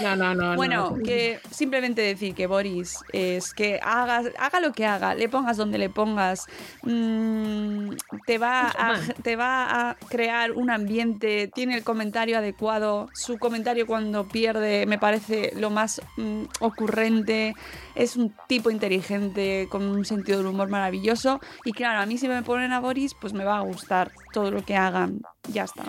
No, 0.00 0.16
no, 0.16 0.34
no. 0.34 0.56
Bueno, 0.56 0.94
no. 0.96 1.02
que 1.02 1.40
simplemente 1.50 2.02
decir 2.02 2.34
que 2.34 2.46
Boris 2.46 2.98
es 3.12 3.54
que 3.54 3.78
haga, 3.82 4.22
haga 4.38 4.60
lo 4.60 4.72
que 4.72 4.86
haga, 4.86 5.14
le 5.14 5.28
pongas 5.28 5.56
donde 5.56 5.78
le 5.78 5.88
pongas, 5.88 6.46
mm, 6.82 7.90
te, 8.26 8.38
va 8.38 8.68
a, 8.68 8.98
te 9.22 9.36
va 9.36 9.90
a 9.90 9.96
crear 10.08 10.52
un 10.52 10.70
ambiente, 10.70 11.48
tiene 11.48 11.76
el 11.76 11.84
comentario 11.84 12.38
adecuado, 12.38 13.08
su 13.14 13.38
comentario 13.38 13.86
cuando 13.86 14.26
pierde 14.26 14.86
me 14.86 14.98
parece 14.98 15.52
lo 15.56 15.70
más 15.70 16.00
mm, 16.16 16.44
ocurrente, 16.60 17.54
es 17.94 18.16
un 18.16 18.34
tipo 18.48 18.70
inteligente 18.70 19.68
con 19.70 19.82
un 19.82 20.04
sentido 20.04 20.38
del 20.38 20.48
humor 20.48 20.68
maravilloso 20.68 21.40
y 21.64 21.72
claro, 21.72 22.00
a 22.00 22.06
mí 22.06 22.18
si 22.18 22.28
me 22.28 22.42
ponen 22.42 22.72
a 22.72 22.80
Boris 22.80 23.14
pues 23.14 23.32
me 23.32 23.44
va 23.44 23.58
a 23.58 23.62
gustar 23.62 24.10
todo 24.32 24.50
lo 24.50 24.64
que 24.64 24.76
hagan, 24.76 25.20
ya 25.48 25.64
está. 25.64 25.84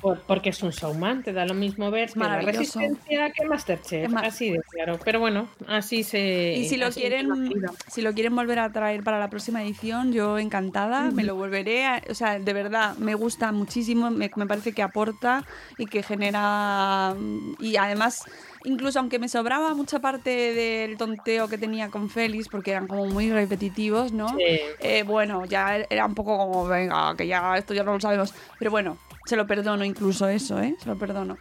Por- 0.00 0.20
porque 0.20 0.50
es 0.50 0.62
un 0.62 0.70
showman, 0.70 1.22
te 1.22 1.32
da 1.32 1.44
lo 1.44 1.54
mismo 1.54 1.90
ver 1.90 2.12
que 2.12 2.18
la 2.20 2.40
resistencia 2.40 3.30
que 3.32 3.44
Masterchef, 3.46 4.14
así 4.16 4.50
de 4.50 4.60
claro. 4.70 4.98
Pero 5.04 5.18
bueno, 5.20 5.48
así 5.66 6.04
se. 6.04 6.54
Y 6.56 6.68
si 6.68 6.76
lo 6.76 6.90
quieren, 6.90 7.50
si 7.88 8.02
lo 8.02 8.12
quieren 8.12 8.34
volver 8.36 8.60
a 8.60 8.70
traer 8.72 9.02
para 9.02 9.18
la 9.18 9.28
próxima 9.28 9.62
edición, 9.62 10.12
yo 10.12 10.38
encantada, 10.38 11.10
me 11.10 11.24
lo 11.24 11.34
volveré. 11.34 11.84
a- 11.86 12.02
o 12.10 12.14
sea, 12.14 12.38
de 12.38 12.52
verdad, 12.52 12.96
me 12.98 13.14
gusta 13.14 13.50
muchísimo, 13.52 14.10
me, 14.10 14.30
me 14.36 14.46
parece 14.46 14.72
que 14.72 14.82
aporta 14.82 15.44
y 15.78 15.86
que 15.86 16.02
genera. 16.02 17.14
Y 17.58 17.76
además, 17.76 18.24
incluso 18.64 18.98
aunque 19.00 19.18
me 19.18 19.28
sobraba 19.28 19.74
mucha 19.74 19.98
parte 20.00 20.30
del 20.30 20.96
tonteo 20.96 21.48
que 21.48 21.58
tenía 21.58 21.90
con 21.90 22.08
Félix, 22.10 22.48
porque 22.48 22.70
eran 22.70 22.86
como 22.86 23.06
muy 23.06 23.30
repetitivos, 23.30 24.12
¿no? 24.12 24.28
Sí. 24.28 24.44
Eh, 24.80 25.02
bueno, 25.02 25.44
ya 25.44 25.76
era 25.90 26.06
un 26.06 26.14
poco 26.14 26.36
como, 26.38 26.66
venga, 26.66 27.14
que 27.16 27.26
ya 27.26 27.56
esto 27.56 27.74
ya 27.74 27.82
no 27.82 27.94
lo 27.94 28.00
sabemos. 28.00 28.32
Pero 28.58 28.70
bueno, 28.70 28.96
se 29.28 29.36
lo 29.36 29.46
perdono 29.46 29.84
incluso 29.84 30.26
eso, 30.28 30.58
¿eh? 30.60 30.74
Se 30.82 30.88
lo 30.88 30.98
perdono. 30.98 31.36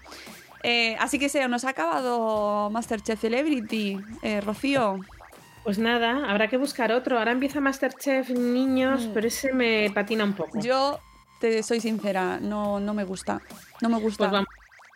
Eh, 0.64 0.96
así 1.00 1.18
que 1.20 1.30
se 1.30 1.48
nos 1.48 1.64
ha 1.66 1.70
acabado 1.70 2.70
Masterchef 2.70 3.20
Celebrity, 3.22 3.98
eh, 4.22 4.42
Rocío. 4.42 5.00
Pues 5.64 5.80
nada, 5.80 6.30
habrá 6.30 6.48
que 6.48 6.58
buscar 6.58 6.92
otro. 6.92 7.18
Ahora 7.18 7.32
empieza 7.32 7.60
Masterchef 7.62 8.30
niños, 8.32 9.08
Mm. 9.08 9.12
pero 9.14 9.28
ese 9.28 9.54
me 9.54 9.90
patina 9.94 10.24
un 10.24 10.34
poco. 10.34 10.60
Yo 10.60 11.00
te 11.40 11.62
soy 11.64 11.80
sincera, 11.80 12.40
no, 12.42 12.80
no 12.80 12.94
me 12.94 13.04
gusta. 13.04 13.42
No 13.82 13.90
me 13.90 14.00
gusta. 14.00 14.18
Pues 14.18 14.32
vamos, 14.32 14.48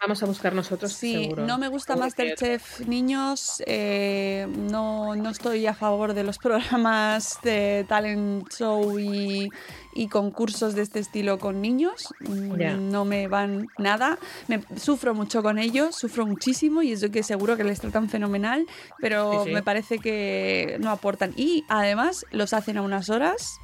vamos 0.01 0.21
a 0.23 0.25
buscar 0.25 0.53
nosotros. 0.55 0.93
Sí, 0.93 1.23
seguro. 1.25 1.45
no 1.45 1.57
me 1.57 1.67
gusta 1.67 1.95
Masterchef 1.95 2.81
niños. 2.87 3.61
eh, 3.67 4.47
no, 4.57 5.15
no 5.15 5.29
estoy 5.29 5.67
a 5.67 5.73
favor 5.73 6.13
de 6.13 6.23
los 6.23 6.37
programas 6.39 7.39
de 7.43 7.85
talent 7.87 8.49
show 8.51 8.97
y, 8.99 9.49
y 9.93 10.07
concursos 10.07 10.73
de 10.73 10.81
este 10.81 10.99
estilo 10.99 11.37
con 11.39 11.61
niños. 11.61 12.13
Mm. 12.21 12.89
No 12.89 13.05
me 13.05 13.27
van 13.27 13.67
nada. 13.77 14.17
Me, 14.47 14.61
sufro 14.75 15.13
mucho 15.13 15.43
con 15.43 15.59
ellos, 15.59 15.95
sufro 15.95 16.25
muchísimo 16.25 16.81
y 16.81 16.93
eso 16.93 17.11
que 17.11 17.21
seguro 17.23 17.55
que 17.55 17.63
les 17.63 17.79
tratan 17.79 18.09
fenomenal, 18.09 18.65
pero 18.99 19.43
Sí, 19.43 19.49
sí. 19.49 19.53
me 19.53 19.61
parece 19.63 19.99
que 19.99 20.77
no 20.79 20.89
aportan. 20.89 21.33
Y 21.35 21.63
además 21.69 22.25
los 22.31 22.53
hacen 22.53 22.77
a 22.77 22.81
unas 22.81 23.09
horas. 23.09 23.59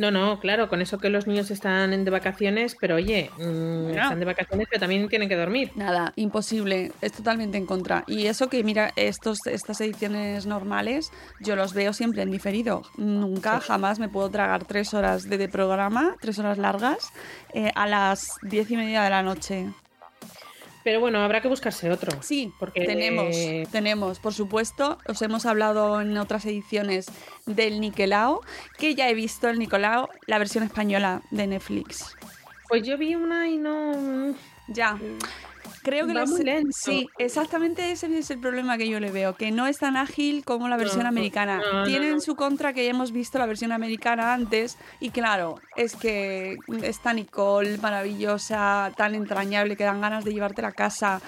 No, 0.00 0.10
no, 0.10 0.40
claro, 0.40 0.70
con 0.70 0.80
eso 0.80 0.96
que 0.98 1.10
los 1.10 1.26
niños 1.26 1.50
están 1.50 1.92
en- 1.92 2.06
de 2.06 2.10
vacaciones, 2.10 2.74
pero 2.80 2.94
oye, 2.94 3.30
mm, 3.36 3.90
están 3.90 4.18
de 4.18 4.24
vacaciones, 4.24 4.66
pero 4.70 4.80
también 4.80 5.06
tienen 5.10 5.28
que 5.28 5.36
dormir. 5.36 5.72
Nada, 5.74 6.14
imposible, 6.16 6.90
es 7.02 7.12
totalmente 7.12 7.58
en 7.58 7.66
contra. 7.66 8.04
Y 8.06 8.24
eso 8.26 8.48
que, 8.48 8.64
mira, 8.64 8.92
estos, 8.96 9.36
estas 9.44 9.78
ediciones 9.82 10.46
normales, 10.46 11.12
yo 11.40 11.54
los 11.54 11.74
veo 11.74 11.92
siempre 11.92 12.22
en 12.22 12.30
diferido. 12.30 12.80
Nunca, 12.96 13.60
jamás 13.60 13.98
me 13.98 14.08
puedo 14.08 14.30
tragar 14.30 14.64
tres 14.64 14.94
horas 14.94 15.28
de, 15.28 15.36
de 15.36 15.48
programa, 15.50 16.16
tres 16.18 16.38
horas 16.38 16.56
largas, 16.56 17.12
eh, 17.52 17.70
a 17.74 17.86
las 17.86 18.38
diez 18.40 18.70
y 18.70 18.76
media 18.78 19.02
de 19.02 19.10
la 19.10 19.22
noche. 19.22 19.68
Pero 20.82 21.00
bueno, 21.00 21.22
habrá 21.22 21.40
que 21.40 21.48
buscarse 21.48 21.90
otro. 21.90 22.22
Sí, 22.22 22.52
porque 22.58 22.84
Tenemos, 22.86 23.36
tenemos, 23.70 24.18
por 24.18 24.32
supuesto, 24.32 24.98
os 25.06 25.20
hemos 25.22 25.44
hablado 25.44 26.00
en 26.00 26.16
otras 26.16 26.46
ediciones 26.46 27.06
del 27.46 27.80
Niquelao, 27.80 28.40
que 28.78 28.94
ya 28.94 29.08
he 29.10 29.14
visto 29.14 29.48
el 29.48 29.58
Nicolao, 29.58 30.08
la 30.26 30.38
versión 30.38 30.64
española 30.64 31.22
de 31.30 31.46
Netflix. 31.46 32.16
Pues 32.68 32.82
yo 32.82 32.96
vi 32.96 33.14
una 33.14 33.48
y 33.48 33.58
no. 33.58 34.34
Ya. 34.68 34.98
Creo 35.82 36.06
que 36.06 36.12
Va 36.12 36.20
los- 36.20 36.30
muy 36.30 36.42
lento. 36.42 36.70
Sí, 36.72 37.08
exactamente 37.18 37.90
ese 37.90 38.06
es 38.18 38.30
el 38.30 38.38
problema 38.38 38.76
que 38.76 38.88
yo 38.88 39.00
le 39.00 39.10
veo, 39.10 39.34
que 39.34 39.50
no 39.50 39.66
es 39.66 39.78
tan 39.78 39.96
ágil 39.96 40.44
como 40.44 40.68
la 40.68 40.76
versión 40.76 41.04
No, 41.04 41.08
americana. 41.08 41.58
no, 41.72 41.78
no, 41.80 41.84
Tiene 41.84 42.08
en 42.08 42.14
no. 42.16 42.20
su 42.20 42.36
contra 42.36 42.72
que 42.72 42.84
ya 42.84 42.90
hemos 42.90 43.12
visto 43.12 43.38
la 43.38 43.46
versión 43.46 43.72
americana 43.72 44.34
antes 44.34 44.76
y 45.00 45.08
claro, 45.10 45.60
es 45.76 45.96
que 45.96 46.58
está 46.82 47.12
Nicole 47.14 47.78
maravillosa, 47.78 48.92
tan 48.96 49.14
entrañable 49.14 49.76
que 49.76 49.84
dan 49.84 50.00
ganas 50.00 50.24
de 50.24 50.32
llevarte 50.32 50.64
a 50.64 50.72
casa. 50.72 51.20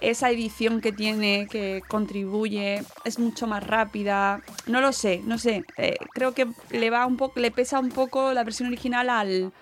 Esa 0.00 0.30
edición 0.30 0.80
que 0.80 0.92
tiene, 0.92 1.48
que 1.50 1.82
contribuye, 1.88 2.82
es 3.04 3.18
mucho 3.18 3.46
más 3.46 3.66
rápida. 3.66 4.40
No 4.66 4.80
lo 4.80 4.92
sé, 4.92 5.22
no 5.24 5.38
sé. 5.38 5.64
Eh, 5.78 5.96
creo 6.12 6.32
que 6.32 6.46
le 6.70 6.90
va 6.90 7.06
un 7.06 7.16
poco, 7.16 7.40
le 7.40 7.50
pesa 7.50 7.80
un 7.80 7.88
poco 7.88 8.32
la 8.32 8.44
versión 8.44 8.68
original 8.68 9.10
al, 9.10 9.52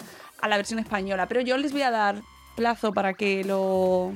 a 0.42 0.48
la 0.48 0.56
versión 0.56 0.78
española. 0.80 1.26
Pero 1.28 1.40
yo 1.40 1.56
les 1.56 1.72
voy 1.72 1.82
a 1.82 1.90
dar 1.90 2.16
plazo 2.54 2.92
para 2.92 3.14
que 3.14 3.44
lo, 3.44 4.12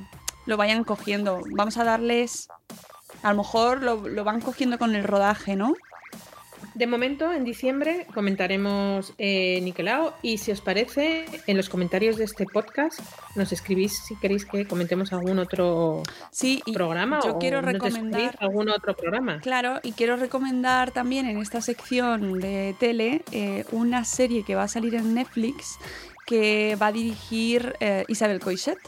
lo 0.47 0.57
vayan 0.57 0.85
cogiendo. 0.85 1.43
Vamos 1.57 1.77
a 1.77 1.85
darles. 1.85 2.49
A 3.23 3.33
lo 3.33 3.39
mejor 3.39 3.83
lo, 3.83 4.07
lo 4.09 4.25
van 4.25 4.41
cogiendo 4.41 4.79
con 4.79 4.95
el 4.95 5.05
rodaje, 5.05 5.57
¿no? 5.57 5.75
De 6.75 6.87
momento, 6.87 7.33
en 7.33 7.43
diciembre 7.43 8.07
comentaremos 8.15 9.13
eh, 9.19 9.61
Niquelao 9.63 10.15
y 10.23 10.39
si 10.39 10.53
os 10.53 10.61
parece, 10.61 11.25
en 11.49 11.57
los 11.57 11.69
comentarios 11.69 12.17
de 12.17 12.25
este 12.25 12.45
podcast 12.47 13.01
nos 13.35 13.51
escribís 13.53 13.99
si 14.07 14.15
queréis 14.17 14.45
que 14.45 14.65
comentemos 14.67 15.13
algún 15.13 15.41
otro 15.41 16.05
Sí, 16.31 16.63
programa 16.73 17.19
yo 17.25 17.33
o 17.35 17.39
quiero 17.41 17.63
recomendar- 17.63 18.37
algún 18.39 18.69
otro 18.69 18.95
programa. 18.95 19.41
Claro, 19.41 19.81
y 19.83 19.91
quiero 19.93 20.17
recomendar 20.17 20.93
también 20.93 21.27
en 21.27 21.39
esta 21.39 21.61
sección 21.63 22.39
de 22.39 22.77
tele 22.79 23.23
eh, 23.33 23.65
una 23.73 24.05
serie 24.05 24.45
que 24.45 24.55
va 24.55 24.65
a 24.65 24.69
salir 24.69 24.95
en 24.95 25.15
Netflix 25.15 25.79
que 26.29 26.77
va 26.81 26.89
a 26.89 26.93
dirigir 26.93 27.75
eh, 27.81 28.05
Isabel 28.09 28.39
Coixet, 28.39 28.79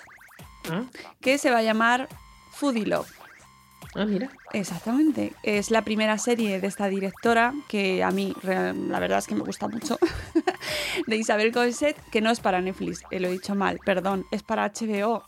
Ah, 0.71 0.85
que 1.23 1.39
se 1.39 1.51
va 1.51 1.59
a 1.59 1.63
llamar 1.63 2.07
Foodie 2.53 2.85
Love. 2.85 3.11
ah, 3.95 4.05
mira. 4.05 4.29
Exactamente. 4.53 5.33
Es 5.43 5.71
la 5.71 5.83
primera 5.83 6.19
serie 6.19 6.61
de 6.61 6.67
esta 6.67 6.89
directora 6.89 7.55
que 7.67 8.05
a 8.05 8.11
mí 8.11 8.35
la 8.43 9.01
verdad 9.01 9.19
es 9.21 9.27
que 9.27 9.35
me 9.35 9.41
gusta 9.43 9.69
mucho. 9.69 9.99
de 11.07 11.17
Isabel 11.17 11.51
Coixet, 11.51 11.97
que 12.13 12.21
no 12.21 12.31
es 12.31 12.41
para 12.41 12.61
Netflix, 12.61 13.03
eh, 13.11 13.21
lo 13.21 13.29
he 13.29 13.33
dicho 13.33 13.55
mal, 13.55 13.79
perdón, 13.87 14.27
es 14.31 14.43
para 14.43 14.69
HBO. 14.71 15.25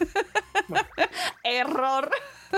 Error. 1.44 2.10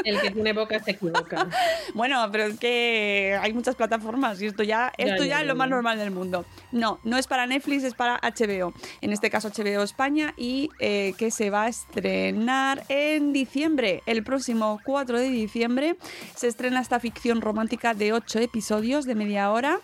El 0.04 0.20
que 0.20 0.30
tiene 0.30 0.52
boca 0.52 0.78
se 0.80 0.92
equivoca. 0.92 1.46
Bueno, 1.94 2.26
pero 2.30 2.44
es 2.44 2.58
que 2.58 3.38
hay 3.40 3.52
muchas 3.52 3.74
plataformas 3.74 4.40
y 4.40 4.46
esto 4.46 4.62
ya, 4.62 4.92
esto 4.98 5.24
ya, 5.24 5.24
ya, 5.24 5.26
ya, 5.26 5.40
es 5.40 5.46
lo 5.46 5.54
más 5.54 5.68
normal 5.68 5.98
del 5.98 6.10
mundo. 6.10 6.44
No, 6.70 7.00
no 7.02 7.16
es 7.16 7.26
para 7.26 7.46
Netflix, 7.46 7.82
es 7.82 7.94
para 7.94 8.20
HBO. 8.22 8.74
En 9.00 9.12
este 9.12 9.30
caso 9.30 9.48
HBO 9.48 9.82
España 9.82 10.34
y 10.36 10.70
eh, 10.78 11.14
que 11.16 11.30
se 11.30 11.50
va 11.50 11.64
a 11.64 11.68
estrenar 11.68 12.84
en 12.88 13.32
diciembre. 13.32 14.02
El 14.06 14.22
próximo 14.22 14.80
4 14.84 15.18
de 15.18 15.28
diciembre 15.28 15.96
se 16.34 16.48
estrena 16.48 16.80
esta 16.80 17.00
ficción 17.00 17.40
romántica 17.40 17.94
de 17.94 18.12
8 18.12 18.40
episodios 18.40 19.04
de 19.06 19.14
media 19.14 19.50
hora, 19.50 19.78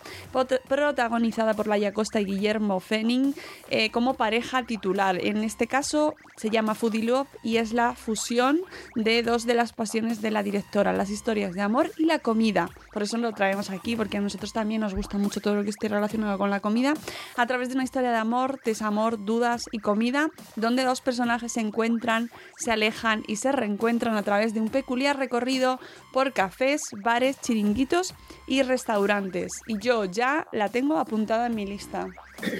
protagonizada 0.67 1.53
por 1.53 1.67
Laia 1.67 1.93
Costa 1.93 2.21
y 2.21 2.25
Guillermo 2.25 2.79
Fenning 2.79 3.33
eh, 3.69 3.89
como 3.91 4.13
pareja 4.13 4.63
titular. 4.63 5.17
En 5.23 5.43
este 5.43 5.67
caso 5.67 6.15
se 6.35 6.49
llama 6.49 6.75
Foodie 6.75 7.03
Love 7.03 7.27
y 7.43 7.57
es 7.57 7.73
la 7.73 7.95
fusión 7.95 8.61
de 8.95 9.23
dos 9.23 9.45
de 9.45 9.53
las 9.53 9.73
pasiones 9.73 9.94
de 9.95 10.29
la 10.29 10.43
directora, 10.43 10.91
las 10.91 11.09
historias 11.09 11.53
de 11.53 11.61
amor 11.61 11.89
y 11.97 12.03
la 12.03 12.19
comida. 12.19 12.69
Por 12.91 13.03
eso 13.03 13.17
lo 13.17 13.31
traemos 13.31 13.69
aquí, 13.69 13.95
porque 13.95 14.17
a 14.17 14.21
nosotros 14.21 14.51
también 14.51 14.81
nos 14.81 14.93
gusta 14.93 15.17
mucho 15.17 15.39
todo 15.39 15.55
lo 15.55 15.63
que 15.63 15.69
esté 15.69 15.87
relacionado 15.87 16.37
con 16.37 16.49
la 16.49 16.59
comida, 16.59 16.93
a 17.37 17.47
través 17.47 17.69
de 17.69 17.75
una 17.75 17.85
historia 17.85 18.11
de 18.11 18.17
amor, 18.17 18.59
desamor, 18.65 19.23
dudas 19.23 19.69
y 19.71 19.79
comida, 19.79 20.29
donde 20.57 20.83
dos 20.83 20.99
personajes 20.99 21.53
se 21.53 21.61
encuentran, 21.61 22.29
se 22.57 22.73
alejan 22.73 23.23
y 23.25 23.37
se 23.37 23.53
reencuentran 23.53 24.17
a 24.17 24.23
través 24.23 24.53
de 24.53 24.59
un 24.59 24.67
peculiar 24.67 25.17
recorrido 25.17 25.79
por 26.11 26.33
cafés, 26.33 26.89
bares, 27.01 27.39
chiringuitos 27.39 28.13
y 28.47 28.63
restaurantes. 28.63 29.61
Y 29.67 29.77
yo 29.79 30.03
ya 30.03 30.47
la 30.51 30.67
tengo 30.67 30.97
apuntada 30.97 31.45
en 31.47 31.55
mi 31.55 31.65
lista. 31.65 32.07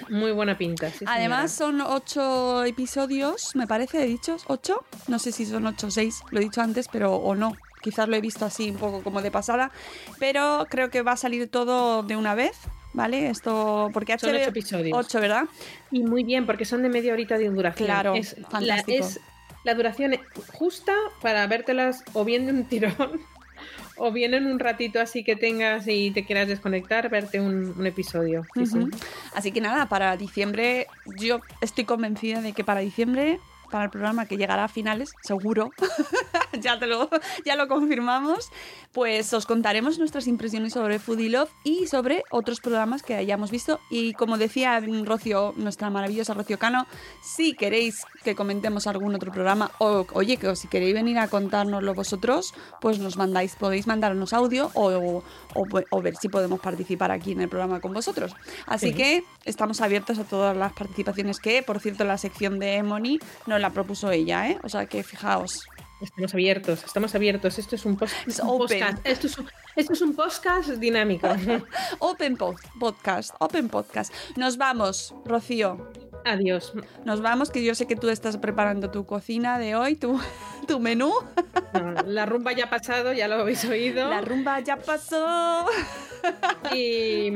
Muy 0.09 0.31
buena 0.31 0.57
pinta. 0.57 0.89
sí, 0.91 1.05
Además 1.07 1.51
son 1.51 1.81
ocho 1.81 2.63
episodios, 2.63 3.55
me 3.55 3.67
parece, 3.67 4.03
he 4.03 4.07
dicho, 4.07 4.37
ocho. 4.47 4.85
No 5.07 5.19
sé 5.19 5.31
si 5.31 5.45
son 5.45 5.65
ocho 5.67 5.87
o 5.87 5.91
seis, 5.91 6.21
lo 6.31 6.39
he 6.39 6.43
dicho 6.43 6.61
antes, 6.61 6.87
pero 6.87 7.15
o 7.15 7.35
no. 7.35 7.53
Quizás 7.81 8.07
lo 8.07 8.15
he 8.15 8.21
visto 8.21 8.45
así 8.45 8.71
un 8.71 8.77
poco 8.77 9.03
como 9.03 9.21
de 9.21 9.29
pasada, 9.29 9.71
pero 10.19 10.65
creo 10.69 10.89
que 10.89 11.03
va 11.03 11.11
a 11.11 11.17
salir 11.17 11.49
todo 11.49 12.01
de 12.01 12.15
una 12.15 12.33
vez, 12.33 12.57
¿vale? 12.93 13.29
Esto 13.29 13.89
porque 13.93 14.17
Son 14.17 14.31
HBO 14.31 14.37
ocho 14.37 14.49
episodios. 14.49 14.97
Ocho, 14.97 15.19
¿verdad? 15.19 15.45
Y 15.91 16.03
muy 16.03 16.23
bien, 16.23 16.47
porque 16.47 16.65
son 16.65 16.81
de 16.81 16.89
media 16.89 17.13
horita 17.13 17.37
de 17.37 17.47
duración. 17.49 17.85
Claro, 17.85 18.15
es 18.15 18.37
la, 18.39 18.49
fantástico. 18.49 19.05
es 19.05 19.19
la 19.63 19.75
duración 19.75 20.15
justa 20.53 20.93
para 21.21 21.45
vértelas 21.45 22.03
o 22.13 22.25
bien 22.25 22.47
de 22.47 22.53
un 22.53 22.65
tirón 22.65 23.21
o 23.97 24.11
bien 24.11 24.33
en 24.33 24.45
un 24.47 24.59
ratito 24.59 24.99
así 24.99 25.23
que 25.23 25.35
tengas 25.35 25.87
y 25.87 26.11
te 26.11 26.25
quieras 26.25 26.47
desconectar, 26.47 27.09
verte 27.09 27.39
un, 27.39 27.73
un 27.77 27.85
episodio. 27.85 28.45
Así 29.33 29.51
que 29.51 29.61
nada, 29.61 29.87
para 29.87 30.17
diciembre, 30.17 30.87
yo 31.17 31.41
estoy 31.61 31.85
convencida 31.85 32.41
de 32.41 32.53
que 32.53 32.63
para 32.63 32.81
diciembre, 32.81 33.39
para 33.71 33.85
el 33.85 33.89
programa 33.89 34.25
que 34.25 34.37
llegará 34.37 34.65
a 34.65 34.67
finales, 34.67 35.11
seguro, 35.21 35.71
ya, 36.61 36.79
te 36.79 36.87
lo, 36.87 37.09
ya 37.45 37.55
lo 37.55 37.67
confirmamos, 37.67 38.49
pues 38.91 39.33
os 39.33 39.45
contaremos 39.45 39.99
nuestras 39.99 40.27
impresiones 40.27 40.73
sobre 40.73 40.99
Foodie 40.99 41.29
Love 41.29 41.49
y 41.63 41.87
sobre 41.87 42.23
otros 42.31 42.59
programas 42.61 43.03
que 43.03 43.15
hayamos 43.15 43.51
visto. 43.51 43.79
Y 43.89 44.13
como 44.13 44.37
decía 44.37 44.81
Rocío, 45.03 45.53
nuestra 45.57 45.89
maravillosa 45.89 46.33
Rocío 46.33 46.57
Cano, 46.59 46.85
si 47.21 47.53
queréis 47.53 48.03
que 48.23 48.35
comentemos 48.35 48.87
algún 48.87 49.15
otro 49.15 49.31
programa 49.31 49.71
o, 49.79 50.05
oye, 50.13 50.37
que 50.37 50.55
si 50.55 50.67
queréis 50.67 50.93
venir 50.93 51.17
a 51.19 51.27
contárnoslo 51.27 51.93
vosotros, 51.93 52.53
pues 52.81 52.99
nos 52.99 53.17
mandáis, 53.17 53.55
podéis 53.55 53.87
mandarnos 53.87 54.33
audio 54.33 54.71
o, 54.73 55.23
o- 55.53 55.65
o 55.89 56.01
ver 56.01 56.15
si 56.15 56.29
podemos 56.29 56.59
participar 56.59 57.11
aquí 57.11 57.31
en 57.33 57.41
el 57.41 57.49
programa 57.49 57.79
con 57.81 57.93
vosotros. 57.93 58.33
Así 58.65 58.87
Sí. 58.87 58.93
que 58.93 59.23
estamos 59.45 59.81
abiertos 59.81 60.19
a 60.19 60.23
todas 60.23 60.55
las 60.55 60.73
participaciones 60.73 61.39
que, 61.39 61.63
por 61.63 61.79
cierto, 61.79 62.03
la 62.03 62.17
sección 62.17 62.59
de 62.59 62.75
Emony 62.75 63.19
nos 63.47 63.54
la 63.59 63.69
propuso 63.71 64.11
ella, 64.11 64.49
¿eh? 64.49 64.59
O 64.63 64.69
sea 64.69 64.85
que 64.85 65.03
fijaos. 65.03 65.67
Estamos 66.01 66.33
abiertos, 66.33 66.83
estamos 66.83 67.15
abiertos. 67.15 67.57
Esto 67.57 67.75
es 67.75 67.85
un, 67.85 67.97
Es 68.27 68.41
podcast. 68.41 68.97
Esto 69.05 69.27
es 69.27 69.37
un, 69.37 69.47
esto 69.77 69.93
es 69.93 70.01
un 70.01 70.13
podcast 70.13 70.69
dinámico. 70.71 71.27
Open 71.99 72.37
pod- 72.37 72.59
Podcast, 72.79 73.33
Open 73.39 73.69
Podcast. 73.69 74.13
Nos 74.35 74.57
vamos, 74.57 75.15
Rocío. 75.25 75.89
Adiós. 76.25 76.73
Nos 77.05 77.21
vamos, 77.21 77.49
que 77.49 77.63
yo 77.63 77.75
sé 77.75 77.87
que 77.87 77.95
tú 77.95 78.09
estás 78.09 78.37
preparando 78.37 78.91
tu 78.91 79.05
cocina 79.05 79.57
de 79.57 79.75
hoy, 79.75 79.95
tu, 79.95 80.19
tu 80.67 80.79
menú. 80.79 81.13
No, 81.73 81.91
la 82.03 82.25
rumba 82.25 82.51
ya 82.51 82.65
ha 82.65 82.69
pasado, 82.69 83.13
ya 83.13 83.27
lo 83.29 83.35
habéis 83.35 83.63
oído. 83.65 84.09
La 84.09 84.21
rumba 84.21 84.59
ya 84.59 84.75
pasó. 84.77 85.65
Y, 86.73 87.27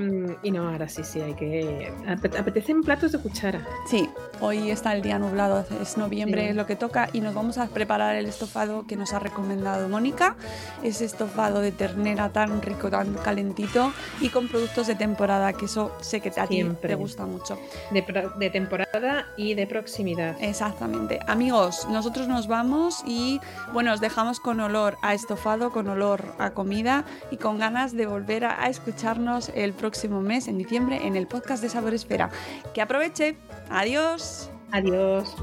y 0.43 0.51
no, 0.51 0.67
ahora 0.69 0.89
sí, 0.89 1.03
sí, 1.03 1.21
hay 1.21 1.33
que. 1.35 1.93
apet- 2.07 2.37
Apetecen 2.37 2.81
platos 2.81 3.11
de 3.11 3.19
cuchara. 3.19 3.65
Sí, 3.87 4.09
Hoy 4.41 4.71
está 4.71 4.93
el 4.93 5.01
día 5.01 5.19
nublado, 5.19 5.65
es 5.81 5.97
noviembre, 5.97 6.43
Sí. 6.43 6.47
es 6.51 6.55
lo 6.55 6.65
que 6.65 6.77
toca 6.77 7.09
y 7.11 7.19
nos 7.19 7.33
vamos 7.33 7.57
a 7.57 7.67
preparar 7.67 8.15
el 8.15 8.25
estofado 8.25 8.87
que 8.87 8.95
nos 8.95 9.11
ha 9.11 9.19
recomendado 9.19 9.89
Mónica. 9.89 10.37
Ese 10.81 11.03
estofado 11.03 11.59
de 11.59 11.73
ternera 11.73 12.29
tan 12.29 12.61
rico, 12.61 12.89
tan 12.89 13.15
calentito 13.15 13.91
y 14.21 14.29
con 14.29 14.47
productos 14.47 14.87
de 14.87 14.95
temporada, 14.95 15.51
que 15.51 15.65
eso 15.65 15.91
sé 15.99 16.21
que 16.21 16.31
a 16.39 16.47
ti 16.47 16.63
te 16.81 16.95
gusta 16.95 17.25
mucho. 17.25 17.59
De, 17.91 18.49
temporada 18.49 19.25
y 19.35 19.55
de 19.55 19.67
proximidad. 19.67 20.37
Exactamente. 20.39 21.19
Amigos, 21.27 21.85
nosotros 21.89 22.29
nos 22.29 22.47
vamos 22.47 23.03
y 23.05 23.41
bueno, 23.73 23.93
os 23.93 23.99
dejamos 23.99 24.39
con 24.39 24.61
olor 24.61 24.97
a 25.01 25.13
estofado, 25.13 25.71
con 25.71 25.89
olor 25.89 26.23
a 26.39 26.51
comida 26.51 27.03
y 27.29 27.37
con 27.37 27.57
ganas 27.59 27.91
de 27.91 28.05
volver 28.05 28.45
a, 28.45 28.63
a 28.63 28.69
escucharnos 28.69 29.51
el 29.53 29.73
próximo 29.73 30.21
mes, 30.21 30.47
en 30.47 30.57
diciembre, 30.57 31.05
en 31.05 31.17
el 31.17 31.27
podcast 31.27 31.61
de 31.61 31.67
Sabor 31.67 31.93
Esfera. 31.93 32.29
Que 32.73 32.81
aproveche. 32.81 33.35
Adiós. 33.69 34.28
Adiós. 34.71 35.35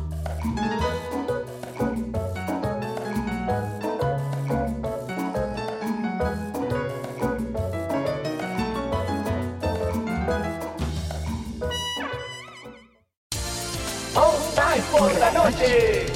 Por 14.92 15.12
la 15.18 15.30
noche. 15.30 16.15